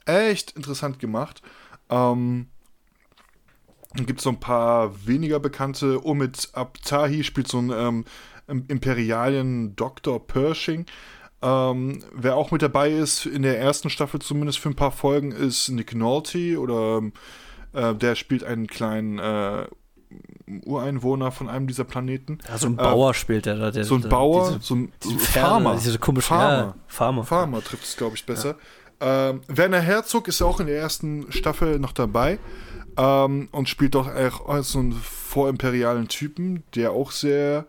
[0.06, 1.42] echt interessant gemacht.
[1.90, 2.48] Ähm,
[3.96, 6.06] dann gibt es so ein paar weniger bekannte.
[6.06, 8.06] Omid Abtahi spielt so einen
[8.48, 10.26] ähm, Imperialien Dr.
[10.26, 10.86] Pershing.
[11.42, 15.32] Ähm, wer auch mit dabei ist, in der ersten Staffel zumindest für ein paar Folgen,
[15.32, 17.02] ist Nick Nolte oder
[17.74, 19.66] äh, der spielt einen kleinen äh,
[20.66, 22.40] Ureinwohner von einem dieser Planeten.
[22.48, 23.72] Ja, so ein Bauer äh, spielt er da.
[23.72, 25.76] Der, so ein Bauer, diese, so ein diese Farmer.
[25.76, 26.58] Diese komische Farmer.
[26.58, 27.24] Ja, Farmer.
[27.24, 28.56] Farmer trifft es, glaube ich, besser.
[29.00, 32.38] Ähm, Werner Herzog ist auch in der ersten Staffel noch dabei
[32.98, 37.66] ähm, und spielt doch auch als so einen vorimperialen Typen, der auch sehr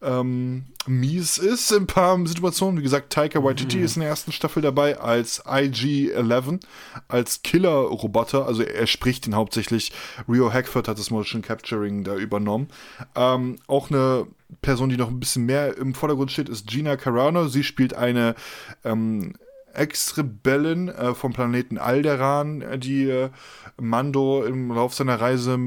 [0.00, 2.78] ähm, mies ist in ein paar Situationen.
[2.78, 3.84] Wie gesagt, Taika Waititi mhm.
[3.84, 6.60] ist in der ersten Staffel dabei als IG-11,
[7.08, 8.46] als Killer-Roboter.
[8.46, 9.92] Also er spricht ihn hauptsächlich.
[10.28, 12.68] Rio Hackford hat das Motion Capturing da übernommen.
[13.16, 14.26] Ähm, auch eine
[14.62, 17.48] Person, die noch ein bisschen mehr im Vordergrund steht, ist Gina Carano.
[17.48, 18.34] Sie spielt eine
[18.84, 19.34] ähm,
[19.74, 23.30] Ex-Rebellen äh, vom Planeten Alderan, die äh,
[23.80, 25.58] Mando im Lauf seiner Reise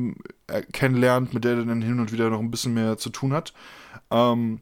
[0.48, 3.34] äh, kennenlernt, mit der er dann hin und wieder noch ein bisschen mehr zu tun
[3.34, 3.54] hat.
[4.10, 4.62] Ähm,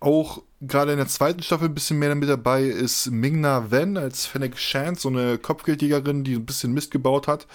[0.00, 4.26] auch gerade in der zweiten Staffel ein bisschen mehr mit dabei ist Mingna Wen als
[4.26, 7.46] Fennec Shand, so eine Kopfgeldjägerin, die ein bisschen Mist gebaut hat.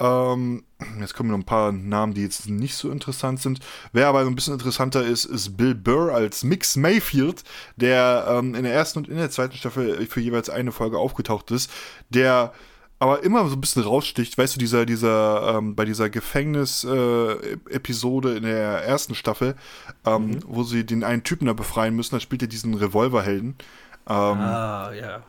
[0.00, 0.64] Ähm,
[0.98, 3.60] jetzt kommen noch ein paar Namen, die jetzt nicht so interessant sind.
[3.92, 7.44] Wer aber ein bisschen interessanter ist, ist Bill Burr als Mix Mayfield,
[7.76, 11.50] der ähm, in der ersten und in der zweiten Staffel für jeweils eine Folge aufgetaucht
[11.50, 11.70] ist,
[12.08, 12.52] der
[13.00, 18.36] aber immer so ein bisschen raussticht, weißt du, dieser, dieser, ähm, bei dieser Gefängnis-Episode äh,
[18.36, 19.54] in der ersten Staffel,
[20.04, 20.42] ähm, mhm.
[20.46, 23.54] wo sie den einen Typen da befreien müssen, da spielt er diesen Revolverhelden.
[24.06, 25.22] Ähm, ah, ja.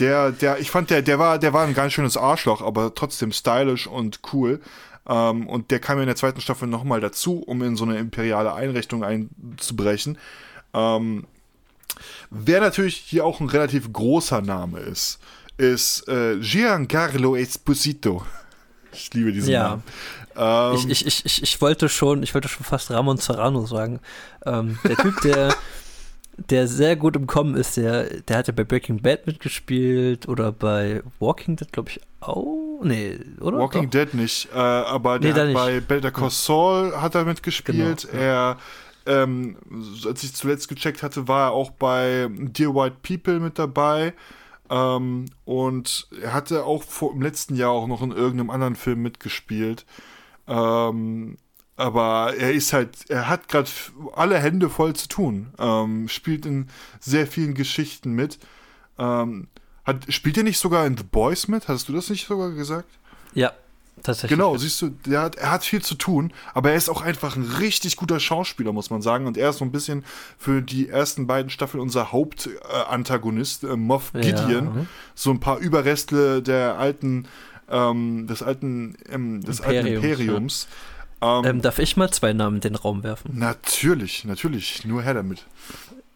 [0.00, 3.30] Der, der, ich fand, der, der war, der war ein ganz schönes Arschloch, aber trotzdem
[3.30, 4.60] stylisch und cool.
[5.06, 8.54] Ähm, und der kam in der zweiten Staffel nochmal dazu, um in so eine imperiale
[8.54, 10.18] Einrichtung einzubrechen.
[10.72, 11.28] Ähm,
[12.30, 15.20] wer natürlich hier auch ein relativ großer Name ist,
[15.56, 18.24] ist äh, Giancarlo Esposito.
[18.92, 19.68] Ich liebe diesen ja.
[19.68, 19.82] Namen.
[20.36, 24.00] Ähm, ich, ich, ich, ich, wollte schon, ich wollte schon fast Ramon Serrano sagen.
[24.46, 25.54] Ähm, der Typ, der
[26.36, 30.52] der sehr gut im Kommen ist, der, der hat ja bei Breaking Bad mitgespielt oder
[30.52, 32.80] bei Walking Dead, glaube ich, auch.
[32.82, 33.58] Nee, oder?
[33.58, 33.90] Walking Doch.
[33.90, 38.08] Dead nicht, äh, aber der nee, hat bei Better Call Saul hat er mitgespielt.
[38.10, 38.50] Genau, ja.
[38.50, 38.56] Er,
[39.22, 39.56] ähm,
[40.06, 44.14] als ich zuletzt gecheckt hatte, war er auch bei Dear White People mit dabei.
[44.70, 49.02] Ähm, und er hatte auch vor, im letzten Jahr auch noch in irgendeinem anderen Film
[49.02, 49.84] mitgespielt.
[50.46, 51.36] Ähm,
[51.76, 53.70] aber er ist halt, er hat gerade
[54.14, 55.52] alle Hände voll zu tun.
[55.58, 56.68] Ähm, spielt in
[57.00, 58.38] sehr vielen Geschichten mit.
[58.98, 59.48] Ähm,
[59.84, 61.68] hat, spielt er nicht sogar in The Boys mit?
[61.68, 62.88] Hast du das nicht sogar gesagt?
[63.34, 63.52] Ja,
[64.02, 64.38] tatsächlich.
[64.38, 67.36] Genau, siehst du, der hat, er hat viel zu tun, aber er ist auch einfach
[67.36, 69.26] ein richtig guter Schauspieler, muss man sagen.
[69.26, 70.04] Und er ist so ein bisschen
[70.38, 74.64] für die ersten beiden Staffeln unser Hauptantagonist, äh, Moff Gideon.
[74.64, 77.26] Ja, so ein paar Überreste der alten,
[77.68, 80.68] ähm, des alten, ähm, des Imperiums, alten Imperiums.
[80.70, 80.76] Ja
[81.24, 83.38] ähm, ähm, darf ich mal zwei Namen in den Raum werfen?
[83.38, 84.84] Natürlich, natürlich.
[84.84, 85.46] Nur her damit.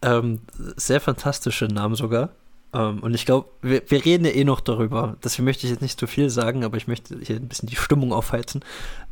[0.01, 0.39] Ähm,
[0.75, 2.29] sehr fantastische Namen sogar.
[2.73, 5.15] Ähm, und ich glaube, wir, wir, reden ja eh noch darüber.
[5.23, 7.75] Deswegen möchte ich jetzt nicht zu viel sagen, aber ich möchte hier ein bisschen die
[7.75, 8.63] Stimmung aufheizen.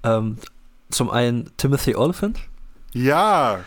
[0.03, 0.38] Ähm,
[0.89, 2.39] zum einen Timothy Oliphant.
[2.93, 3.60] Ja,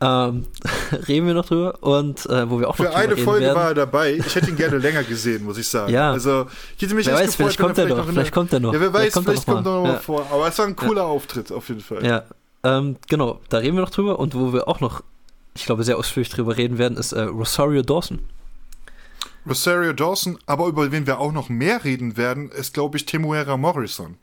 [0.00, 0.44] ähm,
[1.08, 3.56] reden wir noch drüber und äh, wo wir auch Für noch eine Folge werden.
[3.56, 4.14] war er dabei.
[4.14, 5.92] Ich hätte ihn gerne länger gesehen, muss ich sagen.
[5.92, 6.12] Ja.
[6.12, 8.06] Also, ich hätte mich wer weiß, gefreut, vielleicht kommt er noch.
[8.06, 8.74] Vielleicht kommt er noch.
[8.74, 9.98] Ja, wer weiß, vielleicht kommt, vielleicht er, noch kommt er noch mal ja.
[10.00, 10.26] vor.
[10.30, 11.08] Aber es war ein cooler ja.
[11.08, 12.04] Auftritt auf jeden Fall.
[12.04, 12.24] Ja,
[13.08, 13.40] genau.
[13.48, 15.02] Da reden wir noch drüber und wo wir auch noch,
[15.54, 18.20] ich glaube, sehr ausführlich drüber reden werden, ist äh, Rosario Dawson.
[19.46, 23.56] Rosario Dawson, aber über wen wir auch noch mehr reden werden, ist, glaube ich, Temuera
[23.56, 24.16] Morrison.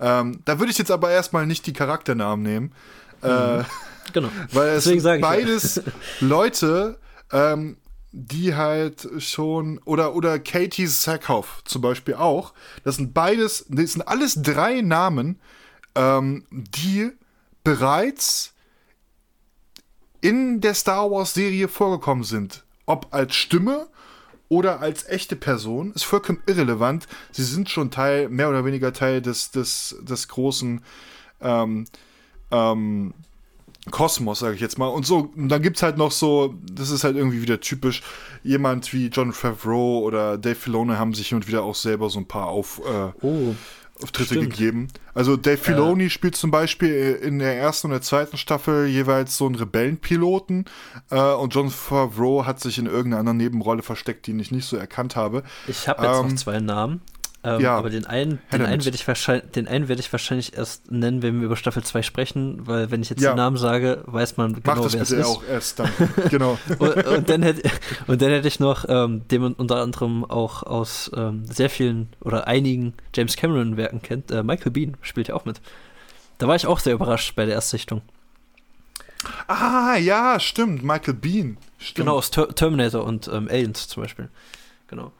[0.00, 2.72] Ähm, da würde ich jetzt aber erstmal nicht die Charakternamen nehmen.
[3.22, 3.64] Äh, mhm.
[4.12, 4.28] Genau.
[4.52, 5.82] Weil es sind beides ja.
[6.20, 6.98] Leute,
[7.32, 7.76] ähm,
[8.12, 12.52] die halt schon, oder, oder Katie Sackhoff zum Beispiel auch.
[12.84, 15.40] Das sind beides, das sind alles drei Namen,
[15.96, 17.10] ähm, die
[17.64, 18.52] bereits
[20.20, 22.64] in der Star Wars-Serie vorgekommen sind.
[22.86, 23.88] Ob als Stimme
[24.48, 27.06] oder als echte Person, ist vollkommen irrelevant.
[27.32, 30.82] Sie sind schon Teil, mehr oder weniger Teil des, des, des großen
[31.40, 31.86] ähm,
[32.50, 33.14] ähm,
[33.90, 34.86] Kosmos, sage ich jetzt mal.
[34.86, 38.02] Und so, und dann gibt es halt noch so, das ist halt irgendwie wieder typisch,
[38.42, 42.18] jemand wie John Favreau oder Dave Filoni haben sich hin und wieder auch selber so
[42.18, 43.54] ein paar auf, äh, oh,
[44.02, 44.50] Auftritte stimmt.
[44.50, 44.88] gegeben.
[45.14, 46.10] Also Dave Filoni äh.
[46.10, 50.64] spielt zum Beispiel in der ersten und der zweiten Staffel jeweils so einen Rebellenpiloten
[51.10, 54.76] äh, und John Favreau hat sich in irgendeiner anderen Nebenrolle versteckt, die ich nicht so
[54.76, 55.44] erkannt habe.
[55.68, 57.02] Ich habe jetzt ähm, noch zwei Namen.
[57.44, 60.56] Ähm, ja, aber den einen, den einen werde ich wahrscheinlich, den einen werde ich wahrscheinlich
[60.56, 63.32] erst nennen, wenn wir über Staffel 2 sprechen, weil wenn ich jetzt ja.
[63.32, 65.26] den Namen sage, weiß man genau, Mach das wer bitte es ist.
[65.26, 65.90] auch erst dann.
[66.30, 66.58] genau.
[66.78, 67.70] und, und, dann hätte,
[68.06, 72.08] und dann hätte ich noch, ähm, den man unter anderem auch aus ähm, sehr vielen
[72.20, 75.60] oder einigen James Cameron Werken kennt, äh, Michael Bean spielt ja auch mit.
[76.38, 78.00] Da war ich auch sehr überrascht bei der Erstsichtung.
[79.48, 81.58] Ah, ja, stimmt, Michael Bean.
[81.78, 81.96] Stimmt.
[81.96, 84.30] Genau, aus Ter Terminator und ähm, Aliens zum Beispiel.
[84.88, 85.12] Genau.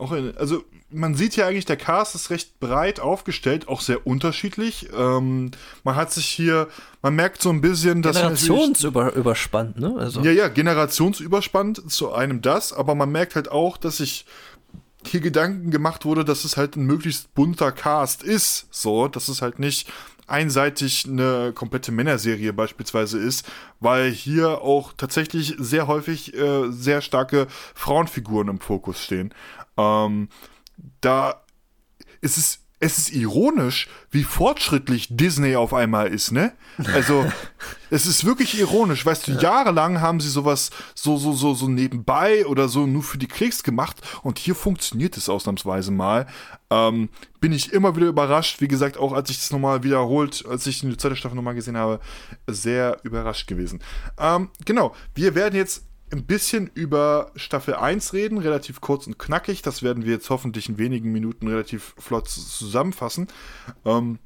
[0.00, 4.06] Auch in, also man sieht ja eigentlich, der Cast ist recht breit aufgestellt, auch sehr
[4.06, 4.88] unterschiedlich.
[4.96, 5.50] Ähm,
[5.84, 6.68] man hat sich hier,
[7.02, 9.94] man merkt so ein bisschen, dass generationsüberspannt, ne?
[9.98, 10.22] Also.
[10.22, 14.24] Ja, ja, generationsüberspannt zu einem das, aber man merkt halt auch, dass sich
[15.06, 18.66] hier Gedanken gemacht wurde, dass es halt ein möglichst bunter Cast ist.
[18.70, 19.88] So, dass es halt nicht
[20.30, 23.50] einseitig eine komplette Männerserie beispielsweise ist,
[23.80, 29.34] weil hier auch tatsächlich sehr häufig äh, sehr starke Frauenfiguren im Fokus stehen.
[29.76, 30.28] Ähm,
[31.00, 31.42] da
[32.20, 36.52] ist es es ist ironisch, wie fortschrittlich Disney auf einmal ist, ne?
[36.94, 37.30] Also,
[37.90, 39.04] es ist wirklich ironisch.
[39.04, 43.18] Weißt du, jahrelang haben sie sowas so, so, so, so nebenbei oder so nur für
[43.18, 46.26] die Klicks gemacht und hier funktioniert es ausnahmsweise mal.
[46.70, 48.62] Ähm, bin ich immer wieder überrascht.
[48.62, 51.76] Wie gesagt, auch als ich das nochmal wiederholt, als ich die zweite Staffel nochmal gesehen
[51.76, 52.00] habe,
[52.46, 53.80] sehr überrascht gewesen.
[54.18, 59.62] Ähm, genau, wir werden jetzt ein bisschen über Staffel 1 reden, relativ kurz und knackig.
[59.62, 63.28] Das werden wir jetzt hoffentlich in wenigen Minuten relativ flott zusammenfassen.
[63.84, 64.18] Ähm,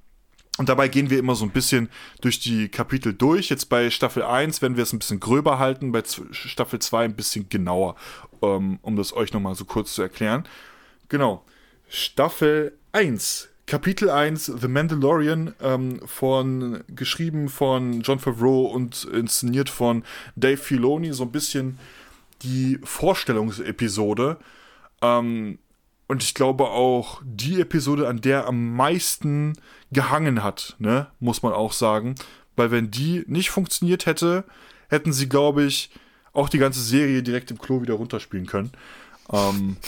[0.57, 1.89] und dabei gehen wir immer so ein bisschen
[2.20, 3.49] durch die Kapitel durch.
[3.49, 7.16] Jetzt bei Staffel 1 werden wir es ein bisschen gröber halten, bei Staffel 2 ein
[7.16, 7.97] bisschen genauer,
[8.41, 10.45] ähm, um das euch nochmal so kurz zu erklären.
[11.09, 11.45] Genau.
[11.89, 20.05] Staffel 1 Kapitel 1, The Mandalorian, ähm, von, geschrieben von John Favreau und inszeniert von
[20.37, 21.79] Dave Filoni, so ein bisschen
[22.43, 24.37] die Vorstellungsepisode.
[25.01, 25.59] Ähm,
[26.07, 29.55] und ich glaube auch die Episode, an der am meisten
[29.93, 32.17] gehangen hat, ne, muss man auch sagen.
[32.57, 34.45] Weil wenn die nicht funktioniert hätte,
[34.89, 35.91] hätten sie, glaube ich,
[36.35, 38.73] auch die ganze Serie direkt im Klo wieder runterspielen können.
[39.33, 39.79] Ähm,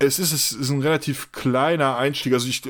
[0.00, 2.32] es ist, es ist ein relativ kleiner Einstieg.
[2.32, 2.62] Also ich,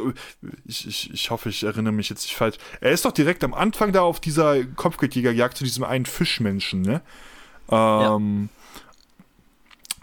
[0.67, 2.57] ich, ich, ich hoffe, ich erinnere mich jetzt nicht falsch.
[2.81, 7.01] Er ist doch direkt am Anfang da auf dieser Kopfgeldjägerjagd zu diesem einen Fischmenschen, ne?
[7.71, 8.61] Ähm, ja.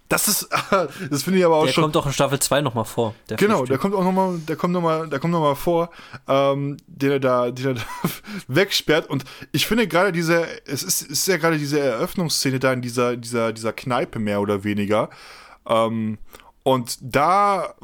[0.09, 0.47] Das ist,
[1.09, 1.81] das finde ich aber auch der schon.
[1.81, 3.13] Der kommt doch in Staffel 2 nochmal vor.
[3.27, 5.89] genau, der kommt auch nochmal, der kommt nochmal, der kommt nochmal vor,
[6.29, 7.81] ähm, den er da, den er da
[8.47, 9.09] wegsperrt.
[9.09, 13.17] Und ich finde gerade diese, es ist, ist ja gerade diese Eröffnungsszene da in dieser,
[13.17, 15.09] dieser, dieser Kneipe mehr oder weniger.
[15.67, 16.19] Ähm,
[16.67, 17.75] und da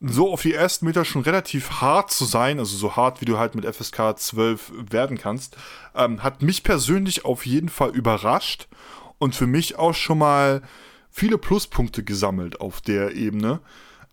[0.00, 3.38] so auf die ersten Meter schon relativ hart zu sein, also so hart, wie du
[3.38, 5.56] halt mit FSK 12 werden kannst,
[5.94, 8.66] ähm, hat mich persönlich auf jeden Fall überrascht
[9.18, 10.62] und für mich auch schon mal
[11.12, 13.60] viele Pluspunkte gesammelt auf der Ebene.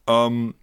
[0.05, 0.53] Ähm,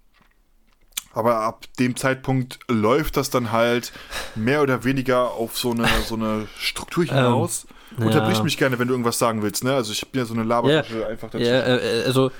[1.12, 3.92] aber ab dem Zeitpunkt läuft das dann halt
[4.36, 7.66] mehr oder weniger auf so eine, so eine Struktur hinaus.
[7.98, 8.44] Ähm, Unterbrich ja.
[8.44, 9.74] mich gerne, wenn du irgendwas sagen willst, ne?
[9.74, 11.08] Also ich bin ja so eine Labertasche yeah.
[11.08, 11.44] einfach dazu.
[11.44, 12.30] Ja, äh, also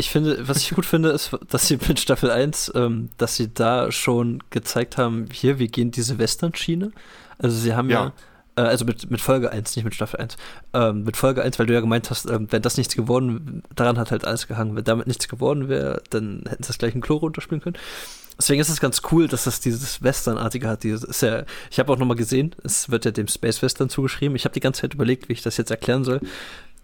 [0.00, 3.52] ich finde, was ich gut finde, ist, dass sie mit Staffel 1, ähm, dass sie
[3.52, 6.90] da schon gezeigt haben, hier, wir gehen diese Western-Schiene.
[7.38, 8.12] Also sie haben ja, ja
[8.56, 10.36] äh, also mit, mit Folge 1, nicht mit Staffel 1,
[10.72, 13.98] ähm, mit Folge 1, weil du ja gemeint hast, ähm, wenn das nichts geworden, daran
[13.98, 14.74] hat halt alles gehangen.
[14.74, 17.76] Wenn damit nichts geworden wäre, dann hätten sie das gleich in Chlor runterspielen können.
[18.38, 20.82] Deswegen ist es ganz cool, dass das dieses Westernartige hat.
[20.82, 24.34] Dieses ja, ich habe auch nochmal gesehen, es wird ja dem Space Western zugeschrieben.
[24.34, 26.20] Ich habe die ganze Zeit überlegt, wie ich das jetzt erklären soll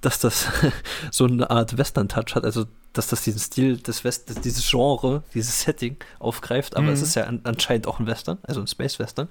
[0.00, 0.46] dass das
[1.10, 5.62] so eine Art Western-Touch hat, also dass das diesen Stil des West, dieses Genre, dieses
[5.62, 6.92] Setting aufgreift, aber mhm.
[6.92, 9.28] es ist ja an, anscheinend auch ein Western, also ein Space-Western,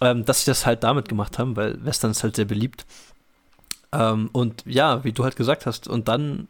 [0.00, 2.86] ähm, dass sie das halt damit gemacht haben, weil Western ist halt sehr beliebt.
[3.92, 6.48] Ähm, und ja, wie du halt gesagt hast, und dann,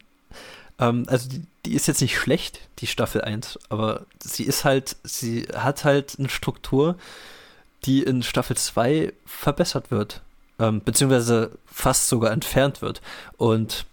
[0.79, 4.95] ähm, also die, die, ist jetzt nicht schlecht, die Staffel 1, aber sie ist halt,
[5.03, 6.97] sie hat halt eine Struktur,
[7.85, 10.21] die in Staffel 2 verbessert wird
[10.61, 13.01] ähm, beziehungsweise fast sogar entfernt wird.
[13.37, 13.85] Und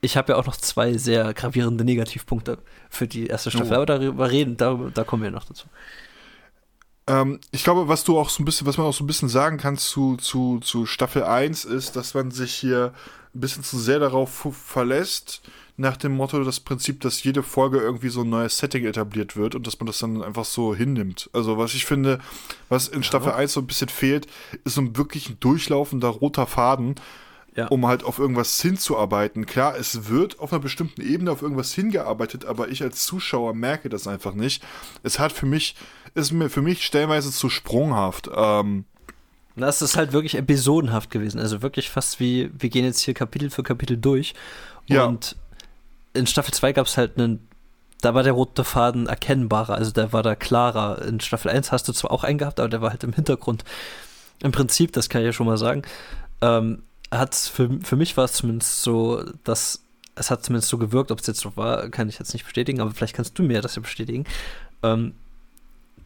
[0.00, 2.58] ich habe ja auch noch zwei sehr gravierende Negativpunkte
[2.90, 3.76] für die erste Staffel, oh.
[3.76, 5.66] aber darüber reden, da, da kommen wir noch dazu.
[7.06, 9.28] Ähm, ich glaube, was du auch so ein bisschen, was man auch so ein bisschen
[9.28, 12.92] sagen kann zu, zu, zu Staffel 1 ist, dass man sich hier
[13.34, 15.42] ein bisschen zu sehr darauf verlässt,
[15.76, 19.54] nach dem Motto, das Prinzip, dass jede Folge irgendwie so ein neues Setting etabliert wird
[19.54, 21.28] und dass man das dann einfach so hinnimmt.
[21.32, 22.20] Also, was ich finde,
[22.68, 23.36] was in Staffel ja.
[23.36, 24.28] 1 so ein bisschen fehlt,
[24.64, 26.94] ist so ein wirklich ein durchlaufender roter Faden,
[27.56, 27.66] ja.
[27.68, 29.46] um halt auf irgendwas hinzuarbeiten.
[29.46, 33.88] Klar, es wird auf einer bestimmten Ebene auf irgendwas hingearbeitet, aber ich als Zuschauer merke
[33.88, 34.62] das einfach nicht.
[35.02, 35.74] Es hat für mich,
[36.14, 38.30] ist mir für mich stellenweise zu sprunghaft.
[38.32, 38.84] Ähm,
[39.56, 41.38] das ist halt wirklich episodenhaft gewesen.
[41.38, 44.34] Also wirklich fast wie, wir gehen jetzt hier Kapitel für Kapitel durch.
[44.86, 45.16] Ja.
[46.14, 47.46] In Staffel 2 gab es halt einen,
[48.00, 51.02] da war der rote Faden erkennbarer, also der war da klarer.
[51.02, 53.64] In Staffel 1 hast du zwar auch einen gehabt, aber der war halt im Hintergrund.
[54.42, 55.82] Im Prinzip, das kann ich ja schon mal sagen,
[56.40, 59.84] ähm, hat für, für mich war es zumindest so, dass
[60.16, 62.80] es hat zumindest so gewirkt, ob es jetzt so war, kann ich jetzt nicht bestätigen,
[62.80, 64.24] aber vielleicht kannst du mir das ja bestätigen.
[64.82, 65.14] Ähm,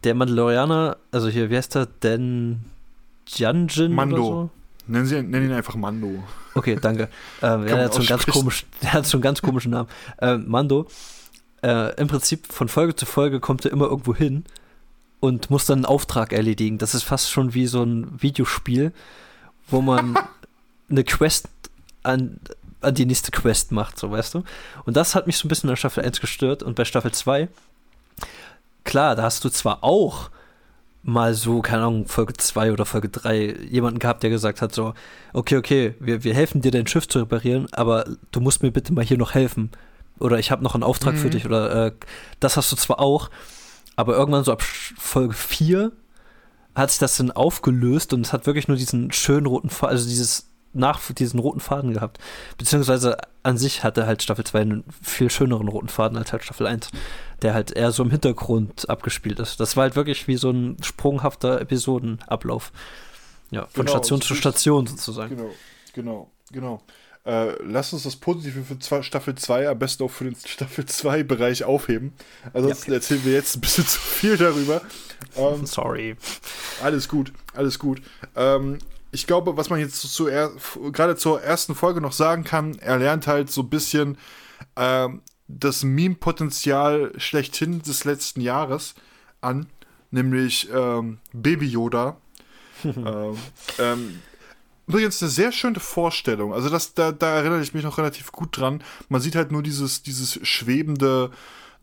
[0.03, 1.85] der Mandalorianer, also hier, wie heißt der?
[1.85, 2.65] Den
[3.27, 4.15] Janjin Mando.
[4.15, 4.49] Oder so?
[4.89, 6.23] Nennen, Sie, nennen ihn einfach Mando.
[6.55, 7.09] Okay, danke.
[7.41, 9.87] Ähm, er, hat so einen ganz komisch, hat so einen ganz komischen Namen.
[10.19, 10.87] Ähm, Mando,
[11.61, 14.43] äh, im Prinzip von Folge zu Folge kommt er immer irgendwo hin
[15.19, 16.79] und muss dann einen Auftrag erledigen.
[16.79, 18.91] Das ist fast schon wie so ein Videospiel,
[19.67, 20.17] wo man
[20.89, 21.47] eine Quest
[22.03, 22.39] an,
[22.81, 24.43] an die nächste Quest macht, so weißt du.
[24.85, 27.47] Und das hat mich so ein bisschen an Staffel 1 gestört und bei Staffel 2,
[28.83, 30.29] klar, da hast du zwar auch
[31.03, 34.93] mal so, keine Ahnung, Folge 2 oder Folge 3 jemanden gehabt, der gesagt hat, so,
[35.33, 38.93] okay, okay, wir, wir helfen dir dein Schiff zu reparieren, aber du musst mir bitte
[38.93, 39.71] mal hier noch helfen.
[40.19, 41.19] Oder ich habe noch einen Auftrag mhm.
[41.19, 41.45] für dich.
[41.45, 41.91] Oder äh,
[42.39, 43.29] das hast du zwar auch,
[43.95, 45.91] aber irgendwann so ab Folge 4
[46.75, 50.48] hat sich das dann aufgelöst und es hat wirklich nur diesen schönen roten also dieses
[50.73, 52.19] nach diesen roten Faden gehabt.
[52.57, 56.67] Beziehungsweise an sich hatte halt Staffel 2 einen viel schöneren roten Faden als halt Staffel
[56.67, 56.89] 1,
[57.41, 59.59] der halt eher so im Hintergrund abgespielt ist.
[59.59, 62.71] Das war halt wirklich wie so ein sprunghafter Episodenablauf.
[63.51, 65.35] Ja, von genau, Station zu Station sozusagen.
[65.35, 65.51] Genau,
[65.93, 66.81] genau, genau.
[67.25, 71.23] Äh, lass uns das Positive für Staffel 2 am besten auch für den Staffel 2
[71.23, 72.13] Bereich aufheben.
[72.53, 72.97] Ansonsten ja.
[72.97, 74.81] erzählen wir jetzt ein bisschen zu viel darüber.
[75.35, 76.15] Ähm, Sorry.
[76.81, 78.01] Alles gut, alles gut.
[78.35, 78.79] Ähm,
[79.11, 80.25] ich glaube, was man jetzt zu,
[80.91, 84.17] gerade zur ersten Folge noch sagen kann, er lernt halt so ein bisschen
[84.75, 88.93] ähm, das Meme-Potenzial schlechthin des letzten Jahres
[89.41, 89.67] an,
[90.11, 92.17] nämlich ähm, Baby Yoda.
[92.83, 93.35] ähm,
[93.79, 94.21] ähm,
[94.87, 96.53] übrigens eine sehr schöne Vorstellung.
[96.53, 98.83] Also das, da, da erinnere ich mich noch relativ gut dran.
[99.09, 101.31] Man sieht halt nur dieses, dieses schwebende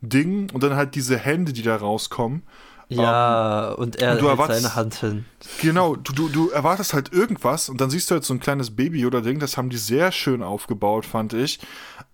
[0.00, 2.42] Ding und dann halt diese Hände, die da rauskommen.
[2.88, 5.24] Ja, um, und er und hält seine Hand hin.
[5.60, 8.76] Genau, du, du, du erwartest halt irgendwas und dann siehst du halt so ein kleines
[8.76, 11.58] Baby oder Ding, das haben die sehr schön aufgebaut, fand ich.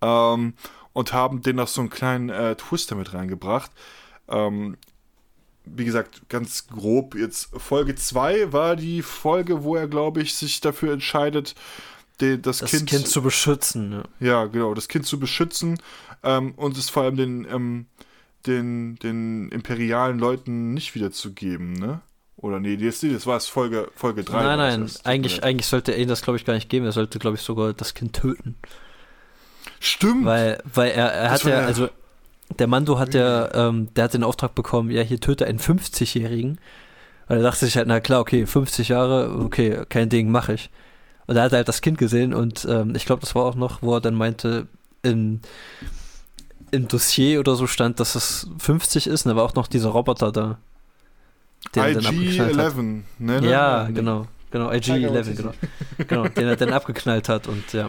[0.00, 0.54] Ähm,
[0.94, 3.70] und haben den noch so einen kleinen äh, Twister mit reingebracht.
[4.28, 4.76] Ähm,
[5.64, 10.60] wie gesagt, ganz grob jetzt Folge 2 war die Folge, wo er, glaube ich, sich
[10.60, 11.54] dafür entscheidet,
[12.20, 13.92] den, das, das kind, kind, zu beschützen.
[14.20, 14.26] Ja.
[14.26, 15.80] ja, genau, das Kind zu beschützen
[16.22, 17.86] ähm, und es vor allem den ähm,
[18.46, 22.00] den, den imperialen Leuten nicht wiederzugeben, ne?
[22.36, 24.42] Oder nee, das, das war es Folge, Folge 3.
[24.42, 26.84] Nein, nein, eigentlich, eigentlich sollte er ihn das, glaube ich, gar nicht geben.
[26.84, 28.56] Er sollte, glaube ich, sogar das Kind töten.
[29.78, 30.24] Stimmt.
[30.24, 31.88] Weil, weil er, er hat ja, also
[32.58, 36.58] der Mando hat ja, ähm, der hat den Auftrag bekommen, ja, hier töte einen 50-Jährigen.
[37.28, 40.70] Und er dachte sich halt, na klar, okay, 50 Jahre, okay, kein Ding, mache ich.
[41.26, 43.82] Und er hat halt das Kind gesehen und ähm, ich glaube, das war auch noch,
[43.82, 44.66] wo er dann meinte,
[45.02, 45.40] in,
[46.72, 49.90] im Dossier oder so stand, dass es 50 ist, und da war auch noch dieser
[49.90, 50.58] Roboter da.
[51.76, 52.82] IG-11,
[53.18, 53.48] ne, ne?
[53.48, 54.26] Ja, ne, genau.
[54.50, 55.52] Genau, IG-11, genau.
[55.96, 56.28] genau.
[56.28, 57.88] Den er dann abgeknallt hat und ja.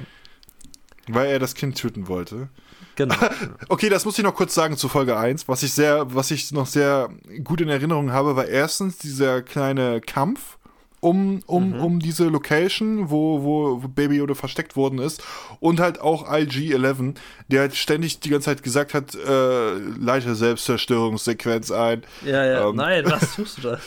[1.07, 2.49] Weil er das Kind töten wollte.
[2.95, 3.15] Genau.
[3.69, 5.47] okay, das muss ich noch kurz sagen zu Folge 1.
[5.47, 7.09] Was ich sehr, was ich noch sehr
[7.43, 10.57] gut in Erinnerung habe, war erstens dieser kleine Kampf
[11.03, 11.79] um, um, mhm.
[11.83, 15.21] um diese Location, wo, wo, wo Baby Yoda versteckt worden ist.
[15.59, 17.15] Und halt auch IG-11,
[17.49, 22.03] der halt ständig die ganze Zeit gesagt hat, äh, leite Selbstzerstörungssequenz ein.
[22.25, 23.79] Ja, ja, ähm, nein, was tust du da?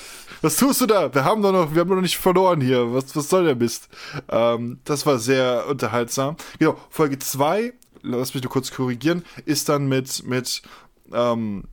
[0.43, 1.13] was tust du da?
[1.15, 2.93] Wir haben doch noch, wir haben doch noch nicht verloren hier.
[2.93, 3.89] Was, was soll der Mist?
[4.29, 6.37] Ähm, das war sehr unterhaltsam.
[6.59, 10.61] Genau, Folge 2, lass mich nur kurz korrigieren, ist dann mit, mit,
[11.15, 11.65] ähm,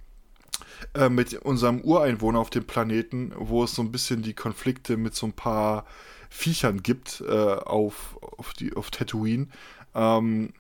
[0.93, 5.15] äh, mit unserem Ureinwohner auf dem Planeten, wo es so ein bisschen die Konflikte mit
[5.15, 5.85] so ein paar
[6.29, 9.47] Viechern gibt äh, auf, auf, die, auf Tatooine.
[9.93, 10.53] Ähm,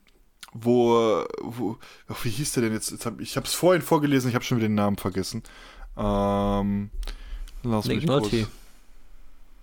[0.53, 2.91] wo, wo ach, wie hieß der denn jetzt?
[2.91, 5.41] jetzt hab, ich habe es vorhin vorgelesen, ich habe schon wieder den Namen vergessen.
[5.97, 6.91] Ähm,
[7.63, 8.47] lass Nick mich Nolte.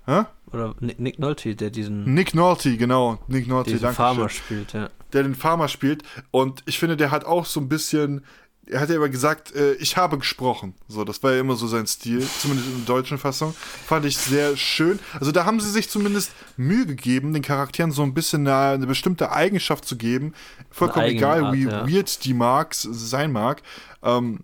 [0.06, 0.24] Hä?
[0.52, 2.12] Oder Nick, Nick Nolte, der diesen.
[2.12, 3.18] Nick Nolte, genau.
[3.28, 3.94] Nick Nolte, danke.
[3.94, 4.90] Farmer spielt, ja.
[5.12, 6.02] Der den Farmer spielt.
[6.30, 8.24] Und ich finde, der hat auch so ein bisschen
[8.70, 10.74] er hat ja immer gesagt, äh, ich habe gesprochen.
[10.88, 13.54] So, das war ja immer so sein Stil, zumindest in der deutschen Fassung.
[13.86, 14.98] Fand ich sehr schön.
[15.18, 18.86] Also da haben sie sich zumindest Mühe gegeben, den Charakteren so ein bisschen eine, eine
[18.86, 20.34] bestimmte Eigenschaft zu geben.
[20.70, 21.88] Vollkommen egal, Art, wie ja.
[21.88, 23.62] weird die mag, sein mag.
[24.02, 24.40] Ähm,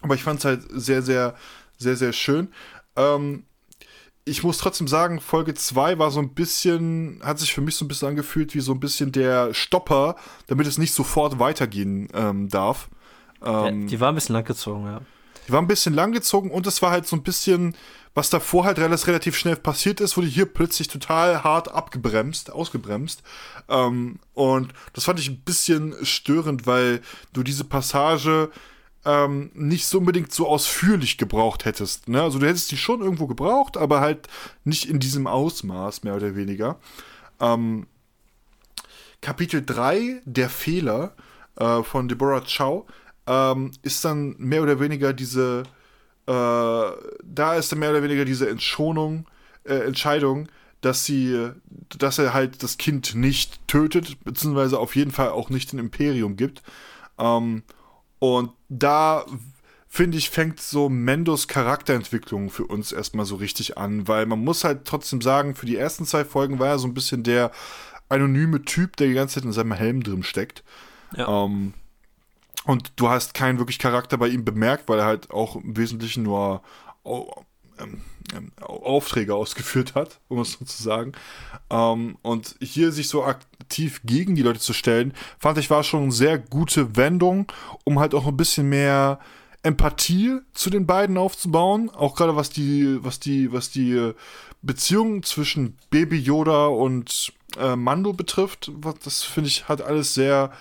[0.00, 1.34] aber ich fand es halt sehr, sehr,
[1.78, 2.48] sehr, sehr schön.
[2.96, 3.44] Ähm,
[4.24, 7.84] ich muss trotzdem sagen, Folge 2 war so ein bisschen, hat sich für mich so
[7.84, 10.16] ein bisschen angefühlt wie so ein bisschen der Stopper,
[10.48, 12.88] damit es nicht sofort weitergehen ähm, darf.
[13.44, 15.00] Ähm, die war ein bisschen langgezogen, ja.
[15.46, 17.76] Die war ein bisschen langgezogen und es war halt so ein bisschen,
[18.14, 23.22] was davor halt relativ schnell passiert ist, wurde hier plötzlich total hart abgebremst, ausgebremst.
[23.68, 27.00] Ähm, und das fand ich ein bisschen störend, weil
[27.32, 28.50] du diese Passage
[29.04, 32.08] ähm, nicht so unbedingt so ausführlich gebraucht hättest.
[32.08, 32.20] Ne?
[32.20, 34.26] Also du hättest die schon irgendwo gebraucht, aber halt
[34.64, 36.80] nicht in diesem Ausmaß, mehr oder weniger.
[37.40, 37.86] Ähm,
[39.20, 41.14] Kapitel 3, der Fehler
[41.54, 42.84] äh, von Deborah Chow,
[43.26, 45.64] ähm, ist dann mehr oder weniger diese,
[46.26, 49.26] äh, da ist dann mehr oder weniger diese Entschonung,
[49.64, 50.48] äh, Entscheidung,
[50.80, 51.50] dass sie,
[51.98, 56.36] dass er halt das Kind nicht tötet, beziehungsweise auf jeden Fall auch nicht ein Imperium
[56.36, 56.62] gibt.
[57.18, 57.62] Ähm,
[58.18, 59.24] und da
[59.88, 64.64] finde ich, fängt so Mendos Charakterentwicklung für uns erstmal so richtig an, weil man muss
[64.64, 67.50] halt trotzdem sagen, für die ersten zwei Folgen war er so ein bisschen der
[68.08, 70.62] anonyme Typ, der die ganze Zeit in seinem Helm drin steckt.
[71.16, 71.44] Ja.
[71.44, 71.74] Ähm,
[72.66, 76.24] und du hast keinen wirklich Charakter bei ihm bemerkt, weil er halt auch im Wesentlichen
[76.24, 76.62] nur
[77.04, 78.02] ähm,
[78.34, 81.12] ähm, Aufträge ausgeführt hat, um es so zu sagen.
[81.70, 86.04] Ähm, und hier sich so aktiv gegen die Leute zu stellen, fand ich war schon
[86.04, 87.50] eine sehr gute Wendung,
[87.84, 89.20] um halt auch ein bisschen mehr
[89.62, 94.12] Empathie zu den beiden aufzubauen, auch gerade was die, was die, was die
[94.62, 98.72] Beziehung zwischen Baby Yoda und äh, Mando betrifft.
[99.04, 100.52] Das finde ich hat alles sehr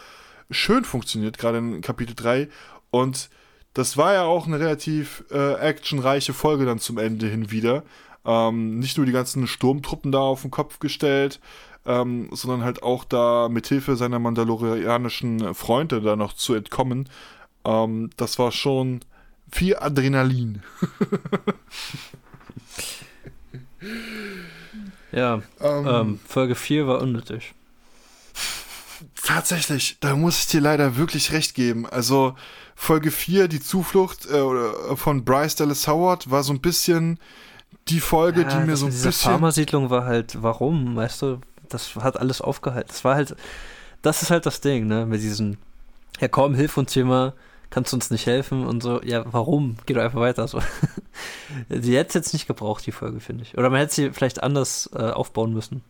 [0.49, 2.47] schön funktioniert, gerade in Kapitel 3.
[2.91, 3.29] Und
[3.73, 7.83] das war ja auch eine relativ äh, actionreiche Folge dann zum Ende hin wieder.
[8.25, 11.39] Ähm, nicht nur die ganzen Sturmtruppen da auf den Kopf gestellt,
[11.85, 17.09] ähm, sondern halt auch da mithilfe seiner mandalorianischen Freunde da noch zu entkommen.
[17.65, 19.01] Ähm, das war schon
[19.51, 20.63] viel Adrenalin.
[25.11, 27.53] ja, ähm, ähm, Folge 4 war unnötig.
[29.26, 31.88] Tatsächlich, da muss ich dir leider wirklich recht geben.
[31.88, 32.36] Also
[32.76, 37.19] Folge 4, die Zuflucht äh, äh, von Bryce Dallas Howard, war so ein bisschen
[37.88, 39.30] die Folge, ja, die mir so ein diese bisschen.
[39.30, 42.88] Die Pharmasiedlung war halt, warum, weißt du, das hat alles aufgehalten.
[42.89, 43.36] Das war halt,
[44.03, 45.57] das ist halt das Ding, ne, mit diesem,
[46.19, 47.34] ja komm, hilf uns hier mal,
[47.71, 49.78] kannst du uns nicht helfen und so, ja, warum?
[49.88, 50.47] Geh doch einfach weiter.
[50.47, 50.59] So.
[51.69, 53.57] die hätte es jetzt nicht gebraucht, die Folge, finde ich.
[53.57, 55.82] Oder man hätte sie vielleicht anders äh, aufbauen müssen.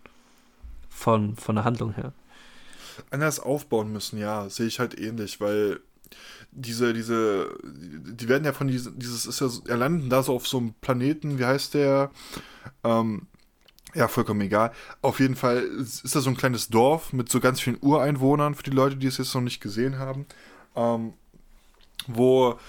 [0.90, 2.14] Von, von der Handlung her
[3.12, 5.80] anders aufbauen müssen, ja, sehe ich halt ähnlich, weil
[6.52, 10.48] diese, diese, die werden ja von diesem, dieses ist ja, er landen da so auf
[10.48, 12.12] so einem Planeten, wie heißt der?
[12.84, 13.28] Ähm,
[13.94, 14.72] ja, vollkommen egal.
[15.02, 18.64] Auf jeden Fall ist da so ein kleines Dorf mit so ganz vielen Ureinwohnern für
[18.64, 20.26] die Leute, die es jetzt noch nicht gesehen haben,
[20.76, 21.14] ähm,
[22.08, 22.60] wo,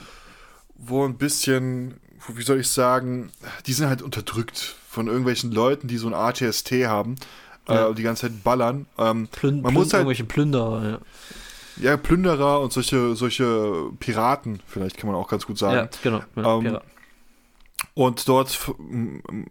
[0.74, 3.31] wo ein bisschen, wie soll ich sagen,
[3.66, 7.16] die sind halt unterdrückt von irgendwelchen Leuten, die so ein ATST haben
[7.69, 7.89] ja.
[7.89, 8.87] äh, die ganze Zeit ballern.
[8.99, 10.99] Ähm, Plün man muss halt irgendwelche Plünderer, ja.
[11.79, 15.77] Ja, Plünderer und solche, solche Piraten, vielleicht kann man auch ganz gut sagen.
[15.77, 16.23] Ja, genau.
[16.35, 16.79] Ja, ähm,
[17.93, 18.59] und dort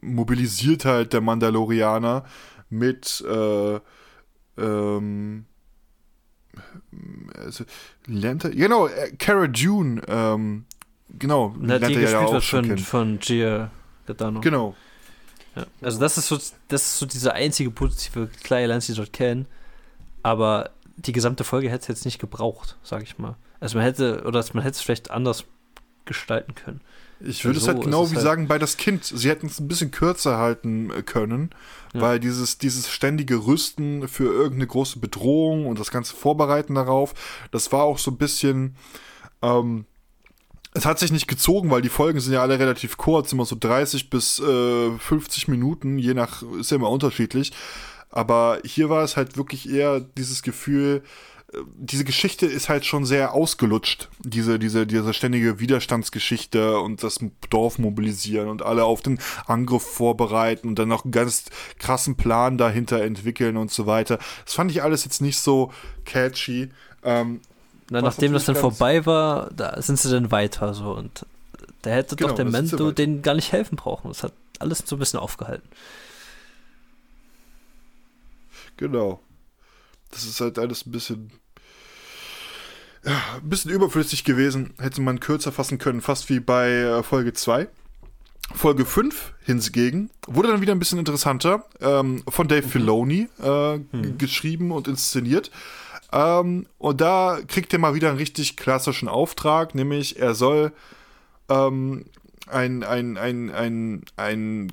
[0.01, 2.25] mobilisiert halt der Mandalorianer
[2.69, 3.79] mit äh,
[4.57, 5.45] ähm,
[7.37, 7.65] also,
[8.07, 10.65] lernt er, genau, äh, Cara June, ähm,
[11.09, 13.71] genau, Na, lernt die er ja auch schon von, von Gia
[14.05, 14.41] Gadano.
[14.41, 14.75] Genau,
[15.55, 15.65] ja.
[15.81, 16.37] Also das ist so,
[16.67, 19.47] das ist so diese einzige positive kleine Lanze, die sie dort kennen.
[20.23, 23.35] Aber die gesamte Folge hätte es jetzt nicht gebraucht, sag ich mal.
[23.59, 25.45] Also man hätte, oder man hätte es vielleicht anders
[26.05, 26.81] gestalten können.
[27.19, 29.05] Ich würde so es halt genau wie halt sagen bei das Kind.
[29.05, 31.51] Sie hätten es ein bisschen kürzer halten äh, können,
[31.93, 32.01] ja.
[32.01, 37.13] weil dieses, dieses ständige Rüsten für irgendeine große Bedrohung und das ganze Vorbereiten darauf,
[37.51, 38.75] das war auch so ein bisschen,
[39.41, 39.85] ähm,
[40.75, 43.55] es hat sich nicht gezogen, weil die Folgen sind ja alle relativ kurz, immer so
[43.57, 47.53] 30 bis äh, 50 Minuten, je nach, ist ja immer unterschiedlich.
[48.09, 51.01] Aber hier war es halt wirklich eher dieses Gefühl,
[51.53, 54.09] äh, diese Geschichte ist halt schon sehr ausgelutscht.
[54.19, 57.19] Diese, diese, diese ständige Widerstandsgeschichte und das
[57.49, 61.45] Dorf mobilisieren und alle auf den Angriff vorbereiten und dann noch einen ganz
[61.79, 64.19] krassen Plan dahinter entwickeln und so weiter.
[64.43, 65.71] Das fand ich alles jetzt nicht so
[66.03, 66.69] catchy.
[67.01, 67.39] Ähm,
[67.89, 71.25] na, nachdem das dann vorbei war, da sind sie dann weiter so und
[71.81, 74.07] da hätte genau, doch der Mento denen gar nicht helfen brauchen.
[74.07, 75.67] Das hat alles so ein bisschen aufgehalten.
[78.77, 79.19] Genau.
[80.11, 81.31] Das ist halt alles ein bisschen
[83.05, 84.73] ja, ein bisschen überflüssig gewesen.
[84.79, 87.67] Hätte man kürzer fassen können, fast wie bei äh, Folge 2.
[88.53, 91.65] Folge 5 hingegen wurde dann wieder ein bisschen interessanter.
[91.81, 92.69] Ähm, von Dave mhm.
[92.69, 94.17] Filoni äh, mhm.
[94.17, 95.51] geschrieben und inszeniert.
[96.11, 100.71] Ähm, und da kriegt er mal wieder einen richtig klassischen Auftrag, nämlich er soll
[101.49, 102.05] ähm,
[102.47, 104.71] einen ein, ein, ein, ein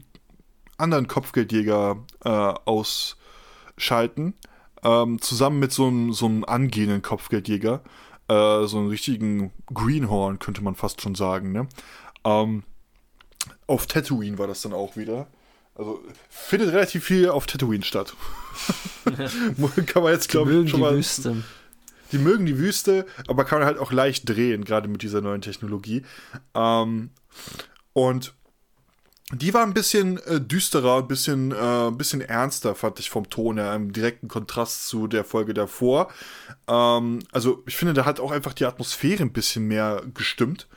[0.79, 4.35] anderen Kopfgeldjäger äh, ausschalten,
[4.83, 7.83] ähm, zusammen mit so einem, so einem angehenden Kopfgeldjäger.
[8.29, 11.53] Äh, so einen richtigen Greenhorn, könnte man fast schon sagen.
[11.53, 11.69] Ne?
[12.25, 12.63] Ähm,
[13.67, 15.27] auf Tatooine war das dann auch wieder.
[15.75, 18.15] Also findet relativ viel auf Tatooine statt.
[19.87, 20.97] kann man jetzt, glaube ich, schon mal.
[20.97, 21.43] Wüste.
[22.13, 25.41] Die mögen die Wüste, aber kann man halt auch leicht drehen, gerade mit dieser neuen
[25.41, 26.03] Technologie.
[26.55, 27.09] Ähm,
[27.95, 28.35] und
[29.33, 33.31] die war ein bisschen äh, düsterer, ein bisschen, äh, ein bisschen ernster, fand ich vom
[33.31, 36.11] Ton her, im direkten Kontrast zu der Folge davor.
[36.69, 40.69] Ähm, also, ich finde, da hat auch einfach die Atmosphäre ein bisschen mehr gestimmt.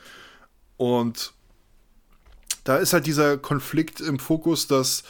[0.77, 1.33] Und
[2.65, 5.03] da ist halt dieser Konflikt im Fokus, dass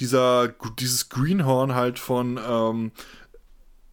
[0.00, 0.48] dieser,
[0.78, 2.92] dieses Greenhorn halt von, ähm,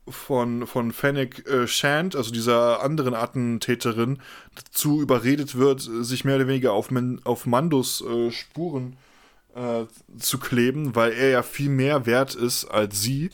[0.07, 4.19] von, von Fennec äh, Shand, also dieser anderen Attentäterin,
[4.55, 8.95] dazu überredet wird, sich mehr oder weniger auf, Man auf Mandos äh, Spuren
[9.53, 9.85] äh,
[10.17, 13.29] zu kleben, weil er ja viel mehr wert ist als sie.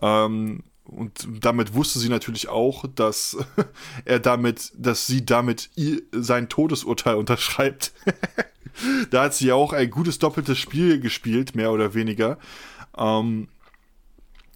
[0.00, 3.36] Ähm, und damit wusste sie natürlich auch, dass
[4.04, 7.92] er damit, dass sie damit ihr, sein Todesurteil unterschreibt.
[9.10, 12.38] da hat sie auch ein gutes doppeltes Spiel gespielt, mehr oder weniger.
[12.96, 13.48] Ähm,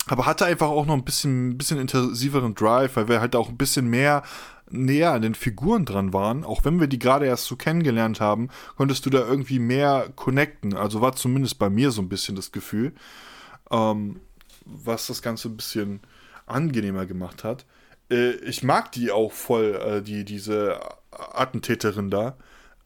[0.07, 3.59] aber hatte einfach auch noch ein bisschen, bisschen intensiveren Drive, weil wir halt auch ein
[3.59, 4.22] bisschen mehr
[4.70, 6.45] näher an den Figuren dran waren.
[6.45, 10.74] Auch wenn wir die gerade erst so kennengelernt haben, konntest du da irgendwie mehr connecten.
[10.74, 12.95] Also war zumindest bei mir so ein bisschen das Gefühl,
[13.70, 14.20] ähm,
[14.64, 16.01] was das Ganze ein bisschen
[16.47, 17.64] angenehmer gemacht hat.
[18.11, 20.80] Äh, ich mag die auch voll, äh, die, diese
[21.11, 22.36] Attentäterin da.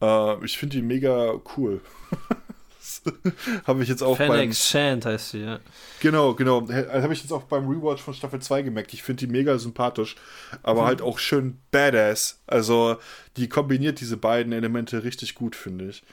[0.00, 1.80] Äh, ich finde die mega cool.
[3.66, 5.58] habe ich jetzt auch Fennec Shand heißt sie, ja.
[6.00, 6.68] Genau, genau.
[6.68, 8.94] Habe ich jetzt auch beim Rewatch von Staffel 2 gemerkt.
[8.94, 10.16] Ich finde die mega sympathisch,
[10.62, 10.86] aber mhm.
[10.86, 12.40] halt auch schön badass.
[12.46, 12.96] Also,
[13.36, 16.04] die kombiniert diese beiden Elemente richtig gut, finde ich.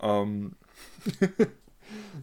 [0.00, 0.52] Ähm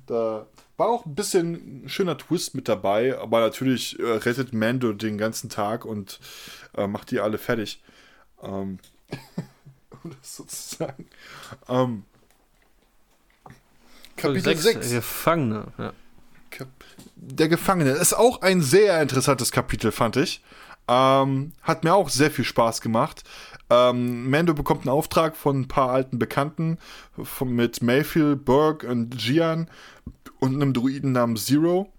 [0.08, 0.48] da
[0.78, 5.18] war auch ein bisschen ein schöner Twist mit dabei, aber natürlich äh, rettet Mando den
[5.18, 6.20] ganzen Tag und
[6.76, 7.82] äh, macht die alle fertig.
[8.42, 8.80] Ähm
[10.04, 11.08] um das sozusagen.
[11.68, 12.04] Ähm
[14.16, 14.92] Kapitel 6.
[14.92, 15.94] Gefangene, ja.
[17.16, 20.42] Der Gefangene ist auch ein sehr interessantes Kapitel, fand ich.
[20.88, 23.24] Ähm, hat mir auch sehr viel Spaß gemacht.
[23.70, 26.78] Ähm, Mando bekommt einen Auftrag von ein paar alten Bekannten
[27.22, 29.70] von, mit Mayfield, Burke und Gian
[30.40, 31.92] und einem Druiden namens Zero.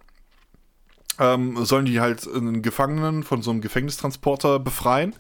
[1.18, 5.14] Ähm, sollen die halt einen Gefangenen von so einem Gefängnistransporter befreien.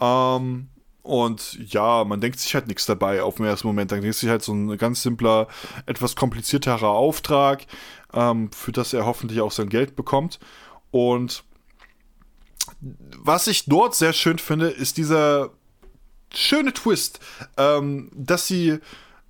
[0.00, 0.68] Ähm,
[1.02, 3.92] und ja, man denkt sich halt nichts dabei auf den ersten Moment.
[3.92, 5.48] Dann denkt sich halt so ein ganz simpler,
[5.86, 7.64] etwas komplizierterer Auftrag,
[8.12, 10.38] ähm, für das er hoffentlich auch sein Geld bekommt.
[10.90, 11.44] Und
[13.16, 15.50] was ich dort sehr schön finde, ist dieser
[16.34, 17.20] schöne Twist,
[17.56, 18.78] ähm, dass sie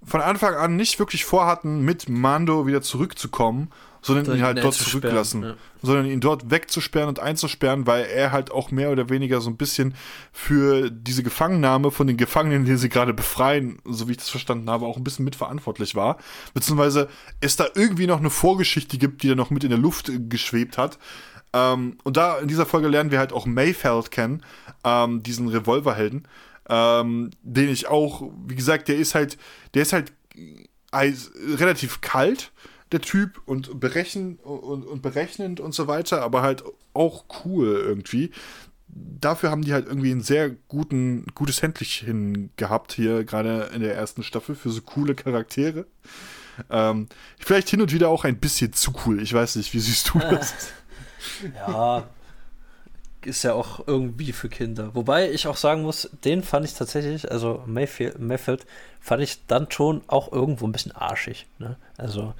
[0.04, 3.70] von Anfang an nicht wirklich vorhatten, mit Mando wieder zurückzukommen,
[4.00, 5.42] sondern ihn halt dort zurücklassen.
[5.42, 5.54] Ja.
[5.82, 9.56] Sondern ihn dort wegzusperren und einzusperren, weil er halt auch mehr oder weniger so ein
[9.56, 9.94] bisschen
[10.32, 14.70] für diese Gefangennahme von den Gefangenen, die sie gerade befreien, so wie ich das verstanden
[14.70, 16.18] habe, auch ein bisschen mitverantwortlich war.
[16.54, 17.08] Beziehungsweise
[17.40, 20.78] es da irgendwie noch eine Vorgeschichte gibt, die da noch mit in der Luft geschwebt
[20.78, 20.98] hat.
[21.52, 24.42] Ähm, und da in dieser Folge lernen wir halt auch Mayfeld kennen,
[24.84, 26.26] ähm, diesen Revolverhelden,
[26.68, 29.38] ähm, den ich auch, wie gesagt, der ist halt,
[29.74, 30.12] der ist halt
[30.92, 31.12] äh,
[31.54, 32.52] relativ kalt
[32.92, 36.64] der Typ und, berechen, und, und berechnend und so weiter, aber halt
[36.94, 38.30] auch cool irgendwie.
[38.88, 43.94] Dafür haben die halt irgendwie ein sehr guten, gutes Händchen gehabt hier, gerade in der
[43.94, 45.86] ersten Staffel, für so coole Charaktere.
[46.70, 47.08] Ähm,
[47.38, 49.22] vielleicht hin und wieder auch ein bisschen zu cool.
[49.22, 50.72] Ich weiß nicht, wie siehst du das?
[51.54, 52.08] ja,
[53.24, 54.94] ist ja auch irgendwie für Kinder.
[54.94, 58.66] Wobei ich auch sagen muss, den fand ich tatsächlich, also Mayfield, Mayfield
[59.00, 61.46] fand ich dann schon auch irgendwo ein bisschen arschig.
[61.58, 61.76] Ne?
[61.96, 62.34] Also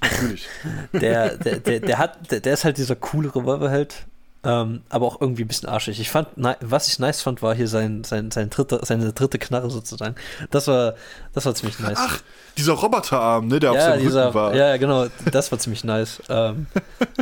[0.00, 0.46] Natürlich.
[0.92, 4.06] der, der, der, der, hat, der, der ist halt dieser coole Revolverheld,
[4.44, 6.00] ähm, aber auch irgendwie ein bisschen arschig.
[6.00, 6.28] Ich fand,
[6.60, 10.14] was ich nice fand, war hier sein, sein, sein dritte, seine dritte Knarre sozusagen.
[10.50, 10.94] Das war,
[11.32, 11.98] das war ziemlich nice.
[12.00, 12.20] Ach,
[12.56, 14.54] dieser Roboterarm, ne, der ja, auf seinem dieser, Rücken war.
[14.54, 16.22] Ja, genau, das war ziemlich nice.
[16.28, 16.66] Ähm,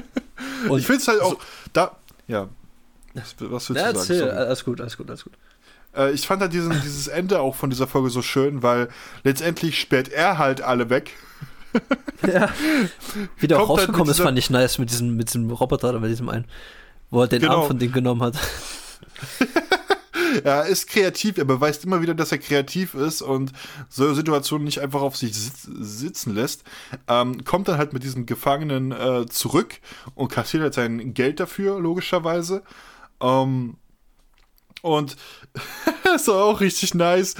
[0.76, 1.38] ich finde es halt auch, so,
[1.72, 1.96] da,
[2.26, 2.48] ja.
[3.14, 3.96] Was, willst du sagen?
[3.96, 5.32] Erzähl, alles gut, alles gut, alles gut.
[5.96, 8.88] Äh, ich fand halt diesen, dieses Ende auch von dieser Folge so schön, weil
[9.24, 11.12] letztendlich sperrt er halt alle weg
[12.26, 12.48] ja.
[13.38, 16.00] Wie der auch rausgekommen halt ist, fand ich nice mit diesem, mit diesem Roboter oder
[16.00, 16.46] mit diesem einen,
[17.10, 17.60] wo er den genau.
[17.60, 18.34] Arm von dem genommen hat.
[20.44, 23.52] er ist kreativ, er beweist immer wieder, dass er kreativ ist und
[23.88, 26.64] so Situationen nicht einfach auf sich sitz sitzen lässt.
[27.06, 29.80] Ähm, kommt dann halt mit diesem Gefangenen äh, zurück
[30.14, 32.62] und kassiert halt sein Geld dafür, logischerweise.
[33.20, 33.76] Ähm,
[34.82, 35.16] und
[36.04, 37.34] das ist auch richtig nice.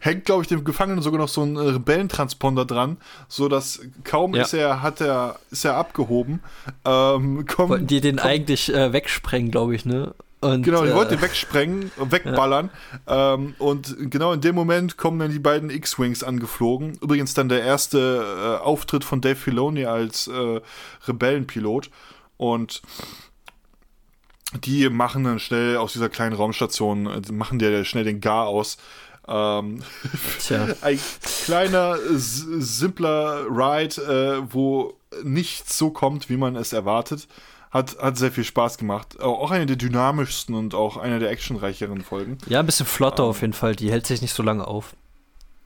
[0.00, 2.96] Hängt, glaube ich, dem Gefangenen sogar noch so ein Rebellentransponder dran,
[3.28, 4.42] so dass kaum ja.
[4.42, 6.42] ist er, hat er, ist er abgehoben.
[6.84, 10.14] Ähm, komm, Wollten die den komm, eigentlich äh, wegsprengen, glaube ich, ne?
[10.40, 12.70] Und, genau, die äh, wollten ihn wegsprengen wegballern.
[13.06, 13.34] Ja.
[13.34, 16.98] Ähm, und genau in dem Moment kommen dann die beiden X-Wings angeflogen.
[17.00, 20.60] Übrigens dann der erste äh, Auftritt von Dave Filoni als äh,
[21.06, 21.90] Rebellenpilot.
[22.38, 22.82] Und
[24.64, 28.76] die machen dann schnell aus dieser kleinen Raumstation, äh, machen der schnell den Gar aus.
[29.28, 29.82] Ähm,
[30.82, 31.00] ein
[31.44, 37.28] kleiner, simpler Ride, äh, wo nichts so kommt, wie man es erwartet.
[37.70, 39.20] Hat, hat sehr viel Spaß gemacht.
[39.20, 42.36] Auch eine der dynamischsten und auch eine der actionreicheren Folgen.
[42.46, 43.74] Ja, ein bisschen flotter ähm, auf jeden Fall.
[43.74, 44.94] Die hält sich nicht so lange auf.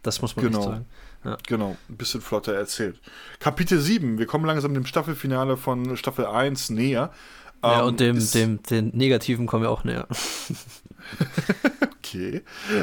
[0.03, 0.63] Das muss man genau.
[0.63, 0.87] sagen.
[1.25, 1.37] Ja.
[1.49, 3.01] Genau, ein bisschen flotter erzählt.
[3.41, 4.19] Kapitel 7.
[4.19, 7.11] Wir kommen langsam dem Staffelfinale von Staffel 1 näher.
[7.63, 10.07] Ja, um, und ähm, dem, dem, den Negativen kommen wir auch näher.
[12.07, 12.43] Okay.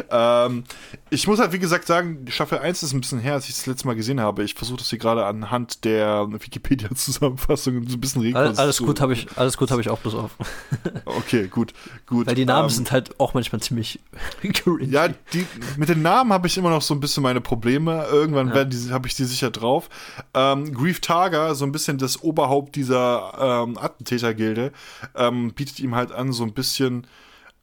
[0.10, 0.64] Ähm,
[1.10, 3.66] ich muss halt, wie gesagt, sagen, Staffel 1 ist ein bisschen her, als ich das
[3.66, 4.44] letzte Mal gesehen habe.
[4.44, 8.58] Ich versuche das hier gerade anhand der Wikipedia-Zusammenfassung so ein bisschen rekonstruieren.
[8.58, 10.32] Alles gut habe ich, alles gut habe ich auch bloß auf.
[11.06, 11.74] okay, gut,
[12.06, 12.28] gut.
[12.28, 14.00] Weil die Namen ähm, sind halt auch manchmal ziemlich
[14.42, 14.86] cringy.
[14.86, 15.46] Ja, die,
[15.78, 18.06] mit den Namen habe ich immer noch so ein bisschen meine Probleme.
[18.12, 18.92] Irgendwann ja.
[18.92, 19.90] habe ich die sicher drauf.
[20.34, 24.72] Ähm, Grief Targa, so ein bisschen das Oberhaupt dieser ähm, Attentätergilde,
[25.16, 27.08] ähm, bietet ihm halt an, so ein bisschen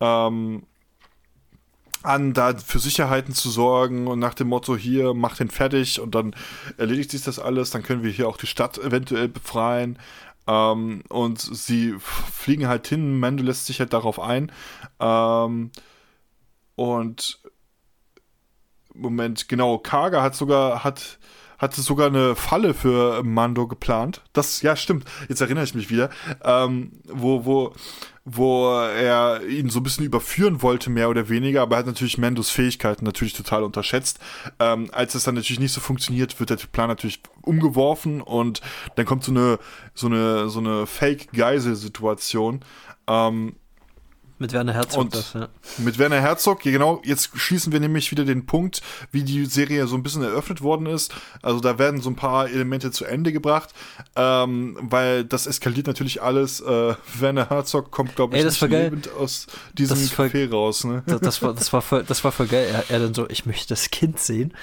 [0.01, 0.63] ähm,
[2.03, 6.15] an, da für Sicherheiten zu sorgen und nach dem Motto, hier, mach den fertig und
[6.15, 6.35] dann
[6.77, 9.99] erledigt sich das alles, dann können wir hier auch die Stadt eventuell befreien.
[10.47, 14.51] Ähm, und sie fliegen halt hin, Mando lässt sich halt darauf ein.
[14.99, 15.71] Ähm,
[16.77, 17.41] und
[18.95, 21.19] Moment, genau, Kaga hat sogar, hat
[21.61, 24.23] hatte sogar eine Falle für Mando geplant.
[24.33, 25.05] Das, ja, stimmt.
[25.29, 26.09] Jetzt erinnere ich mich wieder.
[26.43, 27.75] Ähm, wo, wo,
[28.25, 32.17] wo er ihn so ein bisschen überführen wollte, mehr oder weniger, aber er hat natürlich
[32.17, 34.19] Mandos Fähigkeiten natürlich total unterschätzt.
[34.59, 38.63] Ähm, als es dann natürlich nicht so funktioniert, wird der Plan natürlich umgeworfen und
[38.97, 39.59] dann kommt so eine,
[39.95, 42.65] so eine, so eine Fake-Geisel-Situation.
[43.07, 43.57] Ähm,
[44.41, 45.49] mit Werner Herzog und das, ja.
[45.79, 48.81] Mit Werner Herzog, genau, jetzt schließen wir nämlich wieder den Punkt,
[49.13, 51.15] wie die Serie so ein bisschen eröffnet worden ist.
[51.43, 53.71] Also da werden so ein paar Elemente zu Ende gebracht,
[54.17, 56.61] ähm, weil das eskaliert natürlich alles.
[56.61, 60.85] Äh, Werner Herzog kommt, glaube ich, Ey, nicht lebend aus diesem Café raus.
[60.85, 61.03] Ne?
[61.07, 62.67] Das, das, war, das, war voll, das war voll geil.
[62.73, 64.55] Er, er dann so, ich möchte das Kind sehen.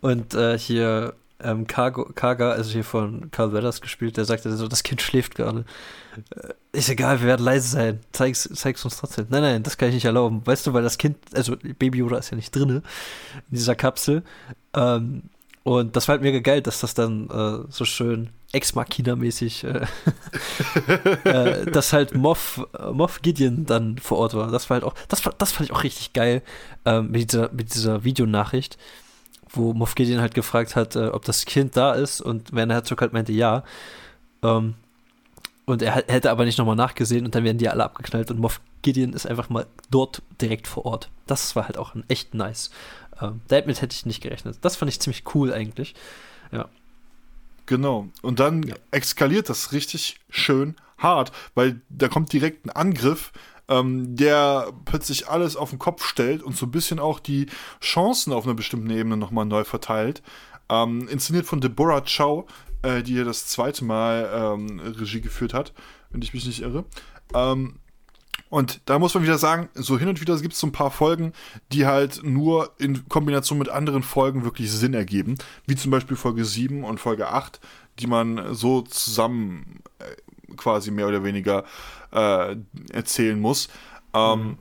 [0.00, 4.68] Und äh, hier ähm, Cargo, Kaga, also hier von Carl Weathers gespielt, der sagte so,
[4.68, 5.64] das Kind schläft gerade.
[6.34, 8.00] Äh, ist egal, wir werden leise sein.
[8.12, 9.26] Zeig's, zeig's uns trotzdem.
[9.28, 10.46] Nein, nein, das kann ich nicht erlauben.
[10.46, 12.82] Weißt du, weil das Kind, also Baby Yoda ist ja nicht drin in
[13.50, 14.22] dieser Kapsel.
[14.74, 15.24] Ähm,
[15.62, 19.86] und das war halt mega geil, dass das dann äh, so schön Ex Machina-mäßig, äh,
[21.24, 24.50] äh, dass halt Moff, Moff Gideon dann vor Ort war.
[24.50, 26.42] Das war halt auch, das, das fand ich auch richtig geil
[26.84, 28.78] ähm, mit dieser, mit dieser Videonachricht
[29.56, 33.00] wo Moff Gideon halt gefragt hat, äh, ob das Kind da ist und Werner Herzog
[33.00, 33.64] halt meinte, ja.
[34.42, 34.74] Ähm,
[35.64, 38.60] und er hätte aber nicht nochmal nachgesehen und dann werden die alle abgeknallt und Moff
[38.82, 41.10] Gideon ist einfach mal dort direkt vor Ort.
[41.26, 42.70] Das war halt auch ein echt nice.
[43.20, 44.58] Ähm, damit hätte ich nicht gerechnet.
[44.60, 45.94] Das fand ich ziemlich cool eigentlich.
[46.52, 46.68] Ja.
[47.66, 48.06] Genau.
[48.22, 48.76] Und dann ja.
[48.92, 53.32] eskaliert das richtig schön hart, weil da kommt direkt ein Angriff
[53.68, 57.46] ähm, der plötzlich alles auf den Kopf stellt und so ein bisschen auch die
[57.80, 60.22] Chancen auf einer bestimmten Ebene nochmal neu verteilt.
[60.68, 62.46] Ähm, inszeniert von Deborah Chow,
[62.82, 65.72] äh, die hier das zweite Mal ähm, Regie geführt hat,
[66.10, 66.84] wenn ich mich nicht irre.
[67.34, 67.78] Ähm,
[68.48, 70.90] und da muss man wieder sagen, so hin und wieder gibt es so ein paar
[70.90, 71.32] Folgen,
[71.72, 75.36] die halt nur in Kombination mit anderen Folgen wirklich Sinn ergeben.
[75.66, 77.60] Wie zum Beispiel Folge 7 und Folge 8,
[77.98, 80.04] die man so zusammen äh,
[80.56, 81.64] quasi mehr oder weniger
[82.12, 82.56] äh,
[82.92, 83.68] erzählen muss.
[84.14, 84.58] Ähm, mhm.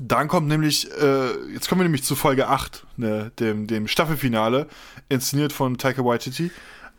[0.00, 4.66] Dann kommt nämlich, äh, jetzt kommen wir nämlich zu Folge 8, ne, dem, dem Staffelfinale,
[5.08, 6.50] inszeniert von Taika Waititi.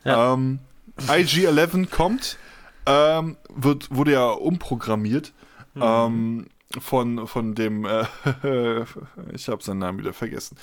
[0.04, 0.34] Ja.
[0.34, 0.60] Ähm,
[1.08, 2.38] IG-11 kommt,
[2.86, 5.34] ähm, wird, wurde ja umprogrammiert
[5.76, 5.82] mhm.
[5.84, 6.48] ähm,
[6.80, 8.06] von, von dem, äh,
[9.34, 10.58] ich habe seinen Namen wieder vergessen.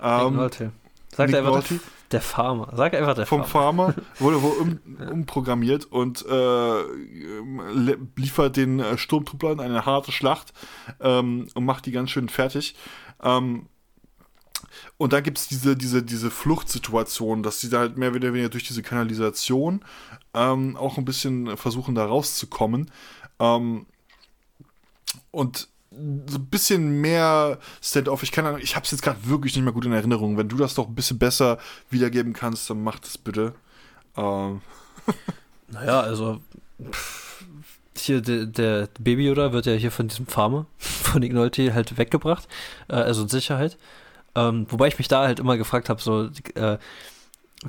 [0.00, 0.36] Ähm,
[1.14, 1.64] Sagt er einfach
[2.12, 2.72] der, Farmer.
[2.76, 3.92] Sag einfach der Vom Farmer.
[3.92, 5.08] Farmer wurde, wurde um, ja.
[5.10, 6.82] umprogrammiert und äh,
[8.16, 10.52] liefert den äh, Sturmtrupplern eine harte Schlacht
[11.00, 12.74] ähm, und macht die ganz schön fertig.
[13.22, 13.66] Ähm,
[14.96, 18.48] und da gibt es diese, diese, diese Fluchtsituation, dass sie da halt mehr oder weniger
[18.48, 19.84] durch diese Kanalisation
[20.34, 22.90] ähm, auch ein bisschen versuchen, da rauszukommen.
[23.38, 23.86] Ähm,
[25.30, 25.68] und
[26.26, 28.22] so ein bisschen mehr Stand-off.
[28.22, 30.36] Ich kann, ich habe es jetzt gerade wirklich nicht mehr gut in Erinnerung.
[30.36, 31.58] Wenn du das doch ein bisschen besser
[31.90, 33.54] wiedergeben kannst, dann mach das bitte.
[34.16, 34.60] Ähm.
[35.72, 36.42] Naja, also
[37.96, 42.48] hier der, der Baby Yoda wird ja hier von diesem Farmer von Ignolte halt weggebracht,
[42.88, 43.78] äh, also in Sicherheit.
[44.34, 46.78] Ähm, wobei ich mich da halt immer gefragt habe, so äh,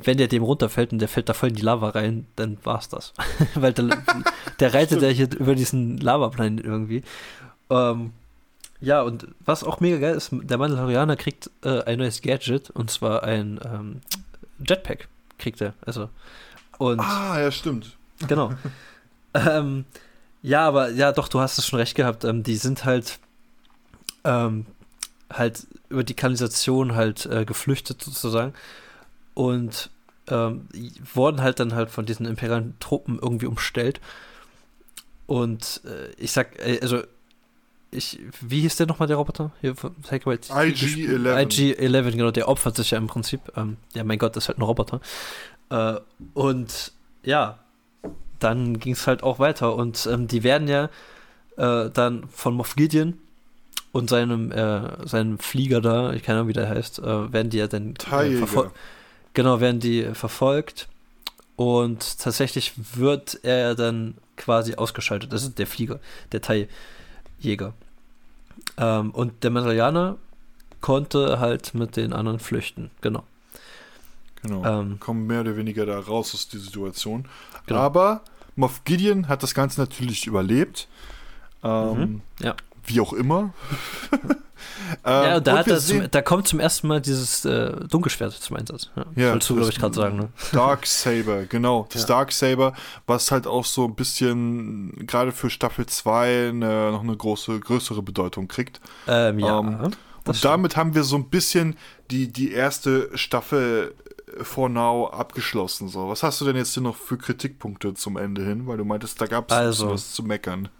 [0.02, 2.90] wenn der dem runterfällt und der fällt da voll in die Lava rein, dann war's
[2.90, 3.14] das.
[3.56, 3.90] Weil der,
[4.60, 7.04] der reitet ja hier über diesen Lavaplan irgendwie.
[7.74, 8.14] Ähm,
[8.80, 12.92] ja, und was auch mega geil ist, der Mandalorianer kriegt äh, ein neues Gadget und
[12.92, 14.02] zwar ein ähm,
[14.68, 15.74] Jetpack kriegt er.
[15.86, 16.10] Also.
[16.78, 17.96] Und, ah, ja, stimmt.
[18.28, 18.54] Genau.
[19.34, 19.86] ähm,
[20.42, 22.26] ja, aber ja, doch, du hast es schon recht gehabt.
[22.26, 23.20] Ähm, die sind halt
[24.26, 24.66] ähm,
[25.32, 28.54] halt über die Kanalisation halt äh, geflüchtet sozusagen
[29.34, 29.90] und
[30.28, 30.68] ähm,
[31.14, 34.00] wurden halt dann halt von diesen imperialen Truppen irgendwie umstellt.
[35.26, 37.04] Und äh, ich sag, äh, also
[37.94, 39.52] ich, wie hieß der nochmal, der Roboter?
[39.62, 40.52] Hier von IG-11.
[41.42, 43.42] IG-11, genau, der opfert sich ja im Prinzip.
[43.56, 45.02] Ähm, ja, mein Gott, das ist halt ein Roboter.
[45.70, 45.96] Äh,
[46.34, 46.92] und
[47.24, 47.60] ja,
[48.40, 49.76] dann ging es halt auch weiter.
[49.76, 50.90] Und ähm, die werden ja
[51.58, 53.18] äh, dann von Moff Gideon
[53.92, 57.58] und seinem, äh, seinem Flieger da, ich keine Ahnung, wie der heißt, äh, werden die
[57.58, 58.76] ja dann äh, verfolgt.
[59.34, 60.88] Genau, werden die verfolgt
[61.56, 65.32] und tatsächlich wird er dann quasi ausgeschaltet.
[65.32, 66.00] Das ist der Flieger,
[66.32, 67.74] der Thai-Jäger.
[68.78, 70.18] Ähm, und der Mandalorianer
[70.82, 73.24] konnte halt mit den anderen flüchten, genau.
[74.42, 74.66] Genau.
[74.66, 77.26] Ähm, Kommen mehr oder weniger da raus aus der Situation.
[77.66, 77.80] Genau.
[77.80, 78.22] Aber
[78.56, 80.88] Moff Gideon hat das Ganze natürlich überlebt.
[81.64, 82.56] Ähm, mhm, ja.
[82.86, 83.54] Wie auch immer.
[84.12, 84.30] ähm,
[85.06, 88.92] ja, da, zum, da kommt zum ersten Mal dieses äh, Dunkelschwert zum Einsatz.
[89.16, 90.18] Ja, wolltest du, glaube ich, gerade sagen.
[90.18, 90.30] Ne?
[90.52, 91.88] Dark Saber, genau.
[91.94, 92.08] Das ja.
[92.08, 92.74] Dark Saber,
[93.08, 98.02] was halt auch so ein bisschen, gerade für Staffel 2, eine, noch eine große, größere
[98.02, 98.82] Bedeutung kriegt.
[99.08, 99.60] Ähm, ja.
[99.60, 99.92] Ähm,
[100.26, 101.76] und damit haben wir so ein bisschen
[102.10, 103.94] die, die erste Staffel
[104.42, 105.90] for now abgeschlossen.
[105.90, 106.10] So.
[106.10, 108.68] Was hast du denn jetzt hier noch für Kritikpunkte zum Ende hin?
[108.68, 110.70] Weil du meintest, da gab es also, was zu meckern.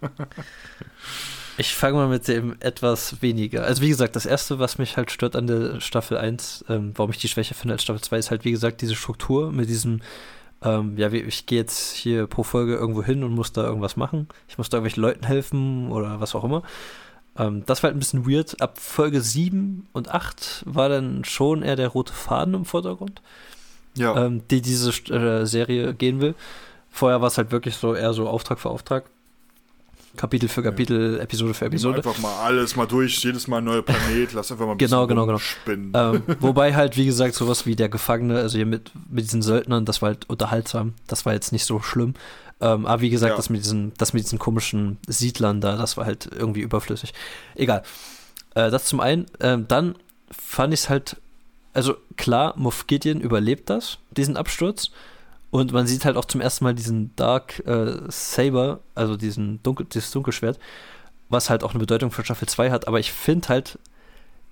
[1.56, 3.64] ich fange mal mit dem etwas weniger.
[3.64, 7.10] Also wie gesagt, das Erste, was mich halt stört an der Staffel 1, ähm, warum
[7.10, 10.00] ich die Schwäche finde als Staffel 2, ist halt wie gesagt diese Struktur mit diesem
[10.64, 14.28] ähm, ja, ich gehe jetzt hier pro Folge irgendwo hin und muss da irgendwas machen.
[14.48, 16.62] Ich muss da irgendwelchen Leuten helfen oder was auch immer.
[17.36, 18.60] Ähm, das war halt ein bisschen weird.
[18.62, 23.20] Ab Folge 7 und 8 war dann schon eher der rote Faden im Vordergrund,
[23.96, 24.24] ja.
[24.24, 26.34] ähm, die diese äh, Serie gehen will.
[26.90, 29.04] Vorher war es halt wirklich so eher so Auftrag für Auftrag.
[30.16, 31.22] Kapitel für Kapitel, ja.
[31.22, 31.96] Episode für Episode.
[31.98, 34.90] Einfach mal alles mal durch, jedes Mal ein neuer Planet, lass einfach mal ein bisschen
[34.90, 35.38] genau, genau, genau.
[35.38, 35.92] spinnen.
[35.94, 39.84] Ähm, wobei halt, wie gesagt, sowas wie der Gefangene, also hier mit, mit diesen Söldnern,
[39.84, 40.94] das war halt unterhaltsam.
[41.06, 42.14] Das war jetzt nicht so schlimm.
[42.60, 43.36] Ähm, aber wie gesagt, ja.
[43.36, 47.12] das, mit diesen, das mit diesen komischen Siedlern da, das war halt irgendwie überflüssig.
[47.56, 47.82] Egal.
[48.54, 49.26] Äh, das zum einen.
[49.40, 49.96] Ähm, dann
[50.30, 51.16] fand ich es halt,
[51.72, 54.90] also klar, Moff Gideon überlebt das, diesen Absturz.
[55.54, 59.86] Und man sieht halt auch zum ersten Mal diesen Dark äh, Saber, also diesen Dunkel,
[59.86, 60.58] dieses Dunkelschwert,
[61.28, 62.88] was halt auch eine Bedeutung für Staffel 2 hat.
[62.88, 63.78] Aber ich finde halt,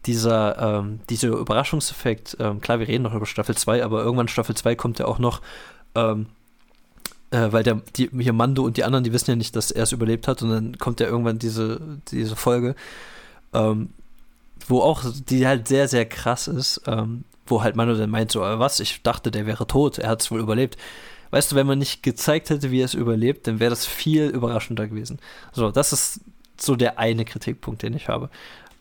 [0.07, 4.55] dieser, ähm, dieser Überraschungseffekt, ähm, klar, wir reden noch über Staffel 2, aber irgendwann Staffel
[4.55, 5.43] 2 kommt ja auch noch,
[5.97, 6.27] ähm,
[7.33, 9.83] äh, weil der, die, hier Mando und die anderen, die wissen ja nicht, dass er
[9.83, 11.81] es überlebt hat und dann kommt ja irgendwann diese,
[12.13, 12.77] diese Folge,
[13.53, 13.91] ähm,
[14.69, 18.43] wo auch, die halt sehr, sehr krass ist, ähm, wo halt Mando dann meint, so,
[18.43, 20.77] äh, was, ich dachte, der wäre tot, er hat es wohl überlebt.
[21.31, 24.27] Weißt du, wenn man nicht gezeigt hätte, wie er es überlebt, dann wäre das viel
[24.27, 25.19] überraschender gewesen.
[25.53, 26.21] So, das ist
[26.59, 28.29] so der eine Kritikpunkt, den ich habe.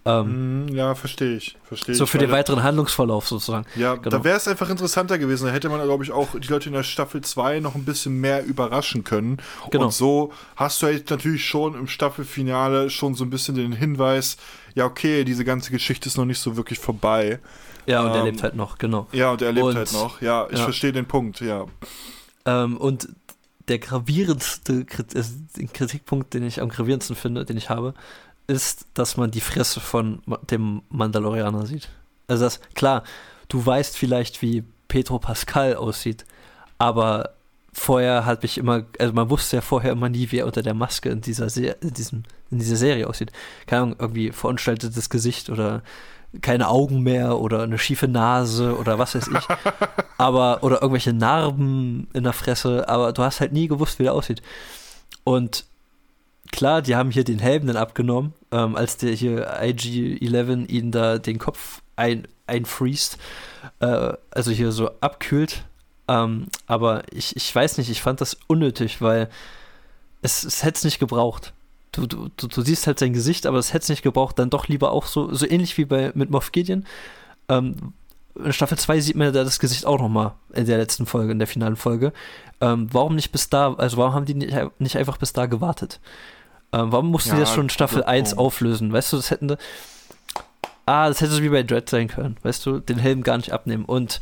[0.03, 1.57] Ähm, mm, ja, verstehe ich.
[1.63, 3.67] Versteh so für den weiteren Handlungsverlauf sozusagen.
[3.75, 4.17] Ja, genau.
[4.17, 5.45] da wäre es einfach interessanter gewesen.
[5.45, 8.19] Da hätte man, glaube ich, auch die Leute in der Staffel 2 noch ein bisschen
[8.19, 9.37] mehr überraschen können.
[9.69, 9.85] Genau.
[9.85, 14.37] Und so hast du halt natürlich schon im Staffelfinale schon so ein bisschen den Hinweis,
[14.73, 17.39] ja, okay, diese ganze Geschichte ist noch nicht so wirklich vorbei.
[17.85, 19.07] Ja, und ähm, er lebt halt noch, genau.
[19.11, 20.21] Ja, und er lebt und, halt noch.
[20.21, 20.63] Ja, ich ja.
[20.63, 21.65] verstehe den Punkt, ja.
[22.45, 23.09] Ähm, und
[23.67, 27.93] der gravierendste Kritikpunkt, den ich am gravierendsten finde, den ich habe,
[28.47, 31.89] ist, dass man die Fresse von dem Mandalorianer sieht.
[32.27, 33.03] Also das, klar,
[33.47, 36.25] du weißt vielleicht, wie Petro Pascal aussieht,
[36.77, 37.35] aber
[37.71, 40.73] vorher hat mich immer, also man wusste ja vorher immer nie, wie er unter der
[40.73, 43.31] Maske in dieser, Se in diesem, in dieser Serie aussieht.
[43.67, 45.81] Keine Ahnung, irgendwie verunstaltetes Gesicht oder
[46.41, 49.47] keine Augen mehr oder eine schiefe Nase oder was weiß ich.
[50.17, 54.13] aber, oder irgendwelche Narben in der Fresse, aber du hast halt nie gewusst, wie der
[54.13, 54.41] aussieht.
[55.23, 55.65] Und
[56.51, 61.17] klar, die haben hier den Helm dann abgenommen, ähm, als der hier IG-11 ihn da
[61.17, 63.17] den Kopf ein, einfriest,
[63.79, 65.65] äh, also hier so abkühlt.
[66.07, 69.29] Ähm, aber ich, ich weiß nicht, ich fand das unnötig, weil
[70.21, 71.53] es, es hätte es nicht gebraucht.
[71.91, 74.39] Du, du, du, siehst halt sein Gesicht, aber es hätte es nicht gebraucht.
[74.39, 76.85] Dann doch lieber auch so, so ähnlich wie bei mit Moff Gideon.
[77.49, 77.93] Ähm,
[78.35, 81.39] in Staffel 2 sieht man ja das Gesicht auch nochmal in der letzten Folge, in
[81.39, 82.13] der finalen Folge.
[82.61, 85.99] Ähm, warum nicht bis da, also warum haben die nicht, nicht einfach bis da gewartet?
[86.71, 88.93] Ähm, warum mussten ja, die das schon Staffel 1 auflösen?
[88.93, 89.57] Weißt du, das hätten.
[90.85, 92.37] Ah, das hätte so wie bei Dread sein können.
[92.41, 93.85] Weißt du, den Helm gar nicht abnehmen.
[93.85, 94.21] Und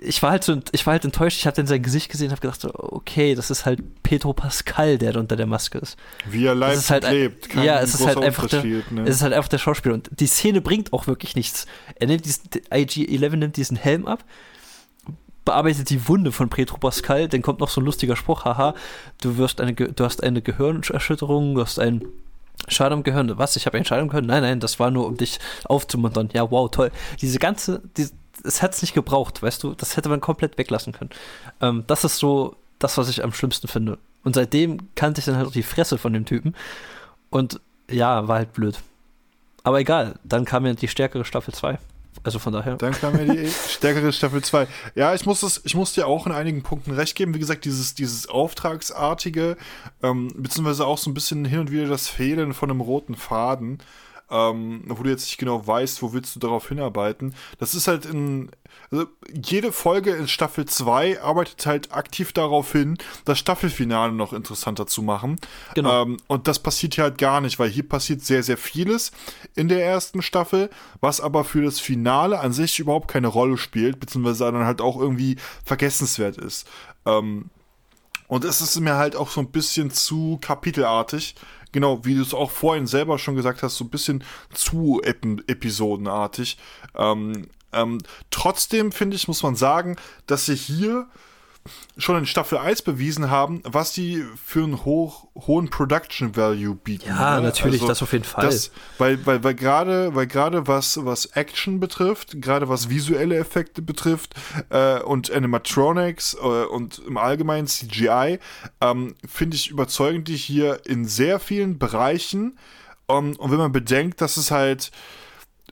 [0.00, 1.38] ich war halt so, ich war halt enttäuscht.
[1.38, 4.98] Ich habe dann sein Gesicht gesehen und habe gedacht, okay, das ist halt Pedro Pascal,
[4.98, 5.96] der unter der Maske ist.
[6.28, 7.48] Wie er live halt lebt.
[7.48, 9.02] Kein ja, es ist halt einfach der, ne?
[9.04, 9.94] es ist halt einfach der Schauspieler.
[9.94, 11.66] Und die Szene bringt auch wirklich nichts.
[11.96, 14.24] Er nimmt diesen, IG-11 nimmt diesen Helm ab
[15.44, 18.74] bearbeitet die Wunde von Petro Pascal, dann kommt noch so ein lustiger Spruch, haha,
[19.22, 22.04] du wirst eine, du hast eine Gehirnerschütterung, du hast einen
[22.68, 23.36] Schaden am Gehirn.
[23.38, 23.56] Was?
[23.56, 24.26] Ich habe einen Schaden am Gehirn?
[24.26, 26.28] Nein, nein, das war nur, um dich aufzumuntern.
[26.32, 26.92] Ja, wow, toll.
[27.20, 28.06] Diese ganze, die,
[28.44, 29.74] es hat es nicht gebraucht, weißt du?
[29.74, 31.10] Das hätte man komplett weglassen können.
[31.60, 33.98] Ähm, das ist so das, was ich am schlimmsten finde.
[34.24, 36.54] Und seitdem kannte ich dann halt auch die Fresse von dem Typen.
[37.30, 37.60] Und
[37.90, 38.78] ja, war halt blöd.
[39.64, 41.78] Aber egal, dann kam ja die stärkere Staffel 2.
[42.24, 42.76] Also von daher.
[42.76, 44.66] Dann kam ja die stärkere Staffel 2.
[44.94, 47.34] Ja, ich muss, das, ich muss dir auch in einigen Punkten recht geben.
[47.34, 49.56] Wie gesagt, dieses, dieses Auftragsartige,
[50.02, 53.78] ähm, beziehungsweise auch so ein bisschen hin und wieder das Fehlen von einem roten Faden.
[54.32, 57.34] Ähm, wo du jetzt nicht genau weißt, wo willst du darauf hinarbeiten.
[57.58, 58.50] Das ist halt in,
[58.90, 62.96] also jede Folge in Staffel 2 arbeitet halt aktiv darauf hin,
[63.26, 65.38] das Staffelfinale noch interessanter zu machen.
[65.74, 66.02] Genau.
[66.02, 69.12] Ähm, und das passiert hier halt gar nicht, weil hier passiert sehr, sehr vieles
[69.54, 74.00] in der ersten Staffel, was aber für das Finale an sich überhaupt keine Rolle spielt,
[74.00, 76.66] beziehungsweise dann halt auch irgendwie vergessenswert ist.
[77.04, 77.50] Ähm,
[78.28, 81.34] und es ist mir halt auch so ein bisschen zu kapitelartig.
[81.72, 84.22] Genau, wie du es auch vorhin selber schon gesagt hast, so ein bisschen
[84.52, 86.58] zu ep episodenartig.
[86.94, 87.98] Ähm, ähm,
[88.30, 89.96] trotzdem finde ich, muss man sagen,
[90.26, 91.08] dass sie hier
[91.96, 97.08] schon in Staffel 1 bewiesen haben, was die für einen hoch, hohen Production Value bieten.
[97.08, 97.42] Ja, ne?
[97.42, 98.46] natürlich, also, das auf jeden Fall.
[98.46, 100.28] Das, weil weil, weil gerade weil
[100.66, 104.34] was, was Action betrifft, gerade was visuelle Effekte betrifft
[104.70, 108.38] äh, und Animatronics äh, und im Allgemeinen CGI,
[108.80, 112.58] ähm, finde ich überzeugend die hier in sehr vielen Bereichen.
[113.06, 114.90] Um, ähm, und wenn man bedenkt, dass es halt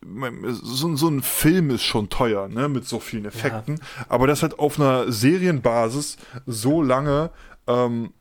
[0.03, 3.77] so, so ein Film ist schon teuer, ne, mit so vielen Effekten.
[3.77, 4.07] Ja.
[4.09, 6.17] Aber das halt auf einer Serienbasis
[6.47, 7.31] so lange
[7.67, 8.13] ähm,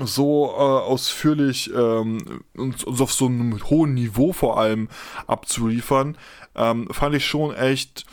[0.00, 4.88] so äh, ausführlich ähm, und, und, auf so einem hohen Niveau vor allem
[5.26, 6.16] abzuliefern,
[6.54, 8.04] ähm, fand ich schon echt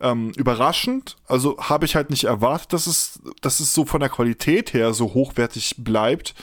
[0.00, 1.16] ähm, überraschend.
[1.26, 4.94] Also habe ich halt nicht erwartet, dass es, dass es so von der Qualität her
[4.94, 6.34] so hochwertig bleibt.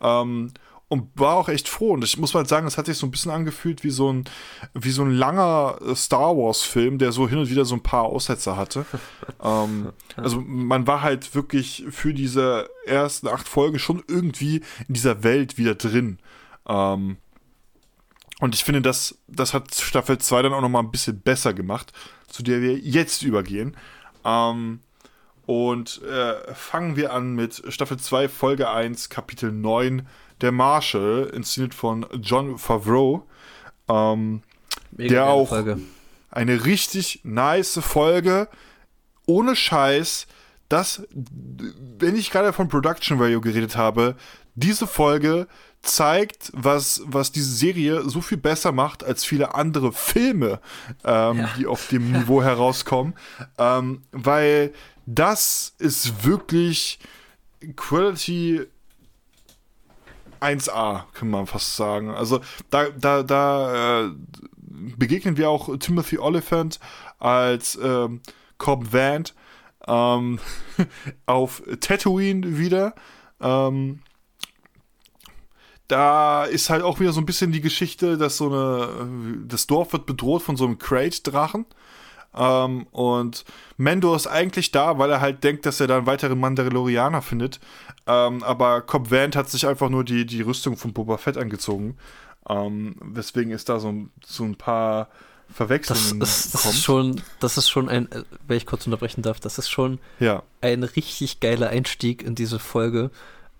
[0.00, 0.52] Ähm,
[0.92, 1.92] und war auch echt froh.
[1.92, 4.26] Und ich muss mal sagen, es hat sich so ein bisschen angefühlt wie so ein,
[4.74, 8.02] wie so ein langer äh, Star Wars-Film, der so hin und wieder so ein paar
[8.02, 8.84] Aussetzer hatte.
[9.42, 14.56] ähm, also man war halt wirklich für diese ersten acht Folgen schon irgendwie
[14.86, 16.18] in dieser Welt wieder drin.
[16.68, 17.16] Ähm,
[18.40, 21.54] und ich finde, das, das hat Staffel 2 dann auch noch mal ein bisschen besser
[21.54, 21.94] gemacht,
[22.28, 23.78] zu der wir jetzt übergehen.
[24.26, 24.80] Ähm,
[25.46, 30.06] und äh, fangen wir an mit Staffel 2, Folge 1, Kapitel 9,
[30.42, 33.26] der Marshall, inszeniert von John Favreau,
[33.88, 34.42] ähm,
[34.90, 35.78] der auch Folge.
[36.30, 38.48] eine richtig nice Folge,
[39.26, 40.26] ohne Scheiß,
[40.68, 41.02] das,
[41.98, 44.16] wenn ich gerade von Production Value geredet habe,
[44.54, 45.46] diese Folge
[45.82, 50.60] zeigt, was, was diese Serie so viel besser macht als viele andere Filme,
[51.04, 51.50] ähm, ja.
[51.58, 53.14] die auf dem Niveau herauskommen.
[53.58, 54.72] Ähm, weil
[55.06, 56.98] das ist wirklich
[57.76, 58.66] Quality
[60.42, 62.10] 1A, kann man fast sagen.
[62.10, 62.40] Also
[62.70, 64.10] da, da, da äh,
[64.96, 66.80] begegnen wir auch Timothy Oliphant
[67.18, 68.20] als ähm,
[68.58, 69.34] Cobb Vant
[69.86, 70.38] ähm,
[71.26, 72.94] auf Tatooine wieder.
[73.40, 74.00] Ähm,
[75.88, 79.92] da ist halt auch wieder so ein bisschen die Geschichte, dass so eine, das Dorf
[79.92, 81.66] wird bedroht von so einem Crate-Drachen.
[82.34, 83.44] Ähm, und
[83.76, 87.60] Mendo ist eigentlich da, weil er halt denkt, dass er da einen weiteren Mandalorianer findet.
[88.06, 91.96] Ähm, aber Cobb Vant hat sich einfach nur die, die Rüstung von Boba Fett angezogen.
[92.48, 93.94] Ähm, weswegen ist da so,
[94.24, 95.08] so ein paar
[95.52, 96.74] Verwechslungen das ist, das kommt.
[96.74, 99.98] Ist schon, das ist schon ein, äh, wenn ich kurz unterbrechen darf, das ist schon
[100.18, 100.42] ja.
[100.60, 103.10] ein richtig geiler Einstieg in diese Folge.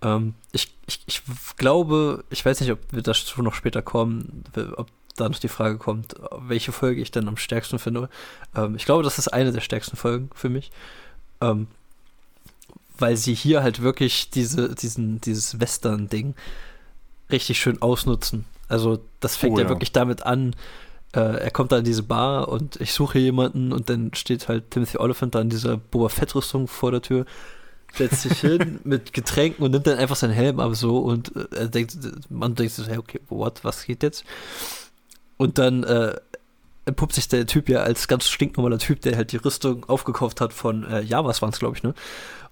[0.00, 1.22] Ähm, ich, ich, ich
[1.56, 4.44] glaube, ich weiß nicht, ob wir dazu noch später kommen,
[4.76, 8.08] ob da noch die Frage kommt, welche Folge ich dann am stärksten finde.
[8.56, 10.70] Ähm, ich glaube, das ist eine der stärksten Folgen für mich.
[11.40, 11.66] Ähm,
[12.98, 16.34] weil sie hier halt wirklich diese, diesen, dieses Western-Ding
[17.30, 18.44] richtig schön ausnutzen.
[18.68, 19.64] Also das fängt oh, ja.
[19.64, 19.70] ja.
[19.70, 20.54] wirklich damit an,
[21.14, 24.70] äh, er kommt da in diese Bar und ich suche jemanden und dann steht halt
[24.70, 27.26] Timothy Oliphant da in dieser Boba Fett-Rüstung vor der Tür,
[27.94, 31.56] setzt sich hin mit Getränken und nimmt dann einfach seinen Helm ab so und äh,
[31.56, 31.98] er denkt,
[32.30, 34.24] man denkt sich, hey, okay, what, was geht jetzt?
[35.42, 36.14] Und dann äh,
[36.84, 40.52] entpuppt sich der Typ ja als ganz stinknormaler Typ, der halt die Rüstung aufgekauft hat
[40.52, 41.94] von äh, Javas waren es, glaube ich, ne?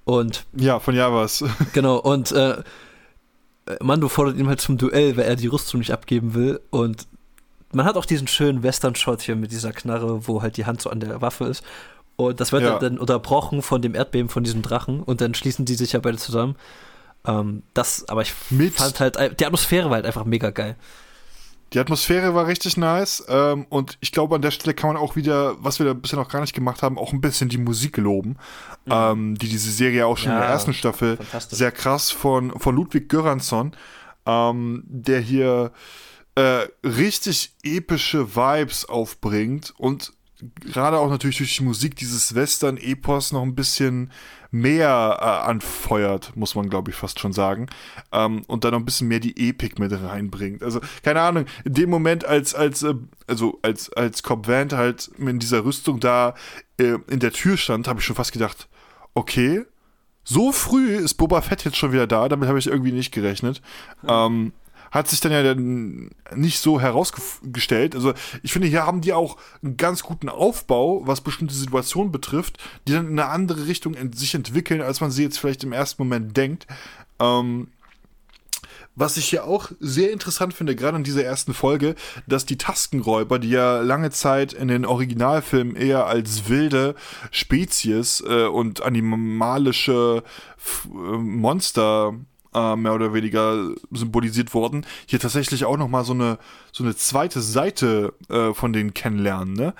[0.02, 1.44] Und ja, von Javas.
[1.72, 2.64] Genau, und äh,
[3.80, 6.60] Mando fordert ihn halt zum Duell, weil er die Rüstung nicht abgeben will.
[6.70, 7.06] Und
[7.70, 10.90] man hat auch diesen schönen Western-Shot hier mit dieser Knarre, wo halt die Hand so
[10.90, 11.62] an der Waffe ist.
[12.16, 12.76] Und das wird ja.
[12.80, 15.00] dann unterbrochen von dem Erdbeben von diesem Drachen.
[15.00, 16.56] Und dann schließen die sich ja beide zusammen.
[17.24, 20.74] Ähm, das, aber ich mit fand halt, die Atmosphäre war halt einfach mega geil.
[21.72, 25.14] Die Atmosphäre war richtig nice ähm, und ich glaube, an der Stelle kann man auch
[25.14, 27.96] wieder, was wir da bisher noch gar nicht gemacht haben, auch ein bisschen die Musik
[27.96, 28.36] loben,
[28.86, 28.92] mhm.
[28.92, 31.18] ähm, die diese Serie auch schon ja, in der ersten Staffel
[31.48, 33.72] sehr krass von, von Ludwig Göransson,
[34.26, 35.72] ähm, der hier
[36.34, 40.12] äh, richtig epische Vibes aufbringt und
[40.60, 44.10] gerade auch natürlich durch die Musik dieses Western-Epos noch ein bisschen
[44.50, 47.68] mehr äh, anfeuert, muss man glaube ich fast schon sagen.
[48.12, 50.62] Ähm, und dann noch ein bisschen mehr die Epik mit reinbringt.
[50.62, 52.94] Also, keine Ahnung, in dem Moment, als, als, äh,
[53.26, 56.34] also als, als Cobb Vant halt in dieser Rüstung da
[56.78, 58.68] äh, in der Tür stand, habe ich schon fast gedacht,
[59.14, 59.64] okay,
[60.24, 63.62] so früh ist Boba Fett jetzt schon wieder da, damit habe ich irgendwie nicht gerechnet.
[64.02, 64.08] Hm.
[64.08, 64.52] Ähm,
[64.90, 67.94] hat sich dann ja dann nicht so herausgestellt.
[67.94, 68.12] Also
[68.42, 72.92] ich finde, hier haben die auch einen ganz guten Aufbau, was bestimmte Situationen betrifft, die
[72.92, 76.02] dann in eine andere Richtung ent sich entwickeln, als man sie jetzt vielleicht im ersten
[76.02, 76.66] Moment denkt.
[77.20, 77.68] Ähm,
[78.96, 81.94] was ich hier auch sehr interessant finde, gerade in dieser ersten Folge,
[82.26, 86.96] dass die Taskenräuber, die ja lange Zeit in den Originalfilmen eher als wilde
[87.30, 90.22] Spezies äh, und animalische
[90.58, 92.14] F äh, Monster
[92.54, 96.38] äh, mehr oder weniger symbolisiert wurden, hier tatsächlich auch nochmal so eine,
[96.72, 99.54] so eine zweite Seite äh, von denen kennenlernen.
[99.54, 99.74] Ne?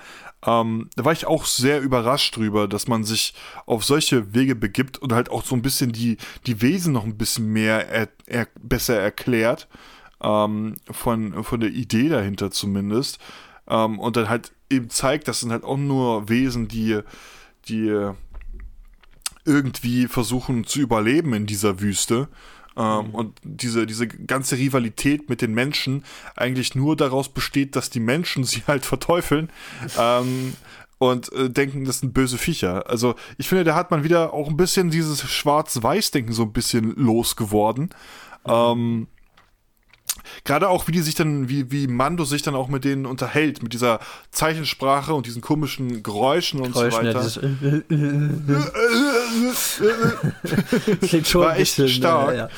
[0.45, 3.33] Ähm, da war ich auch sehr überrascht drüber, dass man sich
[3.65, 6.17] auf solche Wege begibt und halt auch so ein bisschen die,
[6.47, 9.67] die Wesen noch ein bisschen mehr er, er, besser erklärt.
[10.23, 13.17] Ähm, von, von der Idee dahinter zumindest.
[13.67, 16.99] Ähm, und dann halt eben zeigt, das sind halt auch nur Wesen, die,
[17.67, 18.11] die
[19.45, 22.27] irgendwie versuchen zu überleben in dieser Wüste.
[22.77, 23.15] Ähm, mhm.
[23.15, 26.03] Und diese, diese ganze Rivalität mit den Menschen
[26.35, 29.49] eigentlich nur daraus besteht, dass die Menschen sie halt verteufeln.
[29.97, 30.53] ähm,
[30.97, 32.87] und äh, denken, das sind böse Viecher.
[32.87, 36.95] Also ich finde, da hat man wieder auch ein bisschen dieses Schwarz-Weiß-Denken so ein bisschen
[36.95, 37.89] losgeworden.
[38.45, 38.51] Mhm.
[38.51, 39.07] Ähm,
[40.43, 43.63] Gerade auch, wie die sich dann, wie, wie Mando sich dann auch mit denen unterhält,
[43.63, 43.99] mit dieser
[44.31, 47.83] Zeichensprache und diesen komischen Geräuschen und Geräuschen, so weiter.
[48.51, 48.67] Ja,
[51.07, 52.35] Klingt schon War echt bisschen, stark.
[52.35, 52.49] Ja,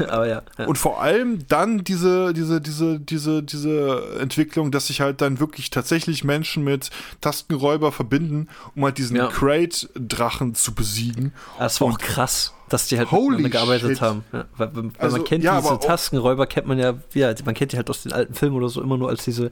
[0.00, 0.08] ja.
[0.08, 5.00] Aber ja, ja, Und vor allem dann diese, diese, diese, diese, diese Entwicklung, dass sich
[5.00, 11.32] halt dann wirklich tatsächlich Menschen mit Tastenräuber verbinden, um halt diesen Crate-Drachen zu besiegen.
[11.58, 14.00] Das war auch krass dass die halt Holy gearbeitet shit.
[14.00, 14.24] haben.
[14.32, 17.72] Ja, weil, weil also, man kennt ja, diese Tastenräuber, kennt man ja, ja, man kennt
[17.72, 19.50] die halt aus den alten Filmen oder so immer nur als diese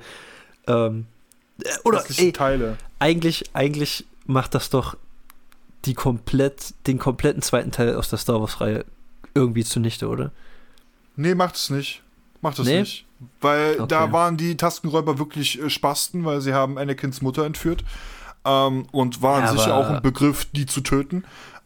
[0.67, 1.07] ähm,
[1.63, 2.77] äh, oder ey, Teile.
[2.99, 4.97] Eigentlich, eigentlich macht das doch
[5.85, 8.85] die komplett, den kompletten zweiten Teil aus der Star Wars-Reihe
[9.35, 10.33] irgendwie zunichte, oder?
[11.17, 12.03] Nee, macht es nicht.
[12.41, 12.81] Macht es nee?
[12.81, 13.07] nicht.
[13.41, 13.87] Weil okay.
[13.89, 17.85] da waren die Tastenräuber wirklich äh, Spasten, weil sie haben Anakins Mutter entführt.
[18.45, 21.25] Ähm, und waren ja, sicher auch im Begriff, die zu töten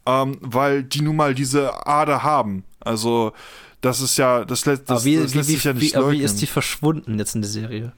[0.09, 2.63] ähm, weil die nun mal diese Ader haben.
[2.79, 3.33] Also,
[3.81, 6.11] das ist ja, das, das, das wie, das lässt wie, sich ja nicht wie, aber
[6.11, 7.93] wie ist die verschwunden jetzt in der Serie?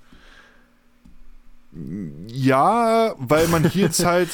[2.27, 4.29] Ja, weil man hier jetzt halt,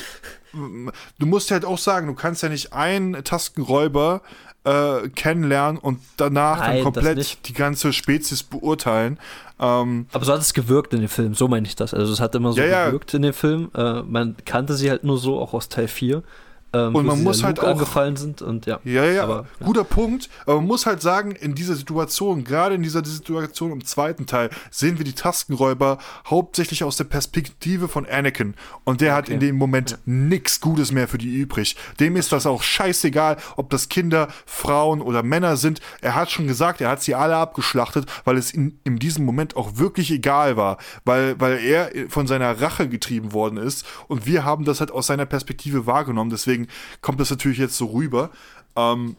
[0.53, 4.21] du musst halt auch sagen, du kannst ja nicht einen Taskenräuber
[4.63, 9.19] äh, kennenlernen und danach Nein, dann komplett die ganze Spezies beurteilen.
[9.59, 11.93] Ähm, aber so hat es gewirkt in dem Film, so meine ich das.
[11.93, 13.17] Also es hat immer so ja, gewirkt ja.
[13.17, 13.69] in dem Film.
[13.75, 16.23] Äh, man kannte sie halt nur so, auch aus Teil 4.
[16.73, 18.79] Ähm, und man muss halt auch angefallen sind und ja.
[18.83, 19.65] Ja, ja, aber, ja.
[19.65, 20.29] guter Punkt.
[20.45, 24.49] Aber man muss halt sagen, in dieser Situation, gerade in dieser Situation im zweiten Teil,
[24.69, 28.55] sehen wir die Taskenräuber hauptsächlich aus der Perspektive von Anakin.
[28.83, 29.17] Und der okay.
[29.17, 29.97] hat in dem Moment ja.
[30.05, 31.77] nichts Gutes mehr für die übrig.
[31.99, 35.79] Dem ist das auch scheißegal, ob das Kinder, Frauen oder Männer sind.
[36.01, 39.55] Er hat schon gesagt, er hat sie alle abgeschlachtet, weil es in, in diesem Moment
[39.55, 40.77] auch wirklich egal war.
[41.05, 43.85] Weil, weil er von seiner Rache getrieben worden ist.
[44.09, 46.29] Und wir haben das halt aus seiner Perspektive wahrgenommen.
[46.29, 46.67] Deswegen deswegen
[47.01, 48.31] kommt das natürlich jetzt so rüber.
[48.75, 49.17] Ähm,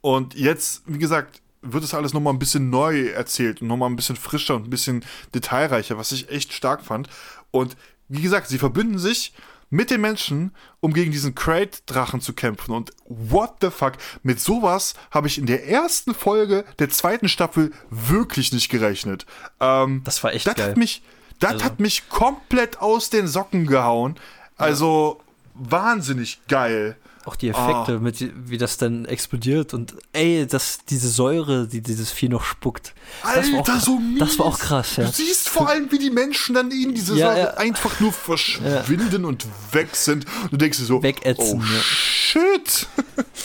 [0.00, 3.96] und jetzt, wie gesagt, wird es alles nochmal ein bisschen neu erzählt und nochmal ein
[3.96, 5.04] bisschen frischer und ein bisschen
[5.34, 7.08] detailreicher, was ich echt stark fand.
[7.52, 7.76] Und
[8.08, 9.32] wie gesagt, sie verbünden sich
[9.70, 12.74] mit den Menschen, um gegen diesen Crate-Drachen zu kämpfen.
[12.74, 13.92] Und what the fuck,
[14.22, 19.24] mit sowas habe ich in der ersten Folge der zweiten Staffel wirklich nicht gerechnet.
[19.60, 20.70] Ähm, das war echt das geil.
[20.70, 21.02] Hat mich,
[21.38, 21.64] das also.
[21.64, 24.16] hat mich komplett aus den Socken gehauen.
[24.56, 25.21] Also,
[25.54, 26.96] wahnsinnig geil.
[27.24, 28.00] Auch die Effekte, oh.
[28.00, 28.16] mit,
[28.48, 32.94] wie das dann explodiert und ey, das, diese Säure, die dieses Vieh noch spuckt.
[33.22, 34.18] Alter, das auch, so mies.
[34.18, 35.04] Das war auch krass, ja.
[35.04, 37.54] Du siehst vor allem, wie die Menschen dann in diese ja, Säure ja.
[37.54, 39.28] einfach nur verschwinden ja.
[39.28, 40.26] und weg sind.
[40.50, 42.88] Du denkst dir so, Wegätzen, oh shit.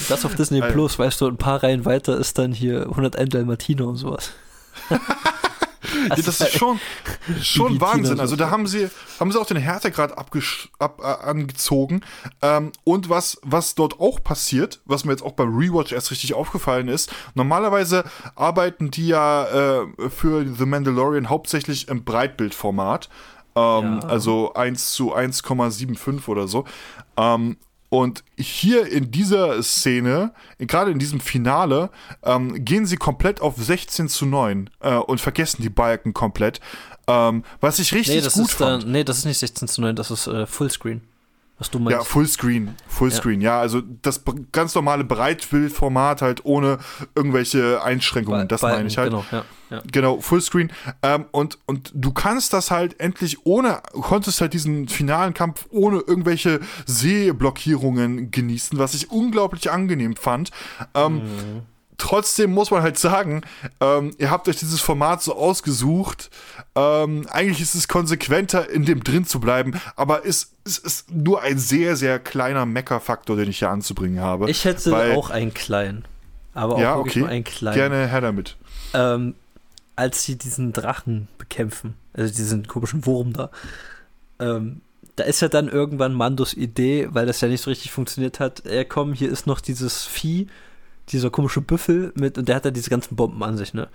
[0.10, 3.88] Das auf Disney Plus, weißt du, ein paar Reihen weiter ist dann hier 101 Dalmatiner
[3.88, 4.32] und sowas.
[6.10, 6.80] Also das ist schon,
[7.42, 8.20] schon Wahnsinn.
[8.20, 8.90] Also da haben sie,
[9.20, 10.32] haben sie auch den Härtegrad ab,
[11.02, 12.02] äh, angezogen.
[12.42, 16.34] Ähm, und was, was dort auch passiert, was mir jetzt auch beim Rewatch erst richtig
[16.34, 18.04] aufgefallen ist, normalerweise
[18.36, 23.10] arbeiten die ja äh, für The Mandalorian hauptsächlich im Breitbildformat.
[23.56, 24.08] Ähm, ja.
[24.08, 26.66] Also 1 zu 1,75 oder so.
[27.18, 27.58] Ähm,
[27.90, 31.90] und hier in dieser Szene, gerade in diesem Finale,
[32.24, 36.60] ähm, gehen sie komplett auf 16 zu 9 äh, und vergessen die Balken komplett.
[37.08, 38.84] Ähm, was ich richtig nee, gut fand.
[38.84, 41.02] Dann, nee, das ist nicht 16 zu 9, das ist äh, Fullscreen
[41.58, 41.98] was du meinst.
[41.98, 43.56] Ja, Fullscreen, Fullscreen, ja.
[43.56, 43.60] ja.
[43.60, 44.22] also das
[44.52, 46.78] ganz normale Breitbildformat halt ohne
[47.16, 49.10] irgendwelche Einschränkungen, das meine ich halt.
[49.10, 49.82] Genau, ja, ja.
[49.92, 50.72] Genau, Fullscreen.
[51.02, 55.98] Ähm, und, und du kannst das halt endlich ohne, konntest halt diesen finalen Kampf ohne
[55.98, 60.52] irgendwelche Sehblockierungen genießen, was ich unglaublich angenehm fand.
[60.94, 61.62] Ähm, mhm
[61.98, 63.42] trotzdem muss man halt sagen,
[63.82, 66.30] ähm, ihr habt euch dieses Format so ausgesucht.
[66.76, 71.42] Ähm, eigentlich ist es konsequenter, in dem drin zu bleiben, aber es, es ist nur
[71.42, 74.50] ein sehr, sehr kleiner Meckerfaktor, den ich hier anzubringen habe.
[74.50, 76.06] Ich hätte weil, auch einen kleinen.
[76.54, 77.20] Aber auch ja, okay.
[77.20, 77.76] nur einen kleinen.
[77.76, 78.58] Gerne her damit.
[78.94, 79.36] Ähm,
[79.96, 83.50] als sie diesen Drachen bekämpfen, also diesen komischen Wurm da,
[84.40, 84.82] ähm,
[85.16, 88.66] da ist ja dann irgendwann Mandos Idee, weil das ja nicht so richtig funktioniert hat,
[88.66, 90.48] ey komm, hier ist noch dieses Vieh,
[91.10, 93.88] dieser komische Büffel mit, und der hat ja diese ganzen Bomben an sich, ne?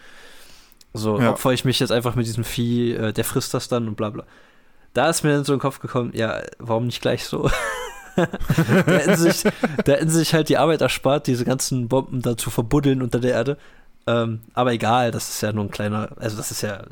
[0.94, 1.30] So, Ja.
[1.30, 4.10] opfer ich mich jetzt einfach mit diesem Vieh, äh, der frisst das dann und bla
[4.10, 4.24] bla.
[4.94, 7.50] Da ist mir dann so in den Kopf gekommen, ja, warum nicht gleich so?
[8.16, 8.26] da,
[8.86, 9.42] hätten sich,
[9.84, 13.32] da hätten sich halt die Arbeit erspart, diese ganzen Bomben da zu verbuddeln unter der
[13.32, 13.56] Erde.
[14.06, 16.82] Ähm, aber egal, das ist ja nur ein kleiner, also das ist ja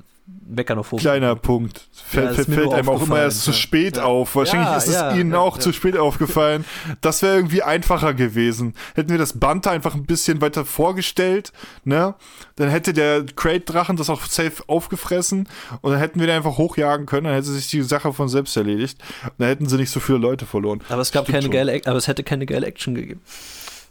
[0.48, 1.89] Meckern auf hohem Kleiner Punkt.
[1.93, 3.57] Fällt, ist fällt, einem auch immer erst zu ja.
[3.57, 4.05] spät Ja.
[4.05, 4.35] auf.
[4.35, 5.62] Wahrscheinlich Ja, ist es ja, ihnen ja, auch ja.
[5.62, 6.65] zu spät aufgefallen.
[7.01, 8.74] Das wäre irgendwie einfacher gewesen.
[8.94, 11.52] Hätten wir das Band einfach ein bisschen weiter vorgestellt,
[11.85, 12.15] ne?
[12.57, 15.48] Dann hätte der Crate-Drachen das auch safe aufgefressen
[15.82, 17.24] und dann hätten wir den einfach hochjagen können.
[17.24, 18.98] Dann hätte sich die Sache von selbst erledigt.
[19.24, 20.81] Und dann hätten sie nicht so viele Leute verloren.
[20.89, 21.52] Aber es gab Stimmt keine schon.
[21.52, 23.20] geile, aber es hätte keine geile Action gegeben.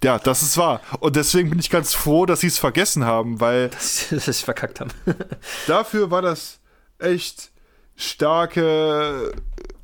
[0.03, 0.81] Ja, das ist wahr.
[0.99, 4.41] Und deswegen bin ich ganz froh, dass sie es vergessen haben, weil Dass sie es
[4.41, 4.91] verkackt haben.
[5.67, 6.59] dafür war das
[6.99, 7.51] echt
[7.95, 9.33] starke.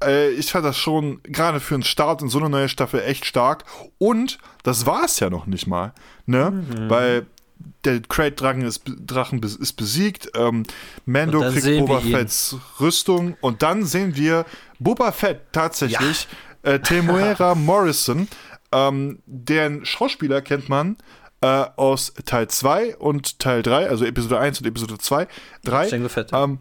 [0.04, 3.26] Äh, ich fand das schon gerade für einen Start in so eine neue Staffel echt
[3.26, 3.66] stark.
[3.98, 5.94] Und das war es ja noch nicht mal,
[6.26, 6.52] ne?
[6.52, 6.90] Mhm.
[6.90, 7.26] Weil
[7.84, 10.32] der Crate-Drachen ist, Drachen ist besiegt.
[10.36, 10.64] Ähm,
[11.06, 12.02] Mando kriegt Boba.
[12.02, 14.46] Fetts Rüstung und dann sehen wir
[14.80, 16.28] Boba Fett tatsächlich.
[16.64, 18.28] Äh, Temuera Morrison,
[18.76, 20.98] ähm, deren Schauspieler kennt man
[21.42, 25.28] äh, aus Teil 2 und Teil 3, also Episode 1 und Episode 2,
[25.64, 25.88] 3.
[25.88, 26.32] Django Fett.
[26.34, 26.60] Ähm,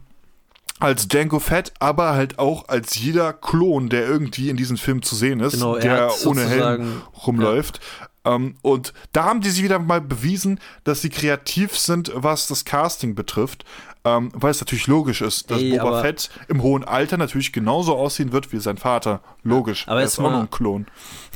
[0.80, 5.14] als Django Fett, aber halt auch als jeder Klon, der irgendwie in diesem Film zu
[5.14, 7.80] sehen ist, Genau, er der ohne Helm rumläuft.
[8.24, 12.64] Ähm, und da haben die sie wieder mal bewiesen, dass sie kreativ sind, was das
[12.64, 13.64] Casting betrifft.
[14.06, 17.96] Ähm, weil es natürlich logisch ist, dass Ey, Boba Fett im hohen Alter natürlich genauso
[17.96, 19.20] aussehen wird wie sein Vater.
[19.44, 19.88] Logisch.
[19.88, 20.86] Aber er jetzt ist auch mal- noch ein Klon.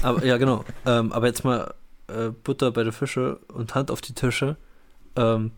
[0.02, 0.64] Aber ja, genau.
[0.84, 1.72] Ähm, aber jetzt mal
[2.08, 4.56] äh, Butter bei der Fische und Hand auf die Tische.
[5.16, 5.50] Ähm,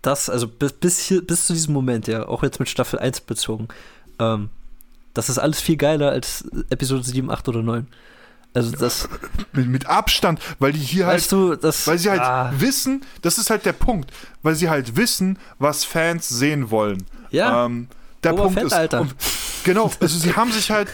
[0.00, 3.20] das, also bis, bis, hier, bis zu diesem Moment, ja, auch jetzt mit Staffel 1
[3.22, 3.68] bezogen,
[4.18, 4.48] ähm,
[5.12, 7.86] das ist alles viel geiler als Episode 7, 8 oder 9.
[8.56, 9.06] Also das,
[9.52, 11.86] Mit, mit Abstand, weil die hier halt weißt du, das.
[11.86, 14.10] Weil sie halt ah, wissen, das ist halt der Punkt,
[14.42, 17.04] weil sie halt wissen, was Fans sehen wollen.
[17.30, 17.66] Ja.
[17.66, 17.88] Ähm,
[18.24, 19.00] der Boba Punkt Fett, ist, Alter.
[19.02, 19.14] Und,
[19.62, 20.88] genau, also sie haben sich halt,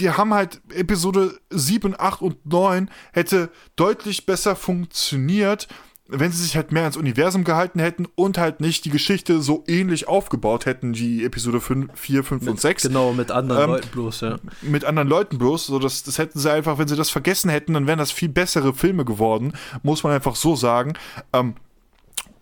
[0.00, 5.68] die haben halt Episode 7, 8 und 9 hätte deutlich besser funktioniert,
[6.12, 9.64] wenn sie sich halt mehr ans Universum gehalten hätten und halt nicht die Geschichte so
[9.66, 13.88] ähnlich aufgebaut hätten wie Episode 5, 4, 5 und 6 Genau, mit anderen Ähm, Leuten
[13.88, 14.36] bloß, ja.
[14.60, 15.66] mit anderen Leuten bloß.
[15.66, 18.28] So, das, das hätten sie einfach, wenn sie das vergessen hätten, dann wären das viel
[18.28, 19.52] bessere Filme geworden,
[19.82, 20.94] muss man einfach so sagen.
[21.32, 21.54] Ähm,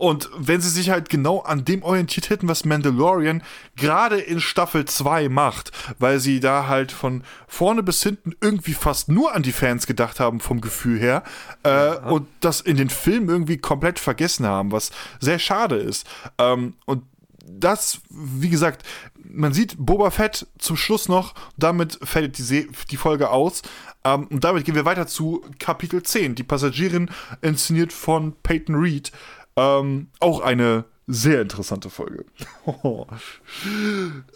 [0.01, 3.43] und wenn sie sich halt genau an dem orientiert hätten, was Mandalorian
[3.77, 9.11] gerade in Staffel 2 macht, weil sie da halt von vorne bis hinten irgendwie fast
[9.11, 11.23] nur an die Fans gedacht haben vom Gefühl her
[11.65, 14.91] äh, und das in den Filmen irgendwie komplett vergessen haben, was
[15.21, 16.07] sehr schade ist.
[16.39, 17.03] Ähm, und
[17.47, 18.87] das, wie gesagt,
[19.33, 23.61] man sieht Boba Fett zum Schluss noch, damit fällt die, Se die Folge aus.
[24.05, 27.11] Ähm, und damit gehen wir weiter zu Kapitel 10, die Passagierin,
[27.43, 29.13] inszeniert von Peyton Reed.
[29.61, 32.25] Ähm, auch eine sehr interessante Folge.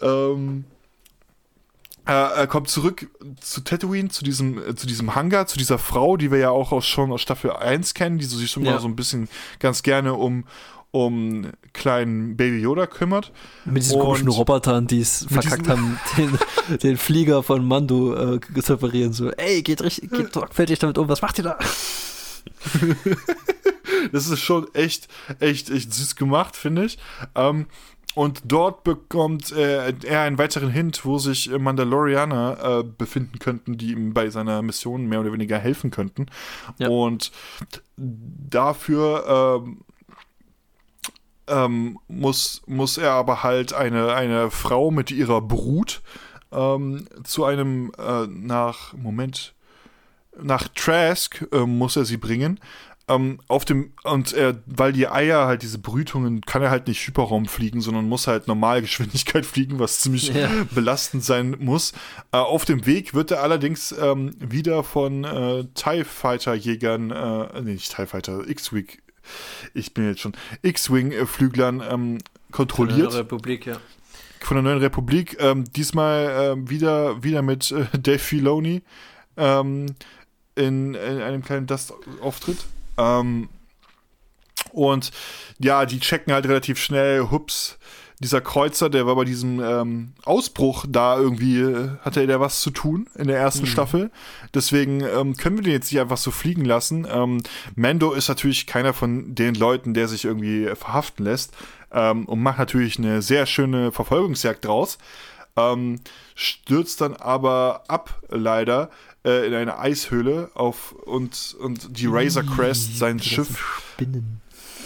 [0.01, 0.65] ähm,
[2.05, 3.07] er, er kommt zurück
[3.39, 6.71] zu Tatooine, zu diesem, äh, zu diesem Hangar, zu dieser Frau, die wir ja auch
[6.71, 8.79] aus, schon aus Staffel 1 kennen, die so sich immer Ja.
[8.79, 9.27] so ein bisschen
[9.59, 10.45] ganz gerne um,
[10.91, 13.31] um kleinen Baby Yoda kümmert.
[13.65, 16.37] Mit diesen Und komischen Robotern, die es verkackt haben, den,
[16.83, 19.13] den Flieger von Mando äh, zu reparieren.
[19.13, 21.57] So, ey, geht, richtig, geht sorgfältig damit um, was macht ihr da?
[24.11, 25.07] Das ist schon echt,
[25.39, 26.97] echt, echt süß gemacht, finde ich.
[27.35, 27.67] Ähm,
[28.15, 33.91] und dort bekommt äh, er einen weiteren Hint, wo sich Mandalorianer äh, befinden könnten, die
[33.91, 36.27] ihm bei seiner Mission mehr oder weniger helfen könnten.
[36.77, 36.87] Ja.
[36.87, 37.33] Und
[37.97, 39.81] dafür ähm,
[41.47, 46.01] ähm, muss, muss er aber halt eine, eine Frau mit ihrer Brut
[46.53, 49.53] ähm, zu einem äh, nach Moment
[50.41, 52.59] nach Trask äh, muss er sie bringen.
[53.07, 57.05] Ähm, auf dem, und er, weil die Eier halt diese Brütungen, kann er halt nicht
[57.05, 60.49] Hyperraum fliegen, sondern muss halt Normalgeschwindigkeit fliegen, was ziemlich Ja.
[60.73, 61.93] belastend sein muss.
[62.31, 67.61] Äh, auf dem Weg wird er allerdings ähm, wieder von äh, TIE Fighter Jägern, äh,
[67.61, 68.87] nee, nicht TIE Fighter, X-Wing,
[69.73, 70.33] ich bin jetzt schon,
[70.63, 72.17] X-Wing-Flüglern ähm,
[72.51, 73.77] kontrolliert Republik, ja.
[74.39, 75.37] von der neuen Republik.
[75.39, 78.81] Ähm, diesmal ähm, wieder, wieder mit äh, Dave Filoni
[79.37, 79.87] ähm,
[80.55, 82.65] in, in einem kleinen Dust-Auftritt.
[82.97, 83.49] Ähm,
[84.71, 85.11] Und
[85.59, 87.77] ja, die checken halt relativ schnell, hups,
[88.19, 92.71] dieser Kreuzer, der war bei diesem ähm, Ausbruch da irgendwie, äh, hatte der was zu
[92.71, 93.67] tun in der ersten mhm.
[93.67, 94.11] Staffel.
[94.53, 97.05] Deswegen ähm, können wir den jetzt nicht einfach so fliegen lassen.
[97.09, 97.41] Ähm,
[97.75, 101.53] Mando ist natürlich keiner von den Leuten, der sich irgendwie verhaften lässt
[101.91, 104.97] ähm, und macht natürlich eine sehr schöne Verfolgungsjagd draus.
[105.57, 105.99] Ähm,
[106.35, 108.89] stürzt dann aber ab, leider,
[109.25, 113.57] äh, in eine Eishöhle auf und, und die Razor Crest, sein Schiff.
[113.93, 114.41] Spinnen.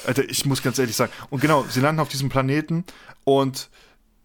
[0.07, 1.11] Alter, ich muss ganz ehrlich sagen.
[1.29, 2.85] Und genau, sie landen auf diesem Planeten
[3.25, 3.69] und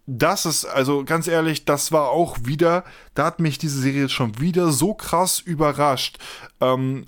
[0.07, 2.85] das ist, also ganz ehrlich, das war auch wieder,
[3.15, 6.19] da hat mich diese Serie schon wieder so krass überrascht.
[6.61, 7.07] Ähm,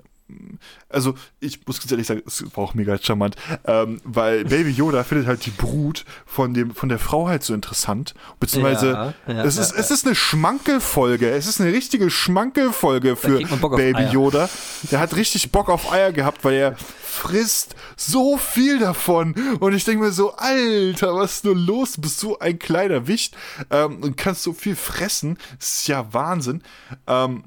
[0.89, 5.05] also ich muss ganz ehrlich sagen, es war auch mega charmant, ähm, weil Baby Yoda
[5.05, 9.45] findet halt die Brut von dem von der Frau halt so interessant, beziehungsweise ja, ja,
[9.45, 14.49] es ist ja, es ist eine Schmankelfolge, es ist eine richtige Schmankelfolge für Baby Yoda.
[14.91, 19.85] Der hat richtig Bock auf Eier gehabt, weil er frisst so viel davon und ich
[19.85, 21.93] denke mir so, Alter, was ist nur los?
[21.93, 23.37] Du bist so ein kleiner Wicht
[23.71, 26.63] ähm, und kannst so viel fressen, das ist ja Wahnsinn.
[27.07, 27.45] Ähm,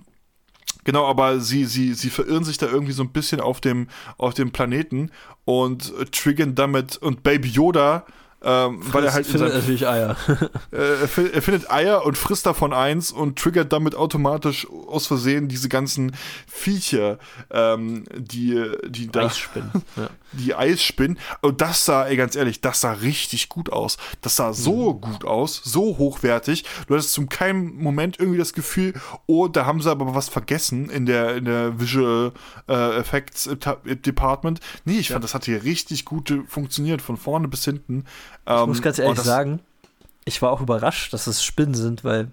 [0.90, 4.34] Genau, aber sie, sie, sie verirren sich da irgendwie so ein bisschen auf dem, auf
[4.34, 5.12] dem Planeten
[5.46, 8.08] und äh, triggern damit und Baby Yoda
[8.42, 10.16] ähm, weil er halt findet natürlich Eier.
[10.72, 11.08] äh, er,
[11.42, 16.16] findet Eier und frisst davon eins und triggert damit automatisch aus Versehen diese ganzen
[16.48, 17.20] Viecher,
[17.52, 19.26] ähm, die, die da.
[19.26, 19.72] Eisspinnen.
[19.96, 20.10] Ja.
[20.34, 21.18] Die Eisspinnen.
[21.42, 23.98] Und das sah, ey, ganz ehrlich, das sah richtig gut aus.
[24.22, 25.02] Das sah so mhm.
[25.02, 26.64] gut aus, so hochwertig.
[26.88, 28.94] Du hattest zum keinen Moment irgendwie das Gefühl,
[29.26, 32.32] oh, da haben sie aber was vergessen in der, in der Visual
[32.68, 33.50] äh, Effects
[34.06, 34.60] Department.
[34.86, 35.16] Nee, ich ja.
[35.16, 38.06] fand, das hat hier richtig gut funktioniert, von vorne bis hinten.
[38.46, 39.60] Ich muss ähm, ganz ehrlich sagen,
[40.26, 42.30] ich war auch überrascht, dass es Spinnen sind, weil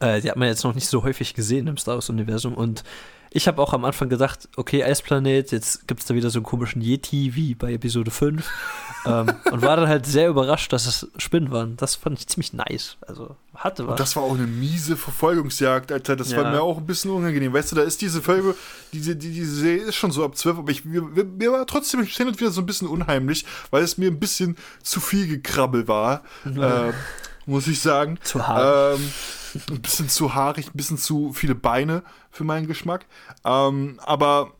[0.00, 2.84] äh, die hat man jetzt noch nicht so häufig gesehen im Star Wars-Universum und
[3.30, 6.44] ich habe auch am Anfang gedacht, okay, Eisplanet, jetzt gibt es da wieder so einen
[6.44, 8.48] komischen Yeti wie bei Episode 5.
[9.06, 11.76] ähm, und war dann halt sehr überrascht, dass es Spinnen waren.
[11.76, 12.96] Das fand ich ziemlich nice.
[13.06, 13.92] Also hatte was.
[13.92, 16.16] Und das war auch eine miese Verfolgungsjagd, Alter.
[16.16, 16.38] Das ja.
[16.38, 17.52] war mir auch ein bisschen unangenehm.
[17.52, 18.54] Weißt du, da ist diese Folge,
[18.92, 22.02] diese, die, diese Serie ist schon so ab 12, aber ich, mir, mir war trotzdem
[22.02, 25.88] hin und wieder so ein bisschen unheimlich, weil es mir ein bisschen zu viel gekrabbel
[25.88, 26.22] war.
[26.44, 26.62] Mhm.
[26.62, 26.92] Äh,
[27.46, 28.18] muss ich sagen.
[28.22, 28.98] Zu hart.
[28.98, 29.12] Ähm,
[29.70, 33.06] ein bisschen zu haarig, ein bisschen zu viele Beine für meinen Geschmack.
[33.44, 34.52] Ähm, aber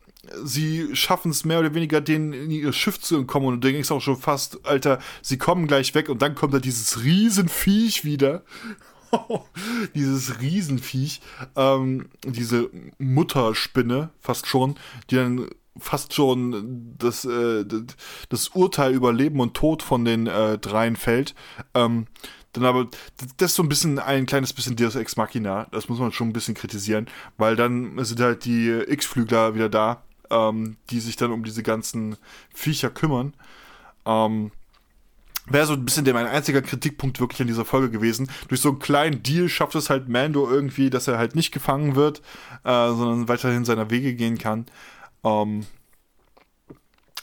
[0.43, 3.47] sie schaffen es mehr oder weniger, denen in ihr Schiff zu entkommen.
[3.47, 6.59] Und du denkst auch schon fast, Alter, sie kommen gleich weg und dann kommt da
[6.59, 8.43] dieses Riesenviech wieder.
[9.95, 11.21] dieses Riesenviech,
[11.55, 14.75] ähm, diese Mutterspinne, fast schon,
[15.09, 15.47] die dann
[15.79, 17.63] fast schon das, äh,
[18.29, 21.35] das Urteil über Leben und Tod von den äh, dreien fällt.
[21.73, 22.07] Ähm,
[22.57, 22.87] dann aber,
[23.37, 25.67] das ist so ein bisschen ein kleines bisschen Deus Ex Machina.
[25.71, 27.07] Das muss man schon ein bisschen kritisieren,
[27.37, 32.17] weil dann sind halt die X-Flügler wieder da, ähm, die sich dann um diese ganzen
[32.53, 33.33] Viecher kümmern.
[34.05, 34.51] Ähm,
[35.49, 38.29] Wäre so ein bisschen mein einziger Kritikpunkt wirklich an dieser Folge gewesen.
[38.49, 41.95] Durch so einen kleinen Deal schafft es halt Mando irgendwie, dass er halt nicht gefangen
[41.95, 42.21] wird,
[42.65, 44.65] äh, sondern weiterhin seiner Wege gehen kann.
[45.23, 45.65] Ähm,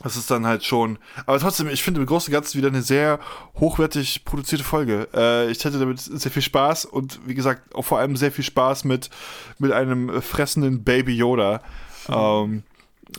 [0.03, 0.99] das ist dann halt schon.
[1.27, 3.21] Aber trotzdem, ich finde im Großen und Ganzen wieder eine sehr
[3.55, 5.09] hochwertig produzierte Folge.
[5.15, 8.45] Äh, ich hatte damit sehr viel Spaß und wie gesagt, auch vor allem sehr viel
[8.45, 9.11] Spaß mit,
[9.59, 11.62] mit einem fressenden Baby Yoda.
[12.09, 12.15] Mhm.
[12.15, 12.62] Ähm,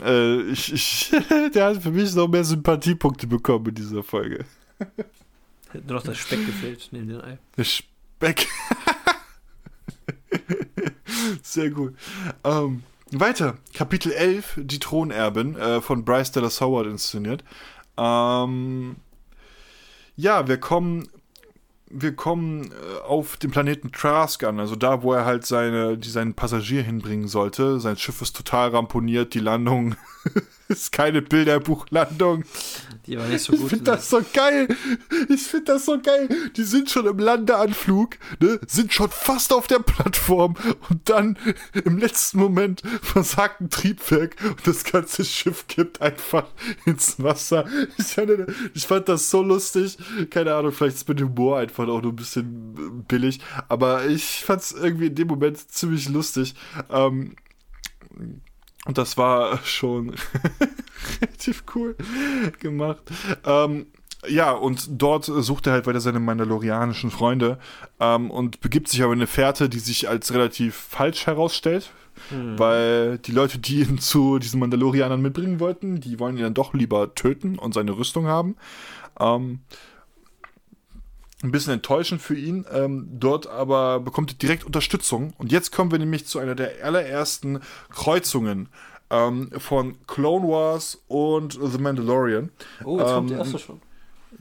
[0.03, 1.11] äh, ich, ich
[1.53, 4.45] der hat für mich noch mehr Sympathiepunkte bekommen in dieser Folge.
[5.71, 7.37] Hätte noch das Speck gefehlt neben den Ei.
[7.57, 8.47] Der Speck.
[11.41, 11.95] sehr gut.
[12.43, 17.43] Ähm, weiter, Kapitel 11, die Thronerbin, äh, von Bryce Dallas Howard inszeniert.
[17.97, 18.97] Ähm,
[20.15, 21.07] ja, wir kommen,
[21.89, 26.09] wir kommen äh, auf den Planeten Trask an, also da, wo er halt seine, die,
[26.09, 27.79] seinen Passagier hinbringen sollte.
[27.79, 29.95] Sein Schiff ist total ramponiert, die Landung
[30.67, 32.43] ist keine Bilderbuchlandung.
[33.05, 33.63] Die war nicht so gut.
[33.63, 34.67] Ich finde das so geil.
[35.29, 36.27] Ich finde das so geil.
[36.55, 38.59] Die sind schon im Landeanflug, ne?
[38.67, 40.55] sind schon fast auf der Plattform
[40.89, 41.37] und dann
[41.85, 46.47] im letzten Moment versagt ein Triebwerk und das ganze Schiff kippt einfach
[46.85, 47.65] ins Wasser.
[47.97, 48.31] Ich fand,
[48.73, 49.97] ich fand das so lustig.
[50.31, 54.43] Keine Ahnung, vielleicht ist mit dem Humor einfach auch nur ein bisschen billig, aber ich
[54.43, 56.55] fand es irgendwie in dem Moment ziemlich lustig.
[56.89, 57.35] Ähm,
[58.85, 60.15] und das war schon
[61.21, 61.95] relativ cool
[62.59, 63.01] gemacht.
[63.45, 63.87] Ähm,
[64.27, 67.59] ja, und dort sucht er halt weiter seine mandalorianischen Freunde
[67.99, 71.91] ähm, und begibt sich aber in eine Fährte, die sich als relativ falsch herausstellt.
[72.29, 72.57] Hm.
[72.57, 76.73] Weil die Leute, die ihn zu diesen Mandalorianern mitbringen wollten, die wollen ihn dann doch
[76.73, 78.55] lieber töten und seine Rüstung haben.
[79.19, 79.59] Ähm,
[81.45, 82.65] ein bisschen enttäuschend für ihn.
[82.71, 85.33] Ähm, dort aber bekommt er direkt Unterstützung.
[85.37, 87.59] Und jetzt kommen wir nämlich zu einer der allerersten
[87.89, 88.69] Kreuzungen
[89.09, 92.51] ähm, von Clone Wars und The Mandalorian.
[92.83, 93.81] Oh, jetzt ähm, kommt die erste schon.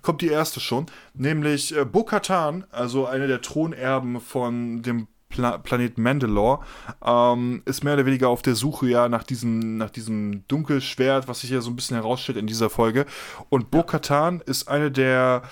[0.02, 5.98] Kommt die erste schon, nämlich äh, Bo-Katan, also eine der Thronerben von dem Pla Planet
[5.98, 6.60] Mandalore,
[7.04, 11.40] ähm, ist mehr oder weniger auf der Suche ja nach diesem, nach diesem Dunkelschwert, was
[11.40, 13.04] sich ja so ein bisschen herausstellt in dieser Folge.
[13.48, 15.42] Und Bo-Katan ist eine der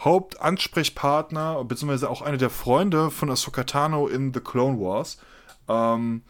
[0.00, 5.18] Hauptansprechpartner, beziehungsweise auch eine der Freunde von Ahsoka Tano in The Clone Wars.
[5.68, 6.22] Ähm,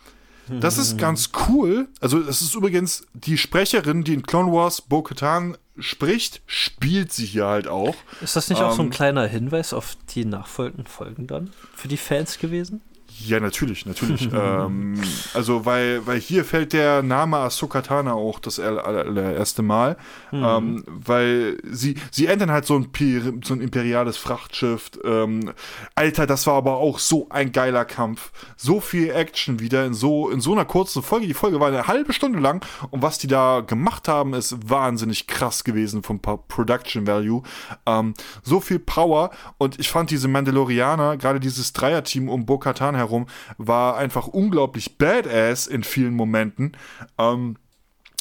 [0.48, 1.88] das ist ganz cool.
[2.00, 7.46] Also, das ist übrigens die Sprecherin, die in Clone Wars Bo-Katan spricht, spielt sie hier
[7.46, 7.94] halt auch.
[8.20, 11.50] Ist das nicht ähm, auch so ein ähm, kleiner Hinweis auf die nachfolgenden Folgen dann
[11.74, 12.82] für die Fans gewesen?
[13.26, 14.28] Ja, natürlich, natürlich.
[14.34, 15.00] ähm,
[15.34, 19.96] also, weil, weil hier fällt der Name Ahsoka Tana auch das allererste Mal,
[20.30, 20.44] mhm.
[20.44, 22.88] ähm, weil sie, sie ändern halt so ein,
[23.44, 24.90] so ein imperiales Frachtschiff.
[25.04, 25.52] Ähm,
[25.94, 28.32] Alter, das war aber auch so ein geiler Kampf.
[28.56, 31.26] So viel Action wieder in so, in so einer kurzen Folge.
[31.26, 35.26] Die Folge war eine halbe Stunde lang und was die da gemacht haben, ist wahnsinnig
[35.26, 37.42] krass gewesen vom Production Value.
[37.86, 43.11] Ähm, so viel Power und ich fand diese Mandalorianer, gerade dieses Dreierteam um Bo-Katan herum,
[43.12, 43.26] herum,
[43.58, 46.76] war einfach unglaublich badass in vielen Momenten.
[47.18, 47.56] Ähm,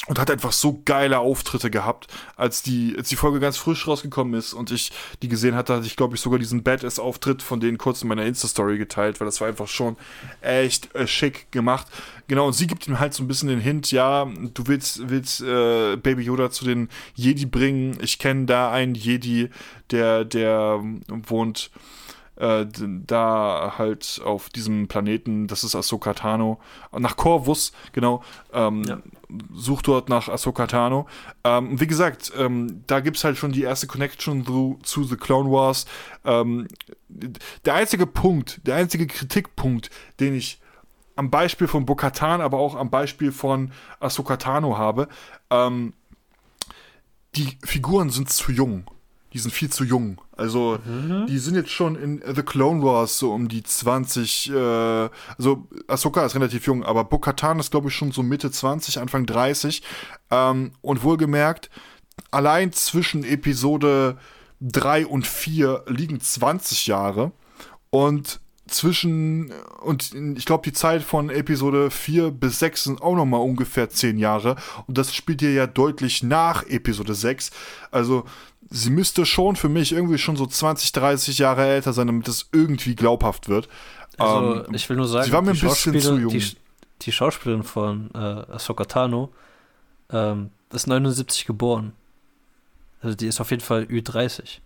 [0.07, 4.33] und hat einfach so geile Auftritte gehabt, als die, als die Folge ganz frisch rausgekommen
[4.33, 4.91] ist und ich
[5.21, 8.25] die gesehen hatte, hatte ich, glaube ich, sogar diesen Badass-Auftritt von denen kurz in meiner
[8.25, 9.97] Insta-Story geteilt, weil das war einfach schon
[10.41, 11.85] echt äh, schick gemacht.
[12.27, 15.41] Genau, und sie gibt ihm halt so ein bisschen den Hint, ja, du willst, willst
[15.41, 17.97] äh, Baby Yoda zu den Jedi bringen.
[18.01, 19.49] Ich kenne da einen Jedi,
[19.91, 21.69] der, der wohnt
[22.41, 22.65] äh,
[23.05, 26.59] da halt auf diesem Planeten, das ist Ahsoka Tano,
[26.91, 28.97] nach Corvus, genau, ähm, ja.
[29.53, 31.07] sucht dort nach Ahsoka Tano.
[31.43, 35.17] Ähm, wie gesagt, ähm, da gibt es halt schon die erste Connection zu, zu The
[35.17, 35.85] Clone Wars.
[36.25, 36.67] Ähm,
[37.65, 40.59] der einzige Punkt, der einzige Kritikpunkt, den ich
[41.15, 45.07] am Beispiel von Bo-Katan, aber auch am Beispiel von Ahsoka Tano habe,
[45.51, 45.93] ähm,
[47.35, 48.85] die Figuren sind zu jung
[49.33, 50.21] die sind viel zu jung.
[50.35, 51.25] Also, mhm.
[51.27, 56.25] die sind jetzt schon in The Clone Wars so um die 20, äh, also Ahsoka
[56.25, 59.83] ist relativ jung, aber Bo-Katan ist, glaube ich, schon so Mitte 20, Anfang 30.
[60.29, 61.69] Ähm, und wohlgemerkt,
[62.31, 64.17] allein zwischen Episode
[64.61, 67.31] 3 und 4 liegen 20 Jahre.
[67.89, 69.51] Und zwischen,
[69.81, 74.17] und ich glaube, die Zeit von Episode 4 bis 6 sind auch nochmal ungefähr 10
[74.17, 74.55] Jahre.
[74.87, 77.51] Und das spielt hier ja deutlich nach Episode 6.
[77.91, 78.23] Also,
[78.71, 82.49] sie müsste schon für mich irgendwie schon so 20, 30 Jahre älter sein, damit es
[82.51, 83.67] irgendwie glaubhaft wird.
[84.17, 86.31] Also, ähm, ich will nur sagen, sie war mir ein bisschen zu jung.
[86.31, 86.55] Die,
[87.01, 89.29] die Schauspielerin von äh, Ahsoka Tano
[90.11, 91.93] ähm, ist 79 geboren.
[93.01, 94.59] Also die ist auf jeden Fall Ü30.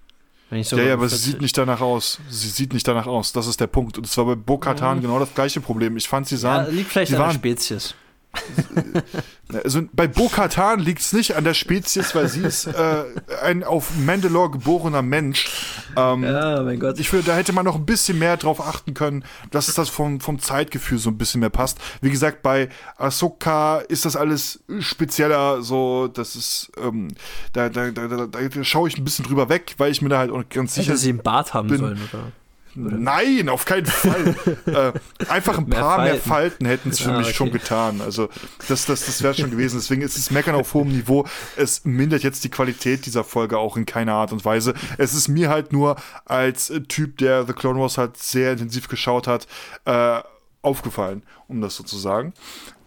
[0.51, 2.19] ja, ja, aber sie sieht nicht danach aus.
[2.29, 3.31] Sie sieht nicht danach aus.
[3.31, 3.97] Das ist der Punkt.
[3.97, 5.01] Und es war bei Bo-Katan mhm.
[5.01, 5.97] genau das gleiche Problem.
[5.97, 6.65] Ich fand, sie sahen.
[6.65, 7.95] Ja, liegt vielleicht an der Spezies.
[9.63, 13.03] Also bei Bo-Katan liegt es nicht an der Spezies, weil sie ist äh,
[13.43, 15.81] ein auf Mandalore geborener Mensch.
[15.95, 16.99] Ähm, ja, mein Gott.
[16.99, 19.89] Ich finde, da hätte man noch ein bisschen mehr drauf achten können, dass es das
[19.89, 21.77] vom, vom Zeitgefühl so ein bisschen mehr passt.
[22.01, 27.09] Wie gesagt, bei Ahsoka ist das alles spezieller, so, das ist, ähm,
[27.53, 30.17] da, da, da, da, da schaue ich ein bisschen drüber weg, weil ich mir da
[30.17, 31.77] halt auch ganz sicher Hätte sie einen Bart haben bin.
[31.77, 32.31] sollen, oder?
[32.75, 34.35] Nein, auf keinen Fall.
[34.65, 36.13] äh, einfach ein mehr paar Falten.
[36.13, 37.35] mehr Falten hätten es für ah, mich okay.
[37.35, 38.01] schon getan.
[38.01, 38.29] Also
[38.67, 39.77] das, das, das wäre schon gewesen.
[39.77, 41.25] Deswegen ist es Meckern auf hohem Niveau.
[41.55, 44.73] Es mindert jetzt die Qualität dieser Folge auch in keiner Art und Weise.
[44.97, 45.95] Es ist mir halt nur
[46.25, 49.47] als Typ, der The Clone Wars halt sehr intensiv geschaut hat,
[49.85, 50.19] äh,
[50.65, 52.33] aufgefallen, um das so zu sagen.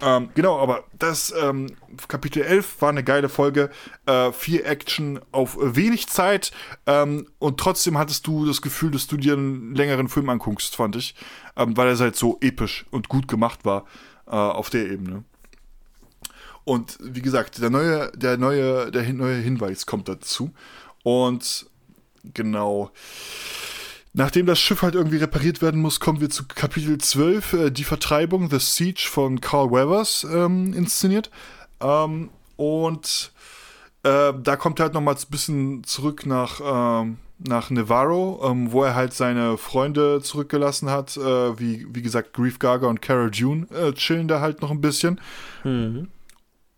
[0.01, 1.69] Ähm, genau, aber das ähm,
[2.09, 3.71] Kapitel 11 war eine geile Folge.
[4.07, 6.51] Äh, viel Action auf wenig Zeit
[6.87, 10.97] ähm, und trotzdem hattest du das Gefühl, dass du dir einen längeren Film anguckst, fand
[10.97, 11.15] ich.
[11.57, 13.85] Ähm, weil er halt so episch und gut gemacht war
[14.27, 15.25] äh, auf der Ebene.
[16.65, 20.53] Und wie gesagt, der neue, der neue, der neue Hinweis kommt dazu.
[21.03, 21.67] Und
[22.35, 22.91] genau.
[24.13, 27.85] Nachdem das Schiff halt irgendwie repariert werden muss, kommen wir zu Kapitel 12, äh, die
[27.85, 31.31] Vertreibung, The Siege von Carl Weathers ähm, inszeniert.
[31.81, 33.33] Ähm, und
[34.03, 38.83] äh, da kommt er halt nochmal ein bisschen zurück nach, ähm, nach Navarro, ähm, wo
[38.83, 43.67] er halt seine Freunde zurückgelassen hat, äh, wie, wie gesagt, Grief Gaga und Carol June
[43.71, 45.21] äh, chillen da halt noch ein bisschen.
[45.65, 46.09] Mhm.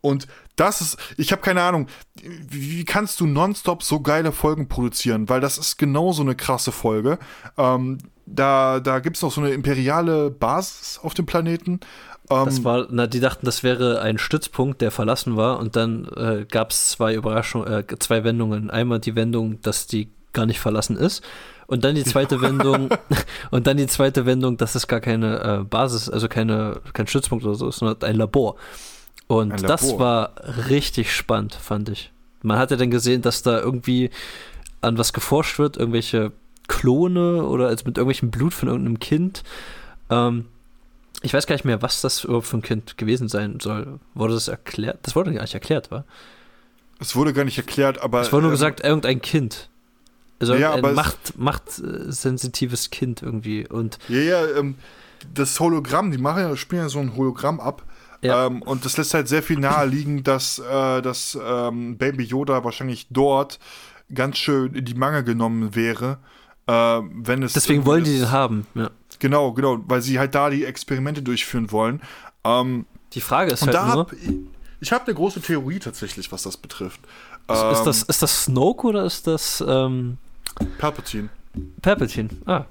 [0.01, 1.87] Und das ist, ich habe keine Ahnung,
[2.23, 5.29] wie, kannst du nonstop so geile Folgen produzieren?
[5.29, 7.19] Weil das ist genau so eine krasse Folge.
[7.57, 11.81] Ähm, da da gibt es noch so eine imperiale Basis auf dem Planeten.
[12.31, 15.59] Ähm, das war, na, die dachten, das wäre ein Stützpunkt, der verlassen war.
[15.59, 18.71] Und dann äh, gab es zwei Überraschungen, äh, zwei Wendungen.
[18.71, 21.23] Einmal die Wendung, dass die gar nicht verlassen ist.
[21.67, 22.91] Und dann die zweite Wendung,
[23.51, 27.45] und dann die zweite Wendung, dass es gar keine äh, Basis, also keine, kein Stützpunkt
[27.45, 28.57] oder so ist, sondern ein Labor.
[29.27, 30.33] Und das war
[30.69, 32.11] richtig spannend, fand ich.
[32.43, 34.11] Man hatte dann gesehen, dass da irgendwie
[34.81, 36.33] an was geforscht wird, irgendwelche
[36.67, 39.43] Klone oder als mit irgendwelchem Blut von irgendeinem Kind.
[40.09, 40.47] Ähm,
[41.23, 44.01] ich weiß gar nicht mehr, was das überhaupt für ein Kind gewesen sein soll.
[44.15, 44.99] Wurde das erklärt?
[45.03, 46.05] Das wurde gar nicht erklärt, war?
[46.99, 48.21] Es wurde gar nicht erklärt, aber.
[48.21, 49.69] Es wurde nur ähm, gesagt, irgendein Kind.
[50.39, 53.67] Also ja, ein macht, machtsensitives Kind irgendwie.
[53.69, 54.77] Und ja, ja, ähm,
[55.35, 57.85] das Hologramm, die machen ja, spielen ja so ein Hologramm ab.
[58.23, 58.47] Ja.
[58.47, 62.65] Ähm, und das lässt halt sehr viel nahe liegen, dass, äh, dass ähm, Baby Yoda
[62.65, 63.59] wahrscheinlich dort
[64.13, 66.19] ganz schön in die Mangel genommen wäre,
[66.67, 67.55] äh, wenn es.
[67.55, 68.91] Deswegen wollen die den haben, ja.
[69.19, 72.01] Genau, genau, weil sie halt da die Experimente durchführen wollen.
[72.45, 73.83] Ähm, die Frage ist halt nur.
[73.83, 74.33] Hab, ich,
[74.81, 77.01] ich habe eine große Theorie tatsächlich, was das betrifft.
[77.49, 80.19] Ist, ist, das, ähm, ist das Snoke oder ist das ähm,
[80.79, 81.29] Palpatine?
[81.83, 82.65] Palpatine, ah.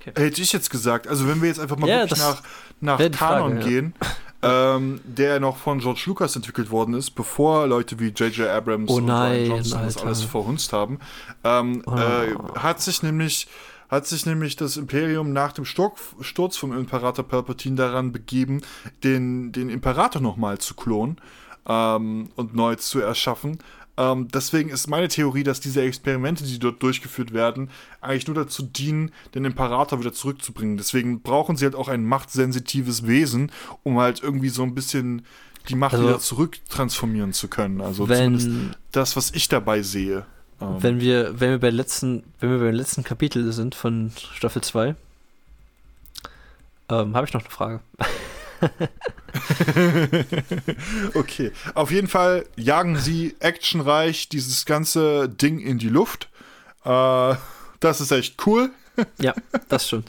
[0.00, 0.12] Okay.
[0.16, 1.08] Hätte ich jetzt gesagt.
[1.08, 2.42] Also wenn wir jetzt einfach mal ja, wirklich nach,
[2.80, 4.08] nach Kanon Frage, gehen, ja.
[4.42, 8.48] ähm, der noch von George Lucas entwickelt worden ist, bevor Leute wie J.J.
[8.48, 10.98] Abrams oh nein, und Johnson das alles verhunzt haben,
[11.44, 11.96] ähm, oh.
[11.96, 13.48] äh, hat sich nämlich
[13.88, 18.60] hat sich nämlich das Imperium nach dem Sturz vom Imperator Palpatine daran begeben,
[19.02, 21.16] den, den Imperator nochmal zu klonen
[21.66, 23.58] ähm, und neu zu erschaffen.
[23.98, 27.68] Ähm, deswegen ist meine Theorie, dass diese Experimente, die dort durchgeführt werden,
[28.00, 30.76] eigentlich nur dazu dienen, den Imperator wieder zurückzubringen.
[30.76, 33.50] Deswegen brauchen sie halt auch ein machtsensitives Wesen,
[33.82, 35.22] um halt irgendwie so ein bisschen
[35.68, 37.80] die Macht also, wieder zurücktransformieren zu können.
[37.80, 40.24] Also wenn, das, was ich dabei sehe.
[40.60, 44.62] Ähm, wenn wir, wenn wir bei letzten, wenn wir beim letzten Kapitel sind von Staffel
[44.62, 44.94] 2,
[46.90, 47.80] ähm, habe ich noch eine Frage.
[51.14, 51.52] okay.
[51.74, 56.28] Auf jeden Fall jagen sie actionreich dieses ganze Ding in die Luft.
[56.84, 57.34] Äh,
[57.80, 58.70] das ist echt cool.
[59.20, 59.32] Ja,
[59.68, 60.08] das stimmt.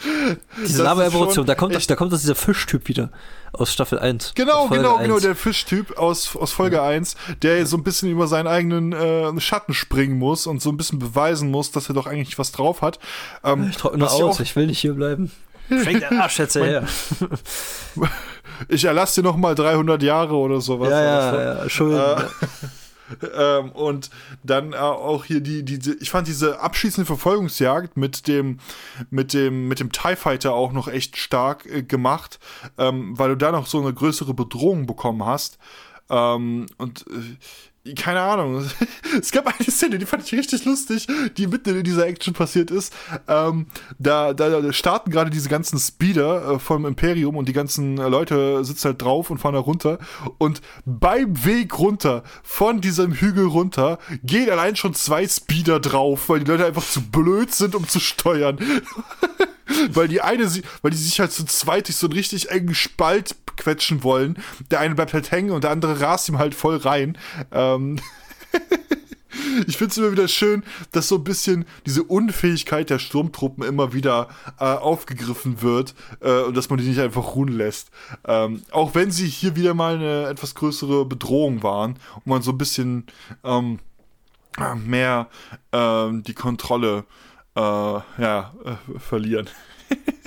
[0.66, 3.12] Diese Lava-Evolution, da kommt, da kommt das dieser Fischtyp wieder
[3.52, 4.34] aus Staffel 1.
[4.36, 5.08] Genau, genau, 1.
[5.08, 6.88] genau, der Fischtyp aus, aus Folge ja.
[6.88, 10.78] 1, der so ein bisschen über seinen eigenen äh, Schatten springen muss und so ein
[10.78, 13.00] bisschen beweisen muss, dass er doch eigentlich was drauf hat.
[13.44, 15.32] Ähm, ich trockne aus, ich will nicht hier bleiben.
[15.70, 16.88] Fängt der Arsch jetzt her.
[18.68, 20.90] Ich erlasse dir noch mal 300 Jahre oder sowas.
[20.90, 22.00] Ja, ja, ja, Schulden.
[22.00, 22.26] Äh,
[23.60, 24.10] ähm, und
[24.44, 28.60] dann äh, auch hier die, die, ich fand diese abschließende Verfolgungsjagd mit dem,
[29.10, 32.40] mit dem, mit dem TIE Fighter auch noch echt stark äh, gemacht,
[32.78, 35.58] ähm, weil du da noch so eine größere Bedrohung bekommen hast.
[36.10, 37.38] Ähm, und äh,
[37.96, 38.66] keine Ahnung.
[39.20, 42.70] Es gab eine Szene, die fand ich richtig lustig, die mitten in dieser Action passiert
[42.70, 42.94] ist.
[43.28, 43.66] Ähm,
[43.98, 48.64] da, da starten gerade diese ganzen Speeder äh, vom Imperium und die ganzen äh, Leute
[48.64, 49.98] sitzen halt drauf und fahren da runter.
[50.38, 56.42] Und beim Weg runter, von diesem Hügel runter, gehen allein schon zwei Speeder drauf, weil
[56.42, 58.60] die Leute einfach zu blöd sind, um zu steuern.
[59.92, 60.50] weil die eine,
[60.82, 64.38] weil die sich halt zu zweit durch so einen richtig engen Spalt quetschen wollen.
[64.72, 67.18] Der eine bleibt halt hängen und der andere rast ihm halt voll rein.
[67.52, 68.00] Ähm
[69.68, 73.94] ich finde es immer wieder schön, dass so ein bisschen diese Unfähigkeit der Sturmtruppen immer
[73.94, 74.30] wieder
[74.60, 77.92] äh, aufgegriffen wird äh, und dass man die nicht einfach ruhen lässt.
[78.26, 82.52] Ähm, auch wenn sie hier wieder mal eine etwas größere Bedrohung waren und man so
[82.52, 83.06] ein bisschen
[83.44, 83.80] ähm,
[84.76, 85.28] mehr
[85.72, 87.06] ähm, die Kontrolle
[87.56, 89.50] äh, ja, äh, verlieren.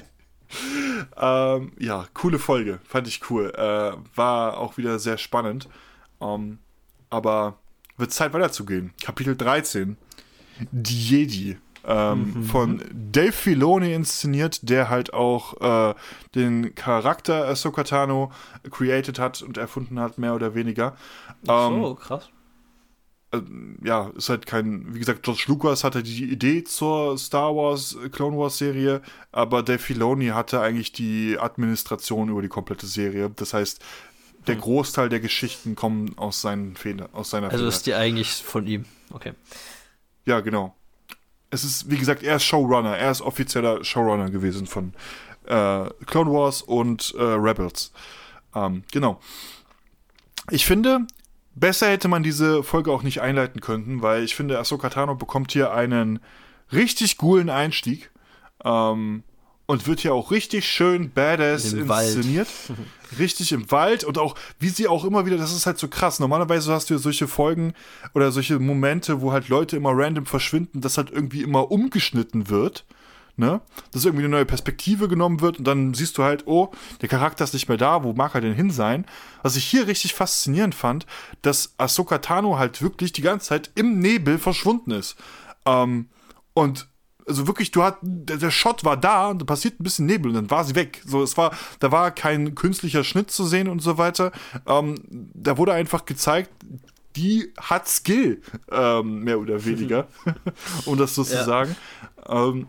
[1.17, 3.53] ähm, ja, coole Folge, fand ich cool.
[3.57, 5.69] Äh, war auch wieder sehr spannend.
[6.21, 6.59] Ähm,
[7.11, 7.59] aber
[7.97, 8.93] wird Zeit weiterzugehen.
[9.03, 9.97] Kapitel 13.
[10.71, 11.59] Die Jedi.
[11.85, 12.45] Ähm, mhm.
[12.45, 15.95] Von Dave Filoni inszeniert, der halt auch äh,
[16.35, 18.31] den Charakter Ahsoka Tano
[18.71, 20.97] created hat und erfunden hat, mehr oder weniger.
[21.49, 22.31] Ach so, ähm, krass.
[23.33, 23.41] Äh,
[23.83, 28.09] ja, ist halt kein, wie gesagt, George Lucas hatte die Idee zur Star Wars, äh,
[28.09, 29.03] Clone Wars Serie,
[29.33, 33.31] aber Dave Filoni hatte eigentlich die Administration über die komplette Serie.
[33.35, 33.81] Das heißt,
[34.47, 34.63] der hm.
[34.63, 37.69] Großteil der Geschichten kommen aus seinen Federn, aus seiner Also Feder.
[37.69, 38.85] ist die eigentlich von ihm.
[39.11, 39.33] Okay.
[40.27, 40.77] Ja, genau.
[41.51, 42.97] Es ist, wie gesagt, er ist Showrunner.
[42.97, 44.95] Er ist offizieller Showrunner gewesen von
[45.45, 47.93] äh, Clone Wars und äh, Rebels.
[48.55, 49.21] Ähm, genau.
[50.51, 51.07] Ich finde,
[51.55, 55.53] Besser hätte man diese Folge auch nicht einleiten können, weil ich finde, Ahsoka Tano bekommt
[55.53, 56.21] hier einen
[56.73, 58.11] richtig coolen Einstieg.
[58.65, 59.25] Ähm,
[59.67, 62.49] und wird hier auch richtig schön badass Im inszeniert.
[63.19, 66.21] richtig im Wald und auch, wie sie auch immer wieder, das ist halt so krass.
[66.21, 67.73] Normalerweise hast du ja solche Folgen
[68.13, 72.85] oder solche Momente, wo halt Leute immer random verschwinden, das halt irgendwie immer umgeschnitten wird
[73.37, 73.61] ne?
[73.93, 77.45] Dass irgendwie eine neue Perspektive genommen wird und dann siehst du halt, oh, der Charakter
[77.45, 79.07] ist nicht mehr da, wo mag er denn hin sein?
[79.43, 81.07] Was ich hier richtig faszinierend fand,
[81.43, 85.17] dass Ahsoka Tano halt wirklich die ganze Zeit im Nebel verschwunden ist.
[85.67, 86.09] Ähm,
[86.55, 86.89] und
[87.27, 90.31] also wirklich, du hat, der, der Shot war da und da passiert ein bisschen Nebel
[90.31, 91.03] und dann war sie weg.
[91.07, 94.33] So, es war, da war kein künstlicher Schnitt zu sehen und so weiter.
[94.67, 94.97] Ähm,
[95.35, 96.51] da wurde einfach gezeigt,
[97.17, 98.41] die hat Skill,
[98.71, 100.09] ähm, mehr oder weniger,
[100.85, 101.29] um das so ja.
[101.29, 101.77] zu sagen.
[102.27, 102.67] Ähm,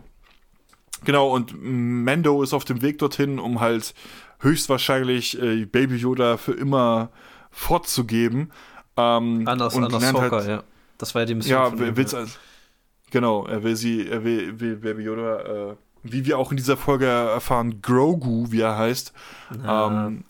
[1.04, 3.94] genau, und Mando ist auf dem Weg dorthin, um halt
[4.40, 7.10] höchstwahrscheinlich äh, Baby Yoda für immer
[7.50, 8.52] fortzugeben.
[8.96, 10.62] Ähm, anders, und anders Soccer, halt, ja.
[10.98, 11.52] Das war ja die Mission.
[11.52, 12.32] Ja, will, will's, also,
[13.10, 16.76] genau, er will sie, er will, will Baby Yoda, äh, wie wir auch in dieser
[16.76, 19.12] Folge erfahren, Grogu, wie er heißt,
[19.66, 20.24] ähm,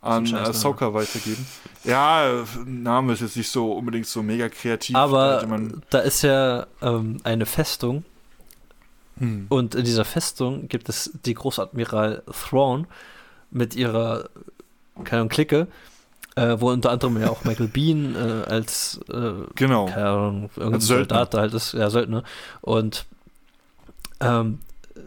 [0.00, 1.46] an Ahsoka weitergeben.
[1.84, 4.94] Ja, Name ist jetzt nicht so unbedingt so mega kreativ.
[4.94, 8.04] Aber da, da ist ja ähm, eine Festung.
[9.18, 9.46] Hm.
[9.48, 12.86] Und in dieser Festung gibt es die Großadmiral Thrawn
[13.50, 14.28] mit ihrer,
[15.04, 15.68] keine Ahnung, Clique
[16.36, 19.86] äh, wo unter anderem ja auch Michael Bean äh, als äh, genau.
[19.86, 22.24] keine Ahnung, irgendein Soldat halt ist, ja, Söldner.
[22.60, 23.06] Und
[24.20, 24.58] ähm,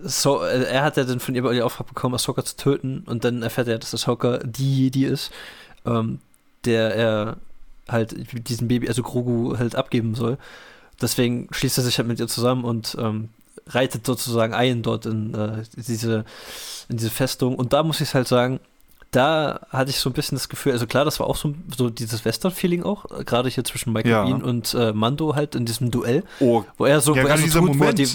[0.04, 3.24] so, äh, er hat ja dann von ihr die Auftrag bekommen, Ahsoka zu töten und
[3.24, 5.32] dann erfährt er, dass Ahsoka die, die ist,
[5.86, 6.20] ähm,
[6.66, 7.38] der er
[7.90, 8.16] halt
[8.50, 10.38] diesen Baby, also Grogu halt abgeben soll.
[11.02, 13.30] Deswegen schließt er sich halt mit ihr zusammen und ähm,
[13.69, 16.26] reitet sozusagen ein dort in äh, diese
[16.89, 17.56] in diese Festung.
[17.56, 18.60] Und da muss ich halt sagen,
[19.11, 21.89] da hatte ich so ein bisschen das Gefühl, also klar, das war auch so, so
[21.89, 24.23] dieses Western-Feeling auch, gerade hier zwischen Michael ja.
[24.26, 27.38] Bean und äh, Mando halt in diesem Duell, oh, wo er so, ja, wo, er
[27.38, 28.10] so tut, wo, er die,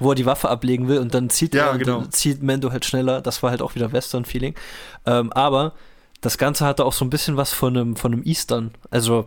[0.00, 2.00] wo er die Waffe ablegen will und dann zieht ja, er, genau.
[2.00, 4.54] dann zieht Mando halt schneller, das war halt auch wieder Western-Feeling,
[5.06, 5.74] ähm, aber
[6.20, 9.26] das Ganze hatte auch so ein bisschen was von einem, von einem Eastern, also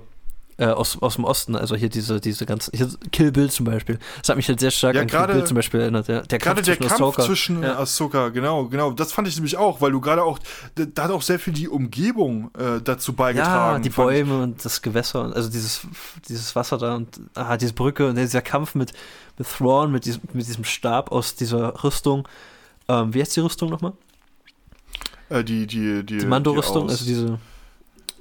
[0.57, 3.99] äh, aus, aus dem Osten, also hier diese, diese ganze, hier Kill Bill zum Beispiel.
[4.19, 6.07] Das hat mich halt sehr stark ja, an grade, Kill Bill zum Beispiel erinnert.
[6.07, 6.21] Ja.
[6.21, 7.23] Der gerade der Kampf Ahsoka.
[7.23, 7.77] zwischen ja.
[7.77, 8.91] Ahsoka, genau, genau.
[8.91, 10.39] Das fand ich nämlich auch, weil du gerade auch,
[10.75, 13.77] da hat auch sehr viel die Umgebung äh, dazu beigetragen.
[13.77, 14.43] Ja, die Bäume ich.
[14.43, 15.81] und das Gewässer, also dieses,
[16.27, 18.93] dieses Wasser da und ah, diese Brücke und dieser Kampf mit,
[19.37, 22.27] mit Thrawn, mit diesem, mit diesem Stab aus dieser Rüstung.
[22.87, 23.93] Ähm, wie heißt die Rüstung nochmal?
[25.29, 27.37] Äh, die, die, die, die Mando-Rüstung, also diese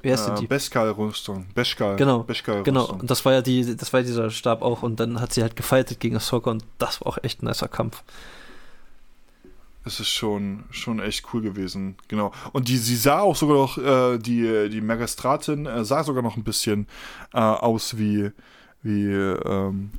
[0.06, 0.46] wie heißt äh, die?
[0.46, 1.46] Beskal-Rüstung.
[1.52, 1.96] Beskal.
[1.96, 2.22] Genau.
[2.22, 2.86] Beskal genau.
[2.86, 5.42] Und das war ja die, das war ja dieser Stab auch und dann hat sie
[5.42, 8.04] halt gefightet gegen Ahsoka und das war auch echt ein nicer Kampf.
[9.84, 12.32] Es ist schon, schon echt cool gewesen, genau.
[12.52, 16.36] Und die, sie sah auch sogar noch, äh, die, die Magistratin äh, sah sogar noch
[16.36, 16.86] ein bisschen
[17.32, 18.30] äh, aus wie,
[18.82, 19.90] wie, ähm,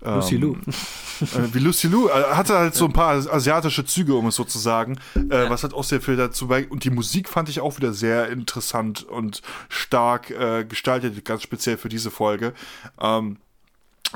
[0.00, 0.54] Lucy Lou.
[0.54, 2.08] Äh, wie Lucy Lou.
[2.08, 4.98] Äh, hatte halt so ein paar asiatische Züge, um es so zu sagen.
[5.14, 5.50] Äh, ja.
[5.50, 6.66] Was hat auch sehr viel dazu bei.
[6.68, 11.78] Und die Musik fand ich auch wieder sehr interessant und stark äh, gestaltet, ganz speziell
[11.78, 12.52] für diese Folge.
[13.00, 13.38] Ähm,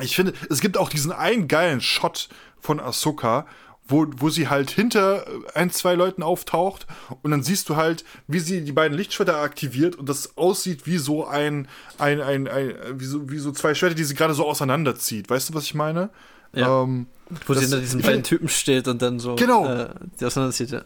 [0.00, 2.28] ich finde, es gibt auch diesen einen geilen Shot
[2.60, 3.46] von Ahsoka,
[3.90, 6.86] wo, wo sie halt hinter ein, zwei Leuten auftaucht
[7.22, 10.98] und dann siehst du halt, wie sie die beiden Lichtschwerter aktiviert und das aussieht wie
[10.98, 11.68] so ein,
[11.98, 15.28] ein, ein, ein wie, so, wie so zwei Schwerter, die sie gerade so auseinanderzieht.
[15.28, 16.10] Weißt du, was ich meine?
[16.52, 16.82] Ja.
[16.82, 17.06] Ähm,
[17.46, 19.66] wo sie hinter diesen beiden Typen steht und dann so genau.
[19.66, 20.82] äh, die auseinanderzieht, ja.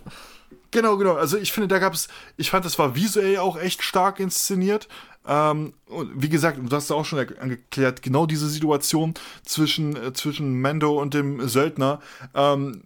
[0.71, 1.15] Genau, genau.
[1.15, 4.89] Also ich finde, da gab es, ich fand, das war visuell auch echt stark inszeniert.
[5.27, 5.73] Ähm,
[6.15, 9.15] wie gesagt, du hast auch schon angeklärt, genau diese Situation
[9.45, 12.01] zwischen, äh, zwischen Mando und dem Söldner,
[12.35, 12.83] ähm,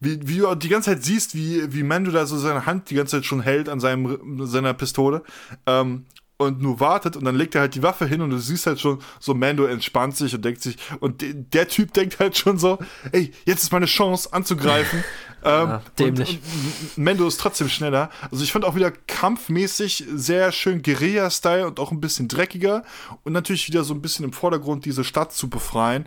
[0.00, 2.94] wie, wie du die ganze Zeit siehst, wie, wie Mando da so seine Hand die
[2.94, 5.22] ganze Zeit schon hält an seinem, seiner Pistole.
[5.66, 6.06] Ähm,
[6.46, 8.80] und nur wartet und dann legt er halt die Waffe hin und du siehst halt
[8.80, 12.58] schon, so Mando entspannt sich und denkt sich, und de der Typ denkt halt schon
[12.58, 12.78] so,
[13.12, 15.04] ey, jetzt ist meine Chance anzugreifen.
[15.44, 16.40] ähm, ja, dämlich.
[16.42, 18.10] Und, und Mando ist trotzdem schneller.
[18.30, 22.84] Also ich fand auch wieder kampfmäßig sehr schön Guerilla-Style und auch ein bisschen dreckiger
[23.22, 26.06] und natürlich wieder so ein bisschen im Vordergrund diese Stadt zu befreien.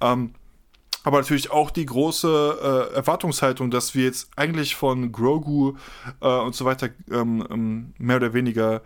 [0.00, 0.34] Ähm,
[1.04, 5.74] aber natürlich auch die große äh, Erwartungshaltung, dass wir jetzt eigentlich von Grogu
[6.20, 8.82] äh, und so weiter ähm, ähm mehr oder weniger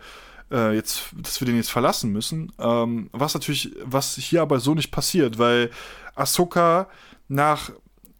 [0.53, 2.51] äh, jetzt, dass wir den jetzt verlassen müssen.
[2.59, 5.71] Ähm, was natürlich, was hier aber so nicht passiert, weil
[6.15, 6.87] Ahsoka
[7.27, 7.71] nach,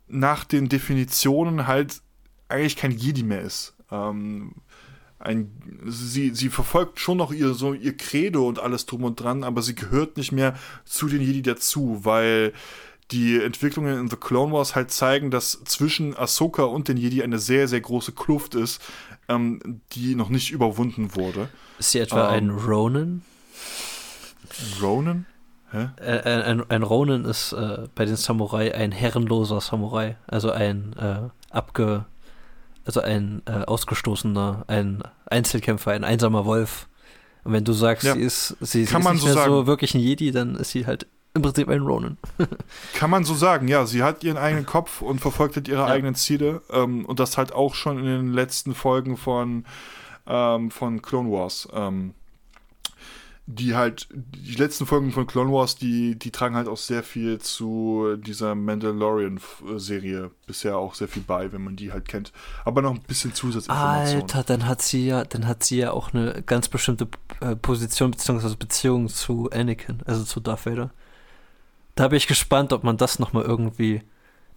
[0.08, 2.02] nach den Definitionen halt
[2.50, 3.76] eigentlich kein Jedi mehr ist.
[3.92, 4.56] Ähm,
[5.20, 9.44] ein, sie, sie verfolgt schon noch ihr, so ihr Credo und alles drum und dran,
[9.44, 12.52] aber sie gehört nicht mehr zu den Jedi dazu, weil
[13.14, 17.38] die Entwicklungen in The Clone Wars halt zeigen, dass zwischen Ahsoka und den Jedi eine
[17.38, 18.82] sehr, sehr große Kluft ist,
[19.30, 21.50] ähm, die noch nicht überwunden wurde.
[21.78, 23.22] Ist sie etwa ähm, ein Ronin?
[24.82, 25.26] Ronin?
[25.72, 25.90] Hä?
[25.98, 31.30] Äh, ein, ein Ronin ist äh, bei den Samurai ein herrenloser Samurai, also ein äh,
[31.52, 32.06] abge,
[32.86, 36.88] also ein äh, ausgestoßener, ein Einzelkämpfer, ein einsamer Wolf.
[37.44, 38.14] Und wenn du sagst, ja.
[38.14, 39.52] sie ist, sie, sie ist nicht so mehr sagen.
[39.52, 42.18] so wirklich ein Jedi, dann ist sie halt im Prinzip ein Ronin.
[42.94, 43.86] Kann man so sagen, ja.
[43.86, 45.88] Sie hat ihren eigenen Kopf und verfolgt halt ihre ja.
[45.88, 46.62] eigenen Ziele.
[46.70, 49.66] Ähm, und das halt auch schon in den letzten Folgen von,
[50.28, 51.68] ähm, von Clone Wars.
[51.74, 52.14] Ähm,
[53.46, 57.40] die halt, die letzten Folgen von Clone Wars, die, die tragen halt auch sehr viel
[57.40, 62.32] zu dieser Mandalorian-Serie bisher auch sehr viel bei, wenn man die halt kennt.
[62.64, 64.22] Aber noch ein bisschen Zusatzinformationen.
[64.22, 67.08] Alter, dann hat sie ja, dann hat sie ja auch eine ganz bestimmte
[67.42, 68.56] äh, Position bzw.
[68.56, 70.92] Beziehung zu Anakin, also zu Darth Vader.
[71.96, 74.02] Da bin ich gespannt, ob man das nochmal irgendwie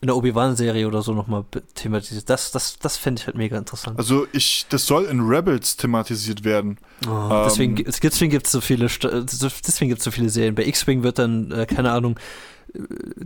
[0.00, 1.44] in der Obi-Wan-Serie oder so nochmal
[1.74, 2.28] thematisiert.
[2.28, 3.98] Das, das, das fände ich halt mega interessant.
[3.98, 6.78] Also ich, das soll in Rebels thematisiert werden.
[7.06, 10.54] Oh, ähm, deswegen deswegen gibt es so viele, deswegen gibt so viele Serien.
[10.54, 12.18] Bei X-Wing wird dann, äh, keine Ahnung,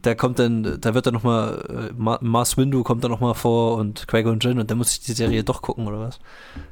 [0.00, 4.06] da kommt dann, da wird dann nochmal, äh, Mars Windu kommt dann nochmal vor und
[4.08, 6.18] Qui-Gon Jinn und dann muss ich die Serie doch gucken, oder was?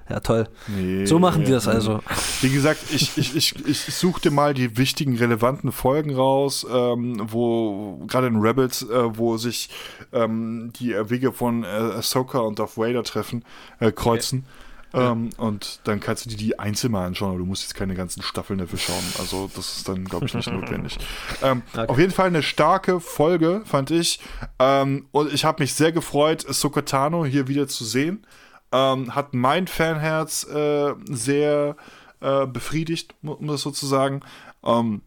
[0.09, 0.49] Ja, toll.
[0.67, 2.01] Nee, so machen die das also.
[2.41, 8.05] Wie gesagt, ich, ich, ich, ich suchte mal die wichtigen, relevanten Folgen raus, ähm, wo,
[8.07, 9.71] gerade in Rebels, äh, wo sich
[10.13, 13.45] ähm, die Wege von äh, Ahsoka und Darth Vader treffen,
[13.81, 14.41] äh, kreuzen.
[14.41, 14.68] Okay.
[14.95, 17.95] Ähm, und dann kannst du dir die einzeln mal anschauen, aber du musst jetzt keine
[17.95, 19.05] ganzen Staffeln dafür schauen.
[19.19, 20.99] Also das ist dann, glaube ich, nicht notwendig.
[21.43, 21.87] Ähm, okay.
[21.89, 24.21] Auf jeden Fall eine starke Folge, fand ich.
[24.59, 28.27] Ähm, und ich habe mich sehr gefreut, Sokotano hier wieder zu sehen.
[28.73, 31.77] Ähm, hat mein Fanherz äh, sehr
[32.21, 34.21] äh, befriedigt, um das so zu sagen.
[34.65, 35.03] Ähm,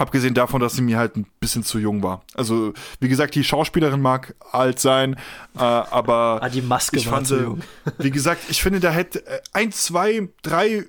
[0.00, 2.22] Abgesehen davon, dass sie mir halt ein bisschen zu jung war.
[2.32, 5.16] Also, wie gesagt, die Schauspielerin mag alt sein,
[5.56, 6.38] äh, aber.
[6.40, 7.60] Ah, die Maske ich war fand, zu jung.
[7.98, 10.86] wie gesagt, ich finde, da hätte äh, ein, zwei, drei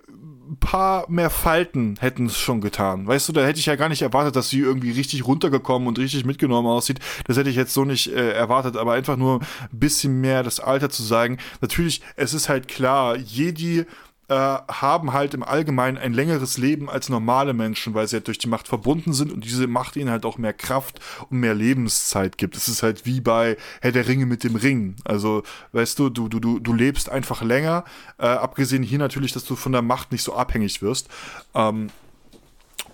[0.62, 3.06] paar mehr Falten hätten es schon getan.
[3.06, 6.00] Weißt du, da hätte ich ja gar nicht erwartet, dass sie irgendwie richtig runtergekommen und
[6.00, 7.00] richtig mitgenommen aussieht.
[7.26, 10.62] Das hätte ich jetzt so nicht äh, erwartet, aber einfach nur ein bisschen mehr das
[10.62, 11.38] Alter zu sagen.
[11.60, 13.86] Natürlich, es ist halt klar, Jedi
[14.32, 18.38] äh, haben halt im Allgemeinen ein längeres Leben als normale Menschen, weil sie halt durch
[18.38, 22.38] die Macht verbunden sind und diese Macht ihnen halt auch mehr Kraft und mehr Lebenszeit
[22.38, 22.56] gibt.
[22.56, 24.96] Es ist halt wie bei Herr der Ringe mit dem Ring.
[25.04, 25.44] Also,
[25.74, 27.84] weißt du, du, du, du lebst einfach länger,
[28.20, 31.10] äh, abgesehen hier natürlich, dass du von der Macht nicht so abhängig wirst.
[31.54, 31.90] Ähm,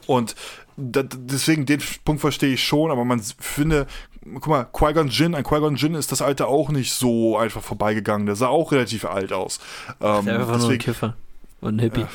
[0.08, 0.34] und
[0.76, 3.86] da, deswegen den Punkt verstehe ich schon, aber man finde,
[4.34, 8.26] guck mal, Qui-Gon Jinn, ein Qui-Gon Jinn ist das Alter auch nicht so einfach vorbeigegangen.
[8.26, 9.60] Der sah auch relativ alt aus.
[10.02, 11.16] Ähm, der war nur ein Kiffer.
[11.62, 12.06] Und ein Hippie.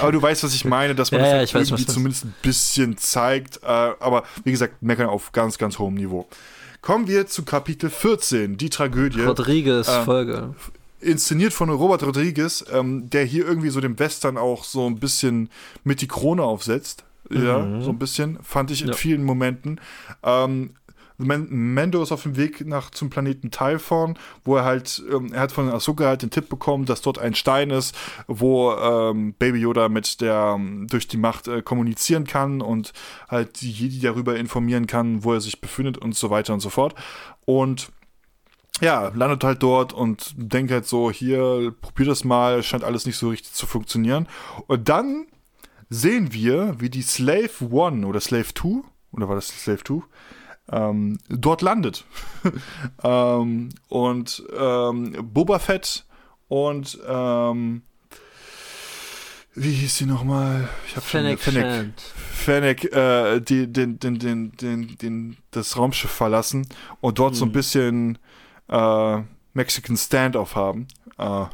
[0.00, 2.24] aber du weißt, was ich meine, dass man ja, das ja, halt irgendwie weiß, zumindest
[2.24, 3.62] ein bisschen zeigt.
[3.62, 6.26] Äh, aber wie gesagt, meckern auf ganz, ganz hohem Niveau.
[6.80, 9.22] Kommen wir zu Kapitel 14, die Tragödie.
[9.22, 10.54] Rodriguez äh, Folge.
[11.00, 15.50] Inszeniert von Robert Rodriguez, ähm, der hier irgendwie so dem Western auch so ein bisschen
[15.82, 17.04] mit die Krone aufsetzt.
[17.30, 17.82] Ja, mhm.
[17.82, 18.38] so ein bisschen.
[18.42, 18.94] Fand ich in ja.
[18.94, 19.80] vielen Momenten.
[20.22, 20.74] Ähm,
[21.16, 25.52] Mando ist auf dem Weg nach zum Planeten Typhon, wo er halt, ähm, er hat
[25.52, 27.96] von Ahsoka halt den Tipp bekommen, dass dort ein Stein ist,
[28.26, 30.58] wo ähm, Baby Yoda mit der
[30.88, 32.92] durch die Macht äh, kommunizieren kann und
[33.28, 36.70] halt die Jedi darüber informieren kann, wo er sich befindet und so weiter und so
[36.70, 36.94] fort.
[37.44, 37.92] Und
[38.80, 43.16] ja, landet halt dort und denkt halt so, hier, probier das mal, scheint alles nicht
[43.16, 44.26] so richtig zu funktionieren.
[44.66, 45.26] Und dann
[45.88, 48.82] sehen wir, wie die Slave One oder Slave 2,
[49.12, 50.02] oder war das Slave 2?
[50.70, 52.04] Ähm, dort landet.
[53.02, 56.04] ähm, und ähm, Boba Fett
[56.48, 57.82] und ähm,
[59.54, 60.68] wie hieß sie nochmal?
[60.88, 61.92] Ich habe Fennec, Fennec,
[62.32, 66.66] Fennec äh, die, den, den, den, den, den, das Raumschiff verlassen
[67.00, 67.38] und dort hm.
[67.38, 67.52] so ein mhm.
[67.52, 68.18] bisschen
[68.68, 69.22] äh,
[69.52, 70.88] Mexican Standoff haben.
[71.18, 71.44] Äh,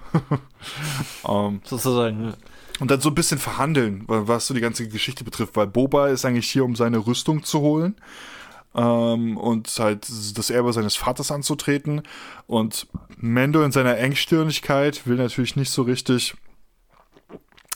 [1.28, 2.34] ähm, Sozusagen, ja.
[2.78, 6.24] Und dann so ein bisschen verhandeln, was so die ganze Geschichte betrifft, weil Boba ist
[6.24, 7.96] eigentlich hier, um seine Rüstung zu holen
[8.74, 12.02] ähm, und halt das Erbe seines Vaters anzutreten.
[12.46, 12.86] Und
[13.16, 16.34] Mendo in seiner Engstirnigkeit will natürlich nicht so richtig.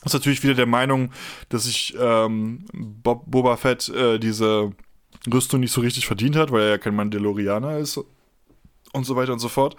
[0.05, 1.13] Ist natürlich wieder der Meinung,
[1.49, 4.73] dass sich ähm, Bob, Boba Fett äh, diese
[5.33, 7.99] Rüstung nicht so richtig verdient hat, weil er ja kein Mandalorianer ist
[8.95, 9.77] und so weiter und so fort.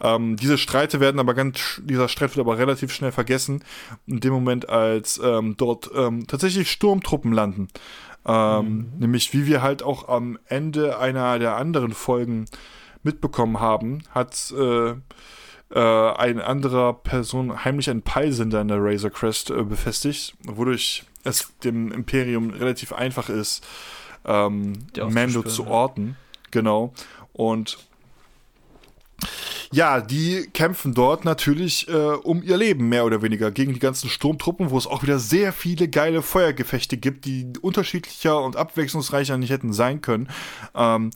[0.00, 3.64] Ähm, diese Streite werden aber ganz, dieser Streit wird aber relativ schnell vergessen,
[4.06, 7.68] in dem Moment, als ähm, dort ähm, tatsächlich Sturmtruppen landen.
[8.26, 8.92] Ähm, mhm.
[8.98, 12.46] Nämlich, wie wir halt auch am Ende einer der anderen Folgen
[13.02, 14.94] mitbekommen haben, hat äh,
[15.70, 21.52] äh, ein anderer Person heimlich einen Peilsender in der Razor Crest äh, befestigt, wodurch es
[21.64, 23.66] dem Imperium relativ einfach ist,
[24.24, 26.16] ähm, Mando zu orten.
[26.50, 26.92] Genau.
[27.32, 27.78] Und
[29.72, 34.08] ja, die kämpfen dort natürlich äh, um ihr Leben, mehr oder weniger, gegen die ganzen
[34.08, 39.50] Sturmtruppen, wo es auch wieder sehr viele geile Feuergefechte gibt, die unterschiedlicher und abwechslungsreicher nicht
[39.50, 40.28] hätten sein können.
[40.74, 41.10] Ähm,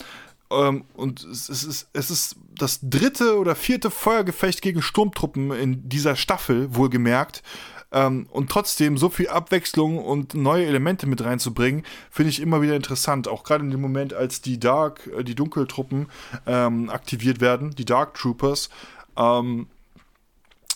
[0.51, 6.15] ähm, und es ist, es ist das dritte oder vierte Feuergefecht gegen Sturmtruppen in dieser
[6.15, 7.41] Staffel, wohlgemerkt.
[7.91, 12.75] Ähm, und trotzdem so viel Abwechslung und neue Elemente mit reinzubringen, finde ich immer wieder
[12.75, 13.27] interessant.
[13.27, 16.07] Auch gerade in dem Moment, als die Dark, äh, die Dunkeltruppen
[16.45, 18.69] ähm, aktiviert werden, die Dark Troopers.
[19.17, 19.67] Ähm,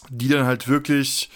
[0.10, 1.30] die dann halt wirklich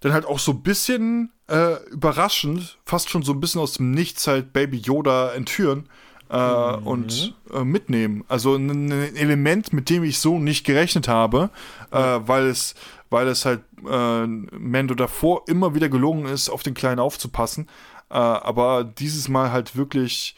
[0.00, 3.92] dann halt auch so ein bisschen äh, überraschend, fast schon so ein bisschen aus dem
[3.92, 5.88] Nichts halt Baby Yoda entführen
[6.30, 6.86] äh, mhm.
[6.86, 8.24] und äh, mitnehmen.
[8.28, 11.50] Also ein, ein, Element, mit dem ich so nicht gerechnet habe,
[11.92, 12.74] äh, weil es
[13.12, 17.68] weil es halt äh, Mando davor immer wieder gelungen ist, auf den Kleinen aufzupassen.
[18.10, 20.34] Äh, aber dieses Mal halt wirklich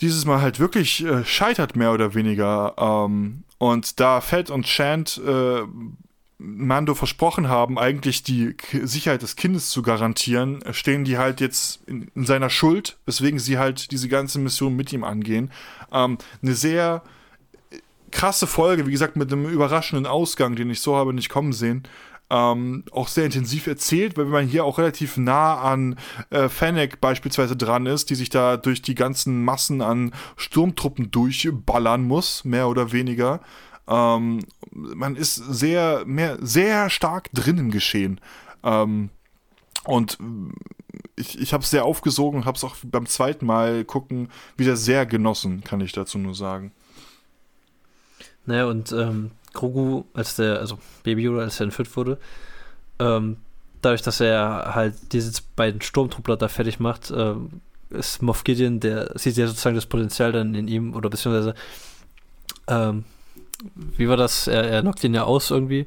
[0.00, 2.74] dieses Mal halt wirklich äh, scheitert, mehr oder weniger.
[2.78, 5.62] Ähm, und da Fett und Chant äh,
[6.38, 11.80] Mando versprochen haben, eigentlich die K Sicherheit des Kindes zu garantieren, stehen die halt jetzt
[11.88, 15.50] in, in, seiner Schuld, weswegen sie halt diese ganze Mission mit ihm angehen.
[15.92, 17.02] Ähm, eine sehr
[18.10, 21.84] krasse Folge, wie gesagt, mit einem überraschenden Ausgang, den ich so habe nicht kommen sehen.
[22.30, 25.96] Ähm, auch sehr intensiv erzählt, weil man hier auch relativ nah an
[26.28, 32.04] äh, Fennec beispielsweise dran ist, die sich da durch die ganzen Massen an Sturmtruppen durchballern
[32.04, 33.40] muss, mehr oder weniger.
[33.88, 34.40] Ähm,
[34.70, 38.20] man ist sehr, mehr, sehr stark drin im Geschehen.
[38.62, 39.08] Ähm,
[39.84, 40.18] und
[41.16, 44.28] ich, ich habe es sehr aufgesogen und habe es auch beim zweiten Mal gucken
[44.58, 46.72] wieder sehr genossen, kann ich dazu nur sagen.
[48.48, 52.18] Naja, und ähm, Grogu, als der, also Baby Yoda, als er entführt wurde,
[52.98, 53.36] ähm,
[53.82, 57.60] dadurch, dass er halt diese beiden Sturmtruppler da fertig macht, ähm,
[57.90, 61.54] ist Moff Gideon, der sieht ja sozusagen das Potenzial dann in ihm, oder beziehungsweise
[62.66, 63.04] ähm,
[63.96, 64.46] wie war das?
[64.46, 65.86] Er, er knockt ihn ja aus irgendwie.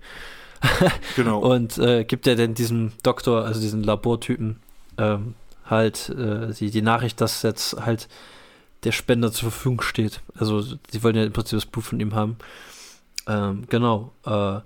[1.15, 1.39] genau.
[1.39, 4.59] Und äh, gibt er denn diesem Doktor, also diesen Labortypen,
[4.97, 5.33] ähm,
[5.65, 8.07] halt äh, die, die Nachricht, dass jetzt halt
[8.83, 10.21] der Spender zur Verfügung steht.
[10.35, 12.37] Also sie wollen ja im Prinzip das Blut von ihm haben.
[13.27, 14.11] Ähm, genau.
[14.25, 14.59] Äh,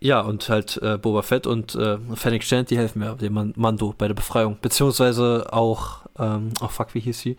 [0.00, 3.54] ja, und halt äh, Boba Fett und äh, Fennec Shand, die helfen mir, dem Man
[3.56, 4.58] Mando bei der Befreiung.
[4.60, 7.36] Beziehungsweise auch, ähm, oh fuck, wie hieß sie?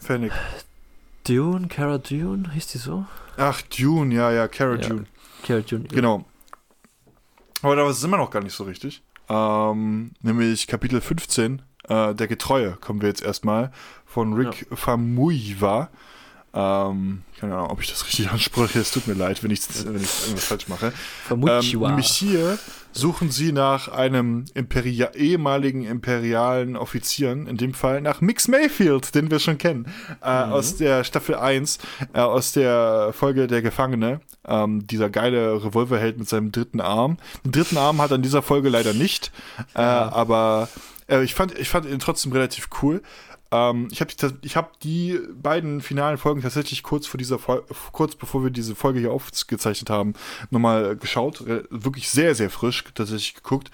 [0.00, 0.32] Fennec.
[1.24, 3.06] Dune, Cara Dune, hieß die so?
[3.36, 5.06] Ach, Dune, ja, ja, Cara ja, Dune.
[5.46, 5.84] Cara Dune.
[5.84, 5.94] Ja.
[5.94, 6.24] Genau.
[7.62, 9.02] Aber da sind wir noch gar nicht so richtig.
[9.28, 13.70] Ähm, nämlich Kapitel 15, äh, Der Getreue, kommen wir jetzt erstmal,
[14.06, 14.76] von Rick ja.
[14.76, 15.90] Famuyiwa.
[16.52, 18.80] Ähm, keine Ahnung, ob ich das richtig anspreche.
[18.80, 20.92] Es tut mir leid, wenn ich, wenn ich irgendwas falsch mache.
[21.30, 22.58] Ähm, nämlich hier
[22.92, 29.30] suchen sie nach einem Imperia ehemaligen imperialen Offizieren, in dem Fall nach Mix Mayfield, den
[29.30, 29.86] wir schon kennen,
[30.24, 30.52] äh, mhm.
[30.52, 31.78] aus der Staffel 1,
[32.14, 34.20] äh, aus der Folge Der Gefangene.
[34.46, 37.18] Ähm, dieser geile Revolverheld mit seinem dritten Arm.
[37.44, 39.30] Den dritten Arm hat er in dieser Folge leider nicht,
[39.74, 40.68] äh, aber
[41.10, 43.02] äh, ich, fand, ich fand ihn trotzdem relativ cool.
[43.52, 48.14] Ähm, ich habe die, hab die beiden finalen Folgen tatsächlich kurz vor dieser Fol kurz
[48.14, 50.14] bevor wir diese Folge hier aufgezeichnet haben,
[50.50, 51.44] nochmal geschaut.
[51.70, 53.70] Wirklich sehr, sehr frisch tatsächlich geguckt.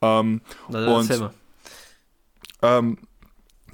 [0.00, 1.30] Ähm, Na, und
[2.62, 2.98] ähm,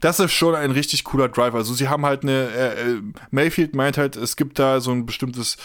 [0.02, 1.54] das ist schon ein richtig cooler Drive.
[1.54, 5.06] Also sie haben halt eine, äh, äh, Mayfield meint halt, es gibt da so ein
[5.06, 5.56] bestimmtes,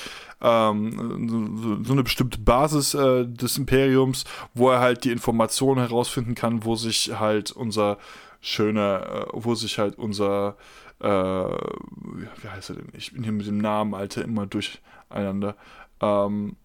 [0.41, 6.63] ähm, so, eine bestimmte Basis äh, des Imperiums, wo er halt die Informationen herausfinden kann,
[6.63, 7.97] wo sich halt unser
[8.39, 10.55] schöner, äh, wo sich halt unser,
[10.99, 12.89] äh, wie heißt er denn?
[12.93, 15.55] Ich bin hier mit dem Namen, Alter, immer durcheinander.
[15.99, 16.57] Ähm,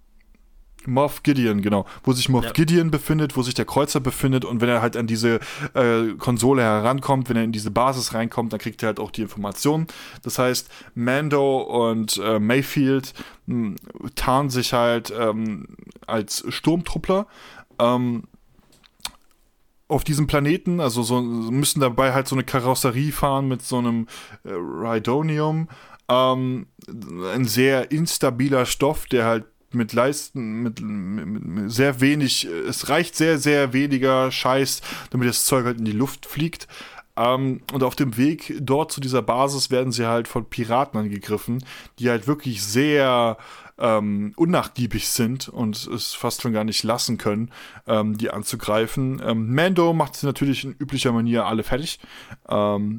[0.86, 1.86] Moff Gideon, genau.
[2.04, 2.52] Wo sich Moff ja.
[2.52, 5.40] Gideon befindet, wo sich der Kreuzer befindet und wenn er halt an diese
[5.74, 9.22] äh, Konsole herankommt, wenn er in diese Basis reinkommt, dann kriegt er halt auch die
[9.22, 9.86] Informationen.
[10.22, 13.14] Das heißt, Mando und äh, Mayfield
[13.46, 13.76] mh, hm,
[14.14, 15.76] tarnen sich halt ähm,
[16.06, 17.26] als Sturmtruppler.
[17.78, 18.24] Ähm,
[19.92, 24.06] auf diesem Planeten, also so müssen dabei halt so eine Karosserie fahren mit so einem
[24.42, 25.68] äh, Rhydonium.
[26.08, 26.66] Ähm,
[27.34, 33.16] ein sehr instabiler Stoff, der halt mit Leisten, mit, mit, mit, sehr wenig, es reicht
[33.16, 36.68] sehr, sehr weniger Scheiß, damit das Zeug halt in die Luft fliegt.
[37.16, 41.62] Ähm, und auf dem Weg dort zu dieser Basis werden sie halt von Piraten angegriffen,
[41.98, 43.36] die halt wirklich sehr
[43.82, 47.50] ähm, unnachgiebig sind und es fast schon gar nicht lassen können,
[47.88, 49.20] ähm, die anzugreifen.
[49.24, 51.98] Ähm, Mando macht sie natürlich in üblicher Manier alle fertig.
[52.48, 52.98] Ähm,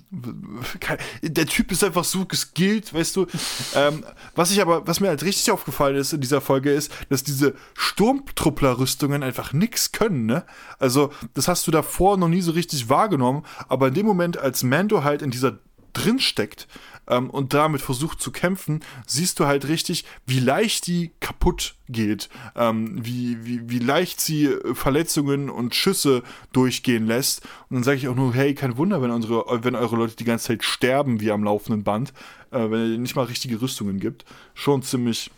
[1.22, 3.26] der Typ ist einfach so geskillt, weißt du.
[3.76, 4.03] Ähm,
[4.35, 7.55] was ich aber, was mir halt richtig aufgefallen ist in dieser Folge ist, dass diese
[7.76, 10.43] Sturmtruppler-Rüstungen einfach nichts können, ne?
[10.80, 14.64] Also, das hast du davor noch nie so richtig wahrgenommen, aber in dem Moment, als
[14.64, 15.57] Mando halt in dieser
[15.93, 16.68] drin steckt,
[17.07, 22.30] ähm, und damit versucht zu kämpfen, siehst du halt richtig, wie leicht die kaputt geht,
[22.55, 27.41] ähm, wie, wie, wie leicht sie äh, Verletzungen und Schüsse durchgehen lässt.
[27.69, 30.25] Und dann sage ich auch nur, hey, kein Wunder, wenn, unsere, wenn eure Leute die
[30.25, 32.13] ganze Zeit sterben wie am laufenden Band,
[32.51, 34.25] äh, wenn ihr nicht mal richtige Rüstungen gibt.
[34.53, 35.31] Schon ziemlich.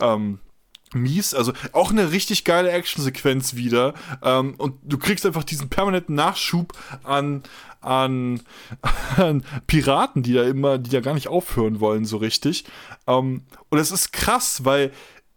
[0.00, 0.38] Ähm,
[0.94, 1.34] mies.
[1.34, 3.94] Also auch eine richtig geile Actionsequenz wieder.
[4.22, 6.72] Ähm, und du kriegst einfach diesen permanenten Nachschub
[7.02, 7.42] an,
[7.84, 8.40] an,
[9.16, 12.64] an, Piraten, die da immer, die da gar nicht aufhören wollen, so richtig.
[13.06, 14.92] Ähm, und es ist krass, weil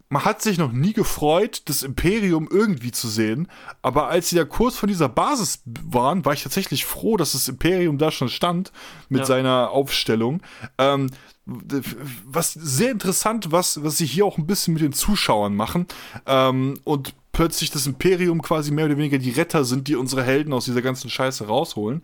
[0.09, 3.49] man hat sich noch nie gefreut, das Imperium irgendwie zu sehen.
[3.81, 7.49] Aber als sie da kurz von dieser Basis waren, war ich tatsächlich froh, dass das
[7.49, 8.71] Imperium da schon stand
[9.09, 9.25] mit ja.
[9.25, 10.41] seiner Aufstellung.
[10.77, 11.09] Ähm,
[11.45, 15.87] was sehr interessant, was, was sie hier auch ein bisschen mit den Zuschauern machen.
[16.25, 20.53] Ähm, und plötzlich das Imperium quasi mehr oder weniger die Retter sind, die unsere Helden
[20.53, 22.03] aus dieser ganzen Scheiße rausholen.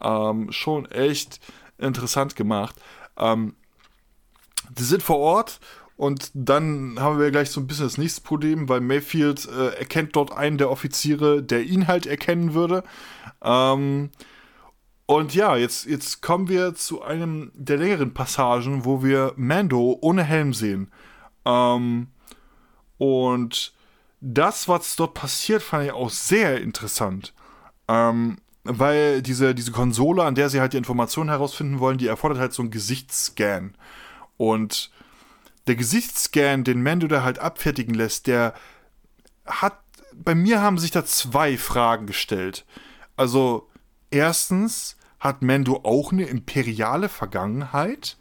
[0.00, 1.38] Ähm, schon echt
[1.76, 2.76] interessant gemacht.
[3.18, 3.56] Ähm,
[4.70, 5.60] die sind vor Ort
[5.98, 10.16] und dann haben wir gleich so ein bisschen das nächste Problem, weil Mayfield äh, erkennt
[10.16, 12.82] dort einen der Offiziere, der ihn halt erkennen würde.
[13.42, 14.08] Ähm,
[15.04, 20.24] und ja, jetzt, jetzt kommen wir zu einem der längeren Passagen, wo wir Mando ohne
[20.24, 20.90] Helm sehen.
[21.44, 22.06] Ähm,
[22.96, 23.74] und
[24.20, 27.32] das, was dort passiert, fand ich auch sehr interessant.
[27.88, 32.38] Ähm, weil diese, diese Konsole, an der sie halt die Informationen herausfinden wollen, die erfordert
[32.38, 33.74] halt so einen Gesichtsscan.
[34.36, 34.90] Und
[35.66, 38.54] der Gesichtsscan, den Mando da halt abfertigen lässt, der
[39.46, 39.78] hat,
[40.14, 42.66] bei mir haben sich da zwei Fragen gestellt.
[43.16, 43.68] Also,
[44.10, 48.16] erstens, hat Mando auch eine imperiale Vergangenheit?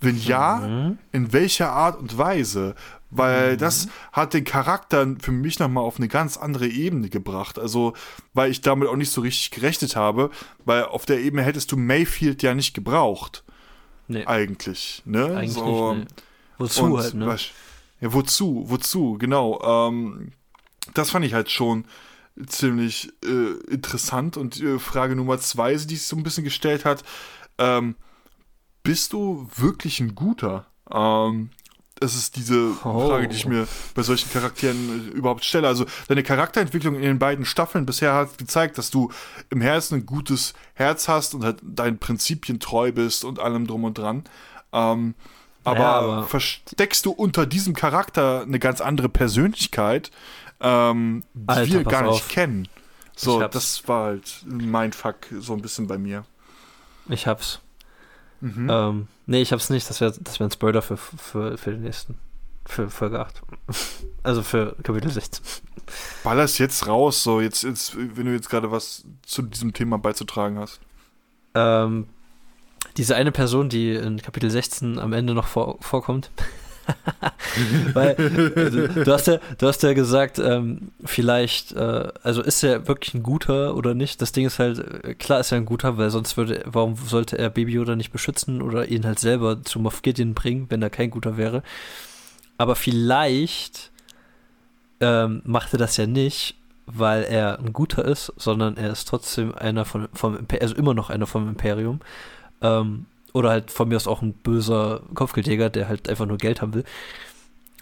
[0.00, 0.98] Wenn ja, mhm.
[1.12, 2.74] in welcher Art und Weise?
[3.16, 3.58] Weil mhm.
[3.58, 7.58] das hat den Charakter für mich nochmal auf eine ganz andere Ebene gebracht.
[7.58, 7.94] Also,
[8.32, 10.30] weil ich damit auch nicht so richtig gerechnet habe,
[10.64, 13.44] weil auf der Ebene hättest du Mayfield ja nicht gebraucht.
[14.08, 14.26] Nee.
[14.26, 15.26] Eigentlich, ne?
[15.36, 16.22] Eigentlich so, nicht, nee.
[16.58, 17.36] Wozu und, halt, ne?
[18.00, 19.60] Ja, wozu, wozu, genau.
[19.62, 20.32] Ähm,
[20.92, 21.84] das fand ich halt schon
[22.46, 24.36] ziemlich äh, interessant.
[24.36, 27.04] Und äh, Frage Nummer zwei, die sich so ein bisschen gestellt hat,
[27.58, 27.94] ähm,
[28.82, 30.66] bist du wirklich ein guter?
[30.92, 31.50] Ähm,
[31.96, 33.08] das ist diese oh.
[33.08, 35.68] Frage, die ich mir bei solchen Charakteren äh, überhaupt stelle.
[35.68, 39.12] Also deine Charakterentwicklung in den beiden Staffeln bisher hat gezeigt, dass du
[39.50, 43.84] im Herzen ein gutes Herz hast und halt deinen Prinzipien treu bist und allem drum
[43.84, 44.24] und dran.
[44.72, 45.14] Ähm,
[45.62, 50.10] aber, ja, aber, versteckst du unter diesem Charakter eine ganz andere Persönlichkeit,
[50.60, 52.28] ähm, die Alter, wir gar nicht auf.
[52.28, 52.68] kennen.
[53.16, 56.24] So, das war halt mein Fuck so ein bisschen bei mir.
[57.08, 57.60] Ich hab's.
[58.40, 58.68] Mhm.
[58.70, 59.88] Ähm, nee, ich hab's nicht.
[59.88, 62.18] Das wäre das wär ein Spoiler für, für, für den nächsten.
[62.66, 63.42] Für Folge 8.
[64.22, 65.44] Also für Kapitel 16.
[66.22, 70.58] Baller's jetzt raus, so, jetzt, jetzt wenn du jetzt gerade was zu diesem Thema beizutragen
[70.58, 70.80] hast.
[71.54, 72.06] Ähm,
[72.96, 76.30] diese eine Person, die in Kapitel 16 am Ende noch vor, vorkommt.
[77.94, 78.16] Weil
[78.56, 83.14] also, du, hast ja, du hast ja gesagt, ähm, vielleicht, äh, also ist er wirklich
[83.14, 84.20] ein guter oder nicht?
[84.20, 87.38] Das Ding ist halt, äh, klar ist er ein guter, weil sonst würde, warum sollte
[87.38, 90.90] er Baby Yoda nicht beschützen oder ihn halt selber zu Moff Gideon bringen, wenn er
[90.90, 91.62] kein guter wäre?
[92.58, 93.90] Aber vielleicht
[95.00, 96.56] ähm, macht er das ja nicht,
[96.86, 100.94] weil er ein guter ist, sondern er ist trotzdem einer von, vom Imperium, also immer
[100.94, 102.00] noch einer vom Imperium
[102.60, 106.62] ähm, oder halt von mir aus auch ein böser Kopfgeldjäger, der halt einfach nur Geld
[106.62, 106.84] haben will.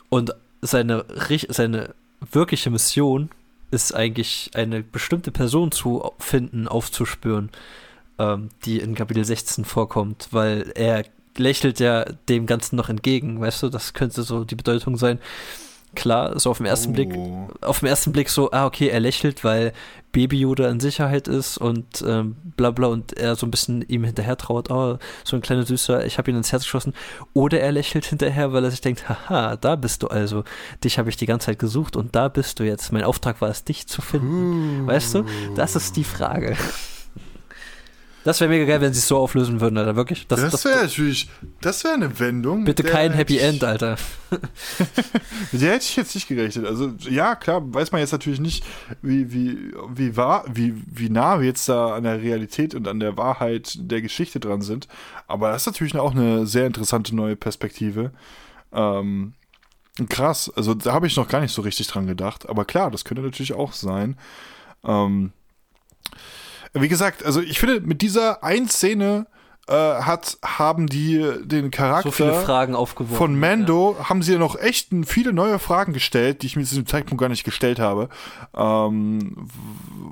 [0.08, 1.04] Und seine,
[1.48, 1.94] seine
[2.32, 3.30] wirkliche Mission
[3.70, 7.50] ist eigentlich eine bestimmte Person zu finden, aufzuspüren,
[8.18, 11.04] ähm, die in Kapitel 16 vorkommt, weil er
[11.36, 15.18] lächelt ja dem Ganzen noch entgegen, weißt du, das könnte so die Bedeutung sein
[15.94, 16.94] klar, so auf den ersten oh.
[16.94, 17.14] Blick,
[17.60, 19.72] auf den ersten Blick so, ah, okay, er lächelt, weil
[20.12, 24.04] Baby Yoda in Sicherheit ist und ähm, bla bla und er so ein bisschen ihm
[24.04, 26.92] hinterher traut, oh, so ein kleiner Süßer, ich habe ihn ins Herz geschossen.
[27.32, 30.44] Oder er lächelt hinterher, weil er sich denkt, haha, da bist du also.
[30.84, 32.92] Dich habe ich die ganze Zeit gesucht und da bist du jetzt.
[32.92, 34.82] Mein Auftrag war es, dich zu finden.
[34.82, 34.86] Uh.
[34.86, 35.24] Weißt du?
[35.56, 36.56] Das ist die Frage.
[38.24, 39.96] Das wäre mega geil, wenn sie es so auflösen würden, Alter.
[39.96, 40.26] Wirklich.
[40.28, 41.28] Das, das wäre natürlich,
[41.60, 42.64] das wäre eine Wendung.
[42.64, 43.96] Bitte kein Happy End, Alter.
[44.30, 44.40] Mit
[45.60, 46.66] der hätte ich jetzt nicht gerechnet.
[46.66, 48.64] Also, ja, klar, weiß man jetzt natürlich nicht,
[49.02, 53.00] wie, wie, wie, wahr, wie, wie nah wir jetzt da an der Realität und an
[53.00, 54.86] der Wahrheit der Geschichte dran sind.
[55.26, 58.12] Aber das ist natürlich auch eine sehr interessante neue Perspektive.
[58.72, 59.34] Ähm,
[60.08, 60.50] krass.
[60.54, 62.48] Also, da habe ich noch gar nicht so richtig dran gedacht.
[62.48, 64.16] Aber klar, das könnte natürlich auch sein.
[64.84, 65.32] Ähm,
[66.74, 69.26] wie gesagt, also ich finde, mit dieser einen Szene
[69.68, 72.74] äh, hat, haben die den Charakter so viele Fragen
[73.14, 74.08] von Mando, ja.
[74.08, 77.20] haben sie ja noch echt viele neue Fragen gestellt, die ich mir zu diesem Zeitpunkt
[77.20, 78.08] gar nicht gestellt habe.
[78.56, 79.48] Ähm,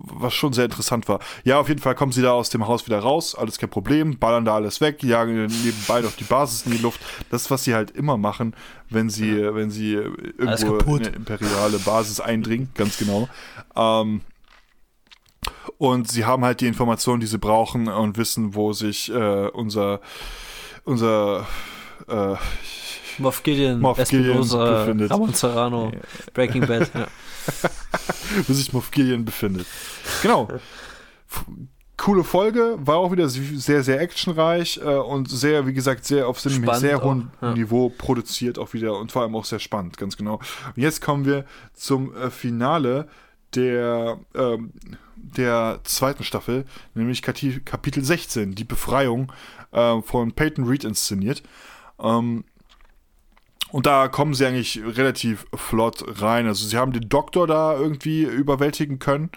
[0.05, 1.19] was schon sehr interessant war.
[1.43, 4.19] Ja, auf jeden Fall kommen sie da aus dem Haus wieder raus, alles kein Problem,
[4.19, 7.01] ballern da alles weg, jagen nebenbei noch die Basis in die Luft.
[7.31, 8.55] Das ist, was sie halt immer machen,
[8.89, 9.55] wenn sie, ja.
[9.55, 13.29] wenn sie irgendwo in eine imperiale Basis eindringen, ganz genau.
[13.75, 14.21] Ähm,
[15.81, 20.01] und sie haben halt die Informationen, die sie brauchen und wissen, wo sich äh, unser
[20.85, 21.47] unser
[22.07, 22.35] äh,
[23.17, 25.11] Moff Gideon, Moff Gideon befindet.
[25.11, 25.91] Ramon Serrano,
[26.35, 26.91] Breaking Bad.
[26.95, 27.07] Ja.
[28.47, 29.67] wo sich Moff Gideon befindet.
[30.21, 30.49] Genau.
[31.97, 36.45] coole Folge, war auch wieder sehr, sehr actionreich äh, und sehr, wie gesagt, sehr auf
[36.45, 37.55] einem sehr hohen ja.
[37.55, 40.41] Niveau produziert auch wieder und vor allem auch sehr spannend, ganz genau.
[40.77, 43.09] Und jetzt kommen wir zum äh, Finale
[43.55, 44.73] der, ähm,
[45.23, 46.65] der zweiten Staffel,
[46.95, 49.33] nämlich Kapitel 16, die Befreiung
[49.73, 51.43] äh, von Peyton Reed inszeniert.
[52.01, 52.45] Ähm,
[53.73, 56.47] und da kommen sie eigentlich relativ flott rein.
[56.47, 59.31] Also sie haben den Doktor da irgendwie überwältigen können,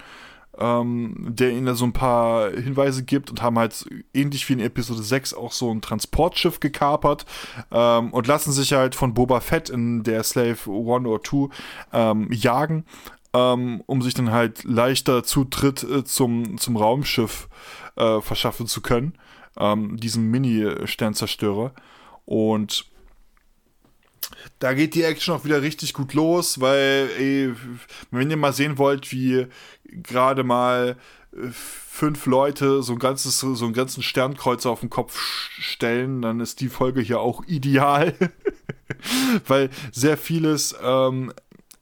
[0.58, 4.60] ähm, der ihnen da so ein paar Hinweise gibt und haben halt ähnlich wie in
[4.60, 7.26] Episode 6 auch so ein Transportschiff gekapert
[7.70, 11.48] ähm, und lassen sich halt von Boba Fett in der Slave 1 oder 2
[11.92, 12.84] ähm, jagen,
[13.34, 17.48] ähm, um sich dann halt leichter Zutritt äh, zum, zum Raumschiff
[17.96, 19.18] äh, verschaffen zu können,
[19.58, 21.72] ähm, diesem Mini-Sternzerstörer.
[22.24, 22.86] Und
[24.60, 27.52] da geht die Action auch wieder richtig gut los, weil, ey,
[28.10, 29.46] wenn ihr mal sehen wollt, wie
[29.84, 30.96] gerade mal
[31.32, 35.18] äh, fünf Leute so ein ganzes, so einen ganzen Sternkreuzer auf den Kopf
[35.58, 38.14] stellen, dann ist die Folge hier auch ideal.
[39.46, 41.32] weil sehr vieles ähm,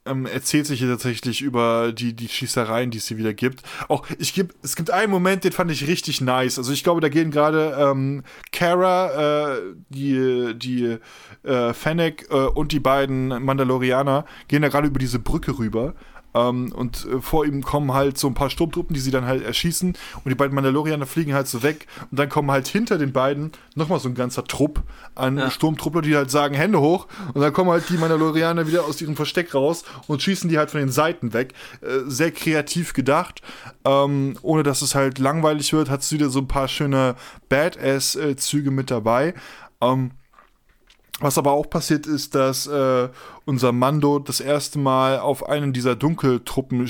[0.05, 3.63] ähm, erzählt sich hier tatsächlich über die, die Schießereien, die es hier wieder gibt.
[3.87, 6.57] Auch ich geb, es gibt einen Moment, den fand ich richtig nice.
[6.57, 10.97] Also ich glaube, da gehen gerade ähm, Kara, äh, die, die
[11.43, 15.93] äh, Fennec äh, und die beiden Mandalorianer gehen da gerade über diese Brücke rüber.
[16.33, 19.43] Ähm, und äh, vor ihm kommen halt so ein paar Sturmtruppen, die sie dann halt
[19.43, 19.89] erschießen.
[19.89, 21.87] Und die beiden Mandalorianer fliegen halt so weg.
[22.11, 24.81] Und dann kommen halt hinter den beiden nochmal so ein ganzer Trupp
[25.15, 25.51] an ja.
[25.51, 27.07] Sturmtruppler, die halt sagen, Hände hoch.
[27.33, 30.71] Und dann kommen halt die Mandalorianer wieder aus ihrem Versteck raus und schießen die halt
[30.71, 31.53] von den Seiten weg.
[31.81, 33.41] Äh, sehr kreativ gedacht.
[33.85, 37.15] Ähm, ohne dass es halt langweilig wird, hat es wieder so ein paar schöne
[37.49, 39.33] Badass-Züge mit dabei.
[39.81, 40.11] Ähm,
[41.19, 43.09] was aber auch passiert ist, dass äh,
[43.45, 46.89] unser Mando das erste Mal auf einen dieser Dunkeltruppen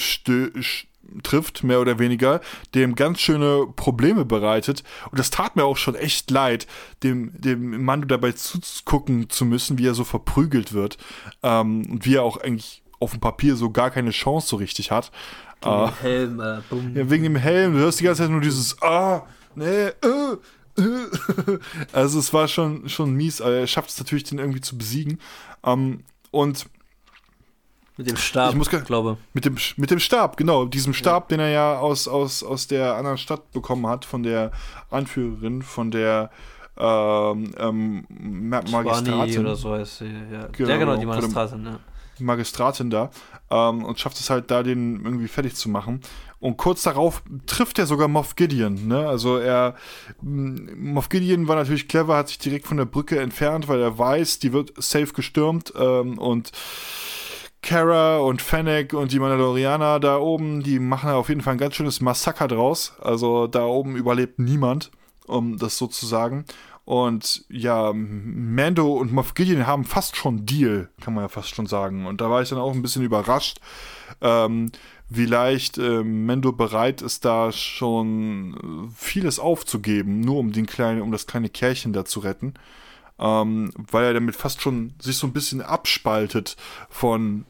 [1.21, 2.41] trifft, mehr oder weniger,
[2.73, 4.83] dem ganz schöne Probleme bereitet.
[5.11, 6.65] Und das tat mir auch schon echt leid,
[7.03, 10.97] dem, dem Mando dabei zugucken zu müssen, wie er so verprügelt wird.
[11.43, 14.89] Ähm, und wie er auch eigentlich auf dem Papier so gar keine Chance so richtig
[14.89, 15.11] hat.
[15.61, 17.73] Wegen dem Helm, äh, Ja, wegen dem Helm.
[17.73, 20.37] Du hörst die ganze Zeit nur dieses, ah, nee, äh,
[21.93, 25.19] also es war schon, schon mies, aber er schafft es natürlich, den irgendwie zu besiegen.
[25.63, 26.65] Ähm, und
[27.95, 30.65] mit dem Stab, ich muss, glaube mit dem Mit dem Stab, genau.
[30.65, 31.37] Diesem Stab, ja.
[31.37, 34.51] den er ja aus, aus, aus der anderen Stadt bekommen hat, von der
[34.89, 36.31] Anführerin, von der
[36.75, 39.41] ähm, ähm, Magistratin.
[39.41, 40.47] oder so heißt sie, ja.
[40.51, 41.79] Genau, ja, genau, die Magistratin, ja.
[42.19, 43.11] Magistratin da
[43.53, 46.01] ähm, und schafft es halt da, den irgendwie fertig zu machen.
[46.39, 48.87] Und kurz darauf trifft er sogar Moff Gideon.
[48.87, 49.07] Ne?
[49.07, 49.75] Also er,
[50.21, 54.39] Moff Gideon war natürlich clever, hat sich direkt von der Brücke entfernt, weil er weiß,
[54.39, 56.51] die wird safe gestürmt ähm, und
[57.61, 61.75] Kara und Fennec und die Mandalorianer da oben, die machen auf jeden Fall ein ganz
[61.75, 62.93] schönes Massaker draus.
[62.99, 64.91] Also da oben überlebt niemand,
[65.27, 66.43] um das so zu sagen.
[66.85, 71.65] Und ja, Mando und Moff Gideon haben fast schon Deal, kann man ja fast schon
[71.65, 72.05] sagen.
[72.05, 73.59] Und da war ich dann auch ein bisschen überrascht,
[74.21, 74.71] ähm,
[75.09, 81.11] wie leicht äh, Mendo bereit ist, da schon vieles aufzugeben, nur um den kleinen, um
[81.11, 82.55] das kleine Kerlchen da zu retten.
[83.19, 86.57] Ähm, weil er damit fast schon sich so ein bisschen abspaltet
[86.89, 87.45] von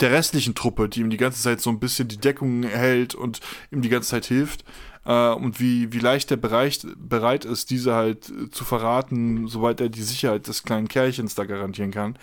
[0.00, 3.40] der restlichen Truppe, die ihm die ganze Zeit so ein bisschen die Deckung hält und
[3.70, 4.64] ihm die ganze Zeit hilft.
[5.06, 9.88] Äh, und wie, wie leicht er bereit, bereit ist, diese halt zu verraten, soweit er
[9.88, 12.18] die Sicherheit des kleinen Kerlchens da garantieren kann.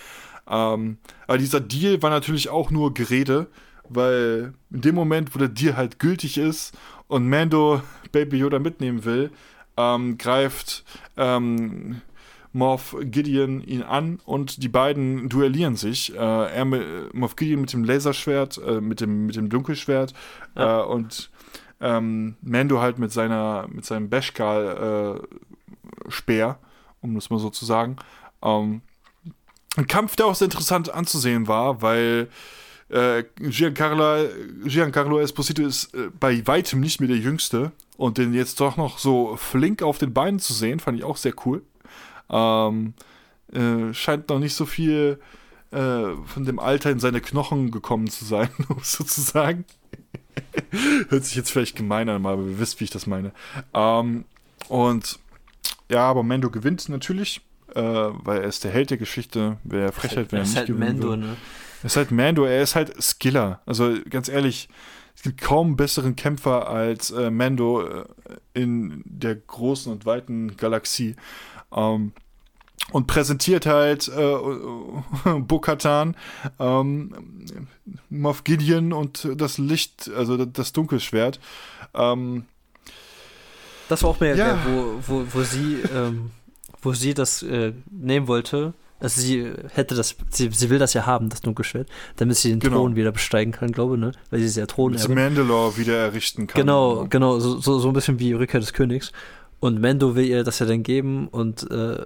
[0.48, 3.48] Ähm, aber dieser Deal war natürlich auch nur Gerede
[3.90, 6.76] weil in dem Moment, wo der Deal halt gültig ist
[7.08, 7.82] und Mando
[8.12, 9.32] Baby Yoda mitnehmen will,
[9.78, 10.84] ähm, greift
[11.18, 12.02] ähm,
[12.54, 16.14] Moff Gideon ihn an und die beiden duellieren sich.
[16.14, 20.14] Äh, er mit, Moff Gideon mit dem Laserschwert, äh, mit, dem, mit dem Dunkelschwert
[20.56, 20.82] ja.
[20.82, 21.32] äh, und
[21.84, 25.22] ähm, Mando halt mit seiner mit seinem Beskar äh,
[26.08, 26.58] Speer,
[27.02, 27.98] um das mal so zu sagen.
[28.42, 28.82] Ähm,
[29.76, 32.30] ein Kampf, der auch sehr interessant anzusehen war, weil
[32.90, 34.30] äh, Giancarlo,
[34.66, 37.72] Giancarlo Esposito ist äh, bei weitem nicht mehr der Jüngste.
[37.98, 41.18] Und den jetzt doch noch so flink auf den Beinen zu sehen, fand ich auch
[41.18, 41.64] sehr cool.
[42.30, 42.94] Ähm,
[43.52, 45.20] äh, scheint noch nicht so viel
[45.72, 48.50] äh, von dem Alter in seine Knochen gekommen zu sein,
[48.82, 49.66] sozusagen.
[51.10, 53.32] Hört sich jetzt vielleicht gemein an, aber ihr wisst, wie ich das meine.
[53.74, 54.26] Ähm,
[54.70, 55.20] und
[55.90, 57.42] ja, aber Mando gewinnt natürlich,
[57.76, 59.58] äh, weil er ist der Held der Geschichte.
[59.64, 61.38] Wer Frechheit, wenn er nicht halt gewinnen Mando, ne?
[61.82, 63.62] Er ist halt Mando, er ist halt Skiller.
[63.66, 64.70] Also ganz ehrlich,
[65.16, 68.06] es gibt kaum besseren Kämpfer als äh, Mando äh,
[68.54, 71.16] in der großen und weiten Galaxie.
[71.76, 72.14] Ähm,
[72.92, 74.38] und präsentiert halt äh,
[75.40, 76.16] Bo-Katan,
[76.60, 77.58] ähm,
[78.10, 81.40] Moff Gideon und das Licht, also das Dunkelschwert.
[81.94, 82.46] Ähm,
[83.90, 84.58] das war auch mehr, ja.
[84.66, 86.32] wo, wo, wo sie, ähm,
[86.82, 88.74] wo sie das äh, nehmen wollte.
[89.00, 92.60] Also sie hätte das, sie, sie will das ja haben, das Dunkelschwert, damit sie den
[92.60, 92.78] genau.
[92.78, 94.14] Thron wieder besteigen kann, glaube ich, ne?
[94.30, 94.94] Weil sie ist ja Thron.
[94.94, 96.62] Damit Mandalore wieder errichten kann.
[96.62, 99.12] Genau, genau, so, so, so ein bisschen wie Rückkehr des Königs.
[99.64, 102.04] Und Mendo will ihr das ja dann geben und äh,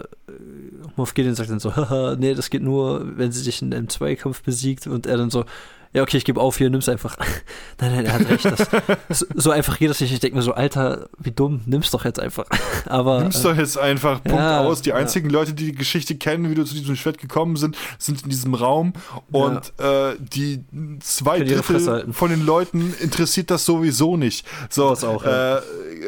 [0.94, 3.88] Moff Gideon sagt dann so, haha, nee, das geht nur, wenn sie dich in einem
[3.88, 4.86] Zweikampf besiegt.
[4.86, 5.44] Und er dann so,
[5.92, 7.16] ja, okay, ich gebe auf hier, nimm's einfach.
[7.80, 8.44] nein, nein, er hat recht.
[8.44, 10.12] Das, so einfach geht das nicht.
[10.12, 12.46] Ich denke mir so, Alter, wie dumm, nimm's doch jetzt einfach.
[12.86, 14.82] Aber, nimm's doch jetzt einfach, Punkt ja, aus.
[14.82, 15.38] Die einzigen ja.
[15.38, 18.54] Leute, die die Geschichte kennen, wie du zu diesem Schwert gekommen sind, sind in diesem
[18.54, 18.92] Raum
[19.30, 20.10] und ja.
[20.10, 20.64] äh, die
[21.00, 24.46] zwei Drittel von den Leuten interessiert das sowieso nicht.
[24.68, 25.60] So, das auch, äh,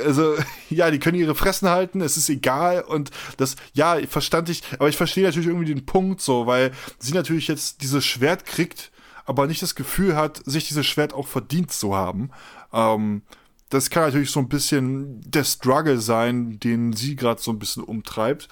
[0.05, 0.35] also,
[0.69, 4.89] ja, die können ihre Fressen halten, es ist egal und das, ja, verstand ich, aber
[4.89, 8.91] ich verstehe natürlich irgendwie den Punkt so, weil sie natürlich jetzt dieses Schwert kriegt
[9.31, 12.31] aber nicht das Gefühl hat, sich dieses Schwert auch verdient zu haben.
[12.73, 13.23] Ähm,
[13.69, 17.85] das kann natürlich so ein bisschen der Struggle sein, den sie gerade so ein bisschen
[17.85, 18.49] umtreibt.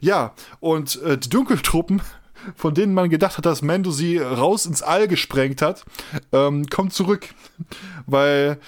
[0.00, 2.00] Ja, und äh, die Dunkeltruppen,
[2.56, 5.84] von denen man gedacht hat, dass Mando sie raus ins All gesprengt hat,
[6.32, 7.28] ähm, kommen zurück,
[8.06, 8.58] weil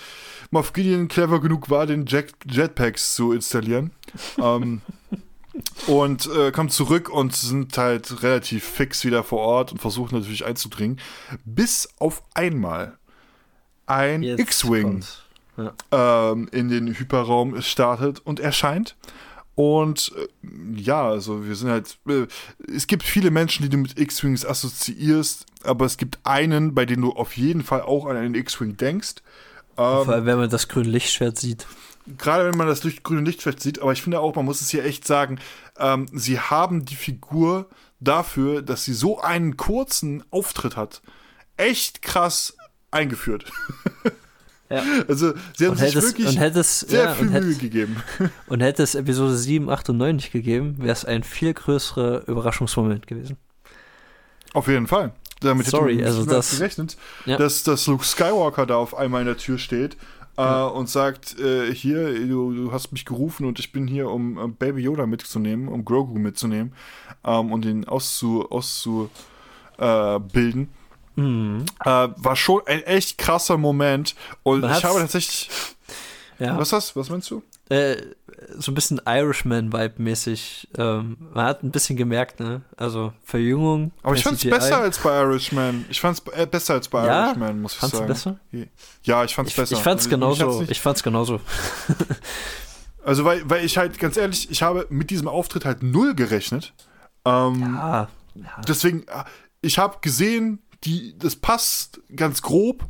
[0.50, 3.92] Moff Gideon clever genug war, den Jet Jetpacks zu installieren.
[4.38, 4.82] ähm,
[5.86, 10.44] und äh, kommen zurück und sind halt relativ fix wieder vor Ort und versuchen natürlich
[10.44, 10.98] einzudringen.
[11.44, 12.98] Bis auf einmal
[13.86, 15.04] ein X-Wing
[15.56, 15.72] ja.
[16.30, 18.96] ähm, in den Hyperraum startet und erscheint.
[19.54, 21.98] Und äh, ja, also wir sind halt.
[22.06, 22.26] Äh,
[22.74, 27.00] es gibt viele Menschen, die du mit X-Wings assoziierst, aber es gibt einen, bei dem
[27.00, 29.16] du auf jeden Fall auch an einen X-Wing denkst.
[29.78, 31.66] Ähm, Vor allem, wenn man das grüne Lichtschwert sieht
[32.18, 34.70] gerade wenn man das durch grüne Lichtschwert sieht, aber ich finde auch, man muss es
[34.70, 35.38] hier echt sagen,
[35.78, 37.68] ähm, sie haben die Figur
[38.00, 41.02] dafür, dass sie so einen kurzen Auftritt hat,
[41.56, 42.56] echt krass
[42.90, 43.50] eingeführt.
[44.68, 44.82] Ja.
[45.08, 48.02] Also sie haben und sich hättest, wirklich hättest, sehr ja, viel Mühe gegeben.
[48.48, 52.26] Und hätte es Episode 7, 8 und 9 nicht gegeben, wäre es ein viel größerer
[52.26, 53.36] Überraschungsmoment gewesen.
[54.54, 55.12] Auf jeden Fall.
[55.40, 56.96] Damit Sorry, hätte also das gerechnet,
[57.26, 57.36] ja.
[57.36, 59.96] dass, dass Luke Skywalker da auf einmal in der Tür steht
[60.36, 64.36] äh, und sagt, äh, hier, du, du, hast mich gerufen und ich bin hier, um
[64.36, 66.72] um Baby Yoda mitzunehmen, um Grogu mitzunehmen
[67.24, 68.50] ähm, und ihn auszubilden.
[68.50, 69.10] Auszu,
[69.78, 71.64] äh, mhm.
[71.84, 75.50] Äh, war schon ein echt krasser Moment und ich habe tatsächlich...
[76.38, 76.58] Ja.
[76.58, 77.42] Was hast Was meinst du?
[77.70, 77.96] Äh,
[78.58, 80.68] so ein bisschen Irishman-Vibe-mäßig.
[80.76, 82.62] Ähm, man hat ein bisschen gemerkt, ne?
[82.76, 83.92] Also Verjüngung.
[84.02, 84.50] Aber ich fand's CGI.
[84.50, 85.84] besser als bei Irishman.
[85.88, 87.26] Ich fand's äh, besser als bei ja?
[87.26, 88.08] Irishman, muss ich fand's sagen.
[88.08, 88.40] besser?
[89.02, 89.76] Ja, ich fand's ich, besser.
[89.76, 90.62] Ich fand's genauso.
[90.62, 91.40] Ich, ich fand's genauso.
[93.04, 96.74] also, weil, weil ich halt, ganz ehrlich, ich habe mit diesem Auftritt halt null gerechnet.
[97.24, 98.60] Ähm, ja, ja.
[98.68, 99.24] Deswegen, äh,
[99.62, 102.84] ich habe gesehen, die, das passt ganz grob.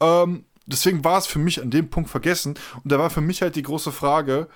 [0.00, 2.54] Ähm, deswegen war es für mich an dem Punkt vergessen.
[2.82, 4.48] Und da war für mich halt die große Frage,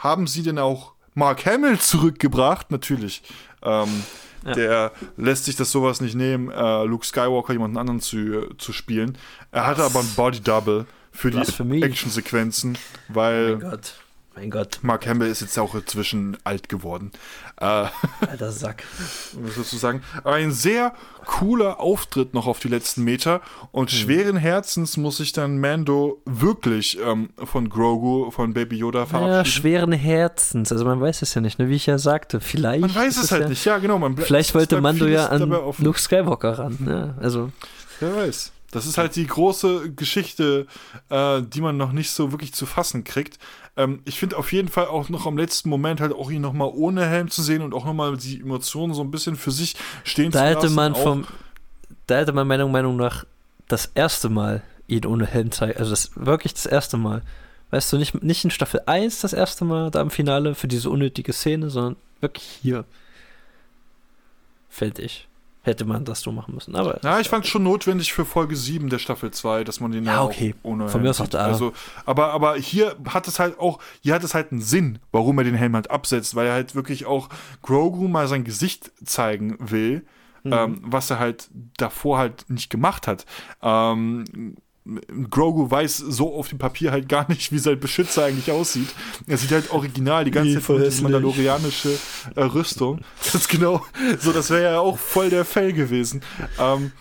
[0.00, 2.70] haben sie denn auch Mark Hamill zurückgebracht?
[2.70, 3.22] Natürlich.
[3.62, 4.04] Ähm,
[4.44, 4.54] ja.
[4.54, 9.18] Der lässt sich das sowas nicht nehmen, äh, Luke Skywalker jemanden anderen zu, zu spielen.
[9.52, 12.78] Er hatte aber ein Body Double für die Actionsequenzen,
[13.08, 13.56] weil.
[13.56, 13.94] Mein Gott.
[14.36, 14.78] Mein Gott.
[14.82, 17.10] Mark Hamill ist jetzt auch inzwischen alt geworden.
[17.60, 17.86] Äh,
[18.26, 18.84] Alter Sack.
[19.62, 20.02] Sagen?
[20.24, 20.94] Aber ein sehr
[21.26, 23.96] cooler Auftritt noch auf die letzten Meter und mhm.
[23.96, 29.34] schweren Herzens muss sich dann Mando wirklich ähm, von Grogu, von Baby Yoda verabschieden.
[29.34, 30.72] Ja, schweren Herzens.
[30.72, 31.68] Also man weiß es ja nicht, ne?
[31.68, 32.40] wie ich ja sagte.
[32.40, 32.80] Vielleicht.
[32.80, 33.98] Man weiß es halt ja, nicht, ja, genau.
[33.98, 36.78] Man vielleicht wollte Mando ja an Luke Skywalker ran.
[36.80, 37.14] Ne?
[37.20, 37.52] Also.
[38.00, 38.52] Wer weiß.
[38.70, 40.66] Das ist halt die große Geschichte,
[41.08, 43.38] äh, die man noch nicht so wirklich zu fassen kriegt.
[43.76, 46.70] Ähm, ich finde auf jeden Fall auch noch am letzten Moment halt auch ihn nochmal
[46.74, 50.30] ohne Helm zu sehen und auch nochmal die Emotionen so ein bisschen für sich stehen
[50.30, 50.74] da zu hätte lassen.
[50.74, 51.26] Man vom,
[52.06, 53.24] da hätte man meiner Meinung nach
[53.68, 55.78] das erste Mal ihn ohne Helm zeigen.
[55.78, 57.22] Also das wirklich das erste Mal.
[57.70, 60.90] Weißt du, nicht, nicht in Staffel 1 das erste Mal da im Finale für diese
[60.90, 62.84] unnötige Szene, sondern wirklich hier.
[64.68, 65.28] Fällt ich
[65.62, 66.74] hätte man das so machen müssen.
[66.74, 69.92] Aber ja, ich fand es schon notwendig für Folge 7 der Staffel 2, dass man
[69.92, 70.54] den ja, okay.
[70.62, 71.44] ohne Von mir aus auch da.
[71.44, 71.72] Also,
[72.06, 75.44] aber, aber hier hat es halt auch, hier hat es halt einen Sinn, warum er
[75.44, 77.28] den Helm halt absetzt, weil er halt wirklich auch
[77.62, 80.06] Grogu mal sein Gesicht zeigen will.
[80.42, 80.52] Mhm.
[80.54, 83.26] Ähm, was er halt davor halt nicht gemacht hat.
[83.60, 84.56] Ähm,
[85.30, 88.88] Grogu weiß so auf dem Papier halt gar nicht, wie sein Beschützer eigentlich aussieht.
[89.26, 91.98] Er sieht halt original die ganze Zeit mandalorianische
[92.34, 93.00] äh, Rüstung.
[93.22, 93.84] Das ist genau,
[94.18, 96.22] so das wäre ja auch voll der Fell gewesen.
[96.58, 96.92] Ähm,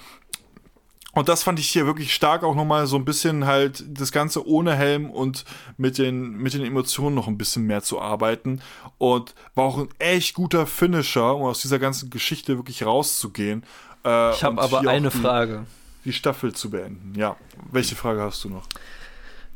[1.14, 4.47] und das fand ich hier wirklich stark, auch nochmal so ein bisschen halt das Ganze
[4.47, 5.43] ohne Helm und
[5.77, 8.61] mit den, mit den Emotionen noch ein bisschen mehr zu arbeiten.
[8.99, 13.64] Und war auch ein echt guter Finisher, um aus dieser ganzen Geschichte wirklich rauszugehen.
[14.06, 15.65] Äh, ich habe aber eine Frage
[16.10, 17.14] die Staffel zu beenden.
[17.15, 17.38] Ja,
[17.72, 18.68] welche Frage hast du noch?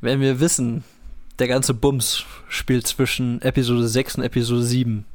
[0.02, 0.84] Wenn wir wissen,
[1.40, 5.06] der ganze Bums spielt zwischen Episode 6 und Episode 7.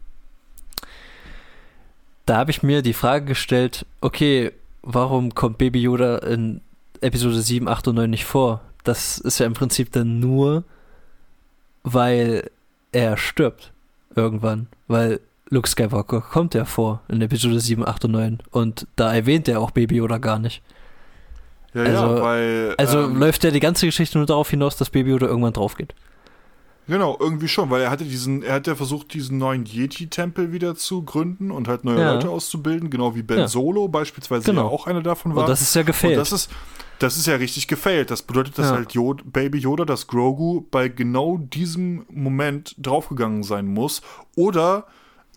[2.27, 4.51] Da habe ich mir die Frage gestellt, okay,
[4.83, 6.61] warum kommt Baby Yoda in
[7.01, 8.63] Episode 7, 8 und 9 nicht vor?
[8.83, 10.65] Das ist ja im Prinzip dann nur,
[11.85, 12.51] weil
[12.91, 13.73] er stirbt
[14.17, 14.67] irgendwann.
[14.89, 15.21] Weil
[15.51, 18.39] Luke Skywalker kommt ja vor in Episode 7, 8 und 9.
[18.51, 20.63] Und da erwähnt er auch Baby Yoda gar nicht.
[21.75, 22.75] Ja, also, ja, weil.
[22.79, 25.77] Also ähm, läuft ja die ganze Geschichte nur darauf hinaus, dass Baby Yoda irgendwann drauf
[25.77, 25.95] geht.
[26.87, 30.75] Genau, irgendwie schon, weil er hatte diesen, er hat ja versucht, diesen neuen Yeti-Tempel wieder
[30.75, 32.15] zu gründen und halt neue Ja.
[32.15, 33.49] Leute auszubilden, genau wie Ben Ja.
[33.49, 34.63] Solo beispielsweise Genau.
[34.63, 35.43] ja auch einer davon war.
[35.43, 36.15] Und das ist ja gefailt.
[36.15, 36.51] Und das ist,
[36.99, 38.11] das ist ja richtig gefailt.
[38.11, 43.67] Das bedeutet, dass halt Yod Baby Yoda, dass Grogu bei genau diesem Moment draufgegangen sein
[43.67, 44.01] muss.
[44.35, 44.87] Oder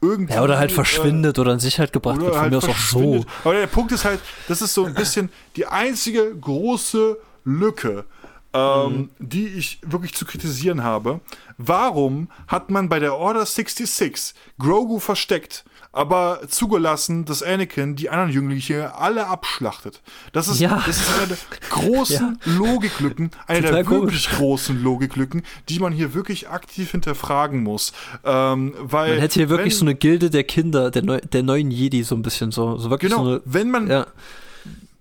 [0.02, 0.34] irgendwie.
[0.34, 2.32] ja, oder halt äh, verschwindet oder in Sicherheit gebracht wird.
[2.34, 3.26] Von halt mir aus auch so.
[3.44, 8.06] Aber der Punkt ist halt, das ist so ein bisschen die einzige große Lücke,
[8.54, 9.10] ähm, Mhm.
[9.20, 11.22] die ich wirklich zu kritisieren habe.
[11.58, 18.32] Warum hat man bei der Order 66 Grogu versteckt, aber zugelassen, dass Anakin die anderen
[18.32, 20.02] Jünglinge alle abschlachtet?
[20.32, 20.82] Das ist, Ja.
[20.86, 21.38] das ist eine der
[21.70, 24.02] großen Logiklücken, eine Total der komisch.
[24.02, 27.92] wirklich großen Logiklücken, die man hier wirklich aktiv hinterfragen muss.
[28.24, 31.44] Ähm, weil Man hätte hier wirklich wenn- so eine Gilde der Kinder, der, neu, der
[31.44, 32.78] neuen Jedi, so ein bisschen so.
[32.78, 34.08] so wirklich Genau, so eine, wenn man ja.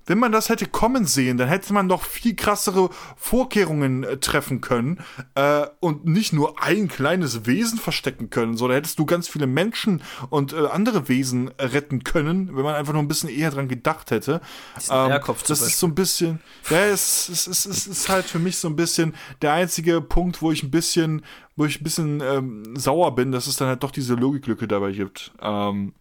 [0.06, 4.60] Wenn man das hätte kommen sehen, dann hätte man noch viel krassere Vorkehrungen äh, treffen
[4.60, 5.00] können
[5.34, 10.02] äh, und nicht nur ein kleines Wesen verstecken können, sondern hättest du ganz viele Menschen
[10.30, 13.68] und äh, andere Wesen äh, retten können, wenn man einfach nur ein bisschen eher dran
[13.68, 14.40] gedacht hätte.
[14.88, 16.40] Eierkopf zum das ist so ein bisschen,
[16.70, 20.42] ja, es, es, es, es ist halt für mich so ein bisschen der einzige Punkt,
[20.42, 21.24] wo ich ein bisschen,
[21.56, 24.92] wo ich ein bisschen ähm, sauer bin, dass es dann halt doch diese Logiklücke dabei
[24.92, 25.32] gibt.
[25.40, 25.92] Ähm,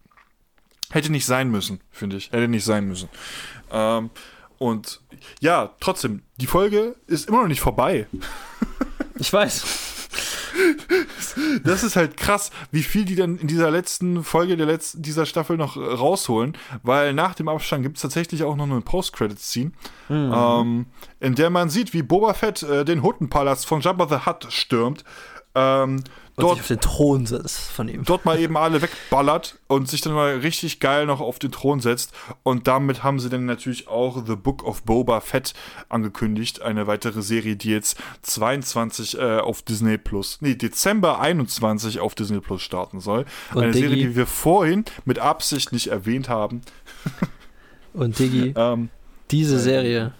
[0.92, 2.32] Hätte nicht sein müssen, finde ich.
[2.32, 3.10] Hätte nicht sein müssen.
[3.72, 4.10] Ähm,
[4.58, 5.02] und
[5.40, 8.08] ja, trotzdem, die Folge ist immer noch nicht vorbei.
[9.22, 9.90] Ich weiß.
[11.64, 15.26] Das ist halt krass, wie viel die dann in dieser letzten Folge der letzten, dieser
[15.26, 19.72] Staffel noch äh, rausholen, weil nach dem Abstand gibt es tatsächlich auch noch eine Post-Credit-Scene,
[20.10, 20.86] ähm,
[21.20, 25.04] in der man sieht, wie Boba Fett äh, den Huttenpalast von Jabba the Hutt stürmt.
[25.56, 26.04] Ähm,
[26.42, 28.04] dort auf den Thron sitzt von ihm.
[28.04, 31.80] dort mal eben alle wegballert und sich dann mal richtig geil noch auf den Thron
[31.80, 32.12] setzt.
[32.44, 35.54] Und damit haben sie dann natürlich auch The Book of Boba Fett
[35.90, 36.62] angekündigt.
[36.62, 42.40] Eine weitere Serie, die jetzt 22 äh, auf Disney Plus, nee, Dezember 21 auf Disney
[42.40, 43.26] Plus starten soll.
[43.54, 46.62] Und Eine Serie, Diggi- die wir vorhin mit Absicht nicht erwähnt haben.
[47.94, 48.90] Und Diggi, Ähm,
[49.32, 50.14] diese Serie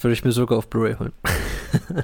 [0.00, 1.12] würde ich mir sogar auf Blu-ray holen.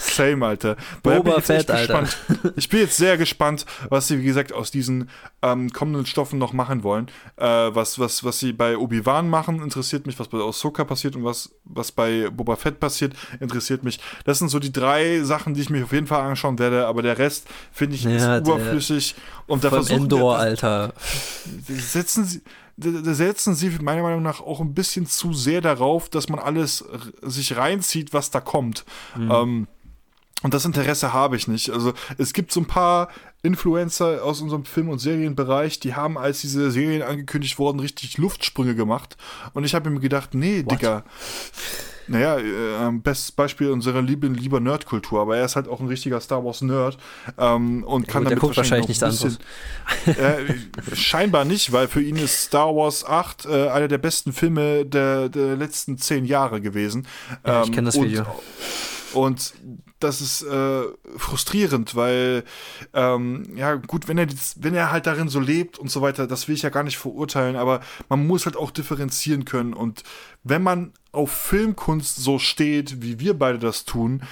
[0.00, 0.76] Same, Alter.
[1.02, 2.02] Boba Fett, Alter.
[2.02, 2.16] gespannt.
[2.56, 5.10] Ich bin jetzt sehr gespannt, was sie, wie gesagt, aus diesen
[5.42, 7.08] ähm, kommenden Stoffen noch machen wollen.
[7.36, 10.18] Äh, was, was, was sie bei Obi-Wan machen, interessiert mich.
[10.20, 13.98] Was bei Ahsoka passiert und was, was bei Boba Fett passiert, interessiert mich.
[14.24, 16.86] Das sind so die drei Sachen, die ich mir auf jeden Fall anschauen werde.
[16.86, 19.16] Aber der Rest, finde ich, ist überflüssig.
[19.48, 20.92] Und da versuchen Endor, da- Alter.
[21.66, 22.42] setzen sie,
[22.76, 26.84] da setzen sie meiner Meinung nach auch ein bisschen zu sehr darauf, dass man alles
[27.22, 28.84] sich reinzieht, was da kommt.
[29.18, 29.66] Ähm,
[30.42, 31.70] und das Interesse habe ich nicht.
[31.70, 33.08] Also es gibt so ein paar
[33.42, 38.74] Influencer aus unserem Film- und Serienbereich, die haben, als diese Serien angekündigt wurden, richtig Luftsprünge
[38.74, 39.16] gemacht.
[39.54, 41.04] Und ich habe mir gedacht, nee, Digga.
[42.10, 46.18] Naja, äh, bestes Beispiel unserer lieben, lieber Nerdkultur, aber er ist halt auch ein richtiger
[46.22, 46.96] Star Wars Nerd
[47.36, 49.38] ähm, und kann gut, damit guckt wahrscheinlich noch nichts
[50.06, 54.86] äh, scheinbar nicht, weil für ihn ist Star Wars 8 äh, einer der besten Filme
[54.86, 57.06] der, der letzten zehn Jahre gewesen.
[57.46, 58.24] Ja, ich Ähm, kenn das und- Video.
[59.12, 59.52] Und
[60.00, 60.82] das ist äh,
[61.16, 62.44] frustrierend, weil
[62.94, 66.48] ähm, ja gut, wenn er wenn er halt darin so lebt und so weiter, das
[66.48, 69.74] will ich ja gar nicht verurteilen, aber man muss halt auch differenzieren können.
[69.74, 70.04] Und
[70.44, 74.22] wenn man auf Filmkunst so steht, wie wir beide das tun,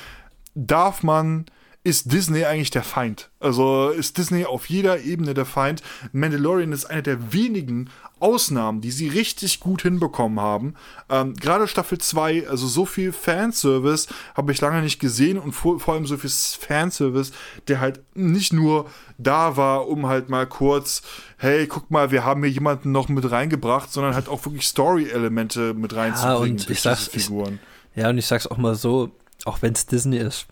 [0.55, 1.47] darf man
[1.87, 3.31] ist Disney eigentlich der Feind?
[3.39, 5.83] Also ist Disney auf jeder Ebene der Feind?
[6.13, 10.75] Mandalorian ist eine der wenigen Ausnahmen, die sie richtig gut hinbekommen haben.
[11.09, 15.79] Ähm, Gerade Staffel 2, also so viel Fanservice habe ich lange nicht gesehen und vor,
[15.79, 17.33] vor allem so viel Fanservice,
[17.69, 21.03] der halt nicht nur da war, um halt mal kurz,
[21.37, 25.75] hey, guck mal, wir haben hier jemanden noch mit reingebracht, sondern halt auch wirklich Story-Elemente
[25.75, 26.53] mit reinzubringen.
[26.57, 27.59] und durch ich sag's- Figuren.
[27.95, 29.11] Ja, und ich sag's auch mal so,
[29.45, 30.47] auch wenn es Disney ist,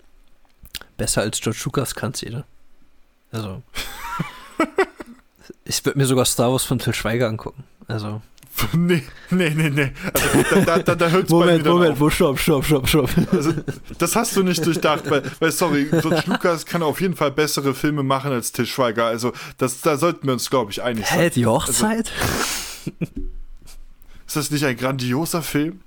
[0.96, 2.44] besser als George Lucas kann's jeder.
[3.32, 3.62] Also.
[5.64, 7.64] ich würde mir sogar Star Wars von Till Schweiger angucken.
[7.88, 8.22] Also.
[8.72, 9.92] Nee, nee, nee, nee.
[10.12, 12.00] Also, da, da, da, hört's Moment, Moment, auf.
[12.00, 13.10] wo stopp, stopp, stopp, stopp.
[13.32, 13.52] Also,
[13.98, 17.74] das hast du nicht durchdacht, weil, weil sorry, George Lucas kann auf jeden Fall bessere
[17.74, 19.06] Filme machen als Til Schweiger.
[19.06, 21.18] Also, das, da sollten wir uns, glaube ich, einig sein.
[21.18, 22.12] Hä, die Hochzeit?
[24.26, 25.80] Ist das nicht ein grandioser Film?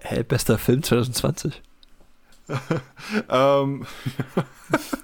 [0.00, 1.62] Hä, bester Film 2020?
[3.28, 3.86] ähm,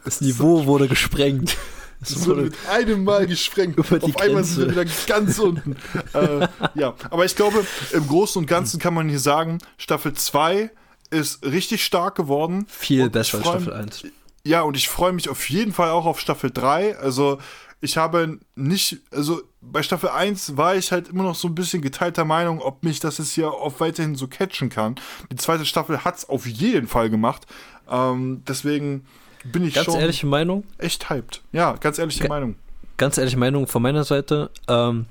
[0.05, 1.57] das Niveau wurde gesprengt.
[2.01, 3.79] Es wurde mit einem Mal gesprengt.
[3.79, 4.21] Auf Grenze.
[4.21, 5.77] einmal sind wir wieder ganz unten.
[6.13, 10.71] äh, ja, aber ich glaube, im Großen und Ganzen kann man hier sagen, Staffel 2
[11.11, 12.67] ist richtig stark geworden.
[12.69, 14.05] Viel besser als Staffel 1.
[14.45, 16.99] Ja, und ich freue mich auf jeden Fall auch auf Staffel 3.
[16.99, 17.39] Also,
[17.81, 21.83] ich habe nicht, also bei Staffel 1 war ich halt immer noch so ein bisschen
[21.83, 24.97] geteilter Meinung, ob mich das jetzt hier auch weiterhin so catchen kann.
[25.31, 27.47] Die zweite Staffel hat es auf jeden Fall gemacht.
[27.91, 29.07] Ähm, deswegen
[29.45, 29.95] bin ich ganz schon.
[29.95, 30.65] Ganz ehrliche Meinung?
[30.79, 31.43] Echt hyped.
[31.53, 32.57] Ja, ganz ehrliche Ga Meinung.
[32.97, 34.51] Ganz ehrliche Meinung von meiner Seite.
[34.69, 35.07] Ähm,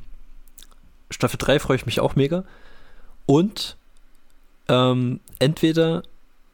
[1.10, 2.44] Staffel 3 freue ich mich auch mega.
[3.26, 3.78] Und
[4.68, 6.04] ähm, entweder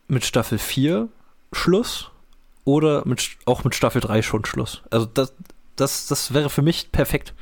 [0.07, 1.07] mit Staffel 4
[1.53, 2.11] Schluss
[2.65, 4.81] oder mit, auch mit Staffel 3 schon Schluss.
[4.89, 5.33] Also das,
[5.75, 7.33] das, das wäre für mich perfekt.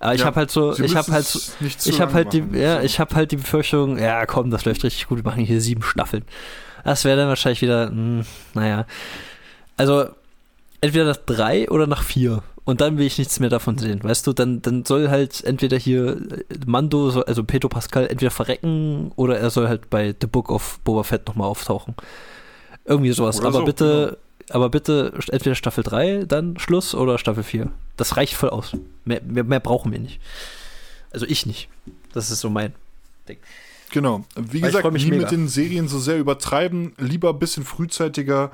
[0.00, 2.60] Aber ich ja, habe halt so, ich habe halt, so, ich habe halt die, machen,
[2.60, 2.86] ja, so.
[2.86, 5.82] ich habe halt die Befürchtung, ja, komm, das läuft richtig gut, wir machen hier sieben
[5.82, 6.24] Staffeln.
[6.84, 8.86] Das wäre dann wahrscheinlich wieder, mh, hm, naja.
[9.76, 10.06] Also,
[10.80, 12.42] entweder nach drei oder nach vier.
[12.64, 14.04] Und dann will ich nichts mehr davon sehen.
[14.04, 16.18] Weißt du, dann, dann soll halt entweder hier
[16.66, 21.02] Mando, also Pedro Pascal, entweder verrecken oder er soll halt bei The Book of Boba
[21.02, 21.94] Fett nochmal auftauchen.
[22.84, 23.38] Irgendwie sowas.
[23.38, 24.54] Oder aber so, bitte, genau.
[24.54, 27.70] aber bitte entweder Staffel 3, dann Schluss oder Staffel 4.
[27.96, 28.76] Das reicht voll aus.
[29.08, 30.20] Mehr, mehr, mehr brauchen wir nicht.
[31.10, 31.68] Also ich nicht.
[32.12, 32.74] Das ist so mein
[33.28, 33.38] Ding.
[33.90, 34.24] Genau.
[34.36, 35.22] Wie Weil gesagt, nie mega.
[35.22, 36.92] mit den Serien so sehr übertreiben.
[36.98, 38.50] Lieber ein bisschen frühzeitiger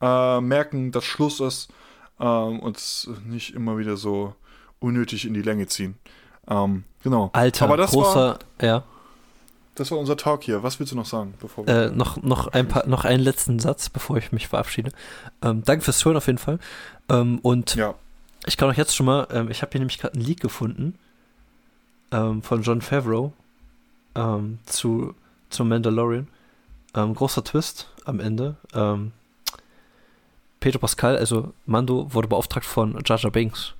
[0.00, 1.68] äh, merken, dass Schluss ist
[2.18, 4.34] ähm, und nicht immer wieder so
[4.78, 5.96] unnötig in die Länge ziehen.
[6.48, 7.30] Ähm, genau.
[7.32, 8.84] Alter, Aber das großer, war, ja.
[9.74, 10.62] Das war unser Talk hier.
[10.62, 13.58] Was willst du noch sagen, bevor wir äh, noch, noch, ein paar, noch einen letzten
[13.58, 14.92] Satz, bevor ich mich verabschiede.
[15.42, 16.58] Ähm, danke fürs Hören auf jeden Fall.
[17.08, 17.94] Ähm, und ja.
[18.50, 20.98] Ich kann euch jetzt schon mal, ähm, ich habe hier nämlich gerade einen Leak gefunden
[22.10, 23.32] ähm, von John Favreau
[24.16, 25.14] ähm, zu,
[25.50, 26.26] zu Mandalorian.
[26.94, 28.56] Ähm, großer Twist am Ende.
[28.74, 29.12] Ähm,
[30.58, 33.74] Pedro Pascal, also Mando, wurde beauftragt von Jar Jar Binks,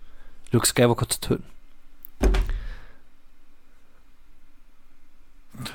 [0.52, 1.44] Luke Skywalker zu töten.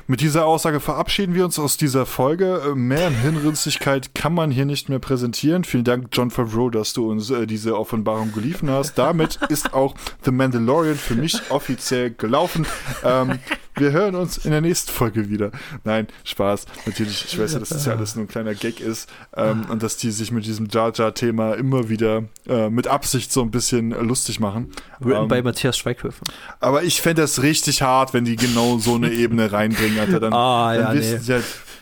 [0.08, 2.74] Mit dieser Aussage verabschieden wir uns aus dieser Folge.
[2.76, 5.64] Mehr Hinrünstigkeit kann man hier nicht mehr präsentieren.
[5.64, 8.96] Vielen Dank, John Favreau, dass du uns äh, diese Offenbarung geliefert hast.
[8.96, 12.66] Damit ist auch The Mandalorian für mich offiziell gelaufen.
[13.04, 13.40] Ähm,
[13.76, 15.52] wir hören uns in der nächsten Folge wieder.
[15.84, 16.66] Nein, Spaß.
[16.86, 19.84] Natürlich, ich weiß ja, dass das ja alles nur ein kleiner Gag ist ähm, und
[19.84, 23.92] dass die sich mit diesem Jar Jar-Thema immer wieder äh, mit Absicht so ein bisschen
[23.92, 24.72] lustig machen.
[25.00, 26.26] Written ähm, bei Matthias Schweighöfer.
[26.60, 30.20] Aber ich fände das richtig hart, wenn die genau so eine Ebene reinbringen, Alter.
[30.20, 31.20] Dann, ah, dann ja, nee.
[31.26, 31.40] ja,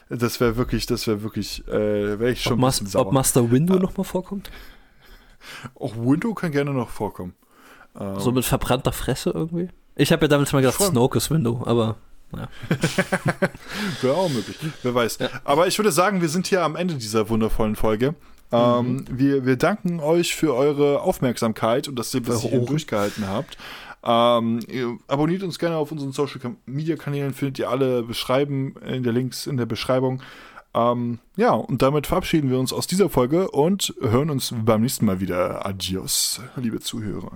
[0.09, 3.75] das wäre wirklich, das wäre wirklich, äh, wäre ich schon ob, Mas ob Master Window
[3.75, 3.79] ah.
[3.79, 4.51] nochmal vorkommt?
[5.75, 7.33] Auch Window kann gerne noch vorkommen.
[7.99, 9.69] Ähm, so mit verbrannter Fresse irgendwie?
[9.95, 11.95] Ich habe ja damals mal gedacht, Snoke Window, aber
[12.35, 12.47] ja.
[14.01, 14.57] Wäre auch möglich.
[14.81, 15.19] Wer weiß.
[15.19, 15.29] Ja.
[15.43, 18.15] Aber ich würde sagen, wir sind hier am Ende dieser wundervollen Folge.
[18.51, 19.05] Ähm, mhm.
[19.11, 23.57] wir, wir danken euch für eure Aufmerksamkeit und dass ihr bis hierhin durchgehalten habt.
[24.03, 24.59] Ähm,
[25.07, 29.47] abonniert uns gerne auf unseren Social Media Kanälen, findet ihr alle beschreiben in der Links
[29.47, 30.21] in der Beschreibung.
[30.75, 35.05] Ähm, ja, und damit verabschieden wir uns aus dieser Folge und hören uns beim nächsten
[35.05, 35.65] Mal wieder.
[35.65, 37.31] Adios, liebe Zuhörer.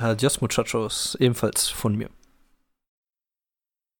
[0.00, 2.08] Adios, Muchachos, ebenfalls von mir.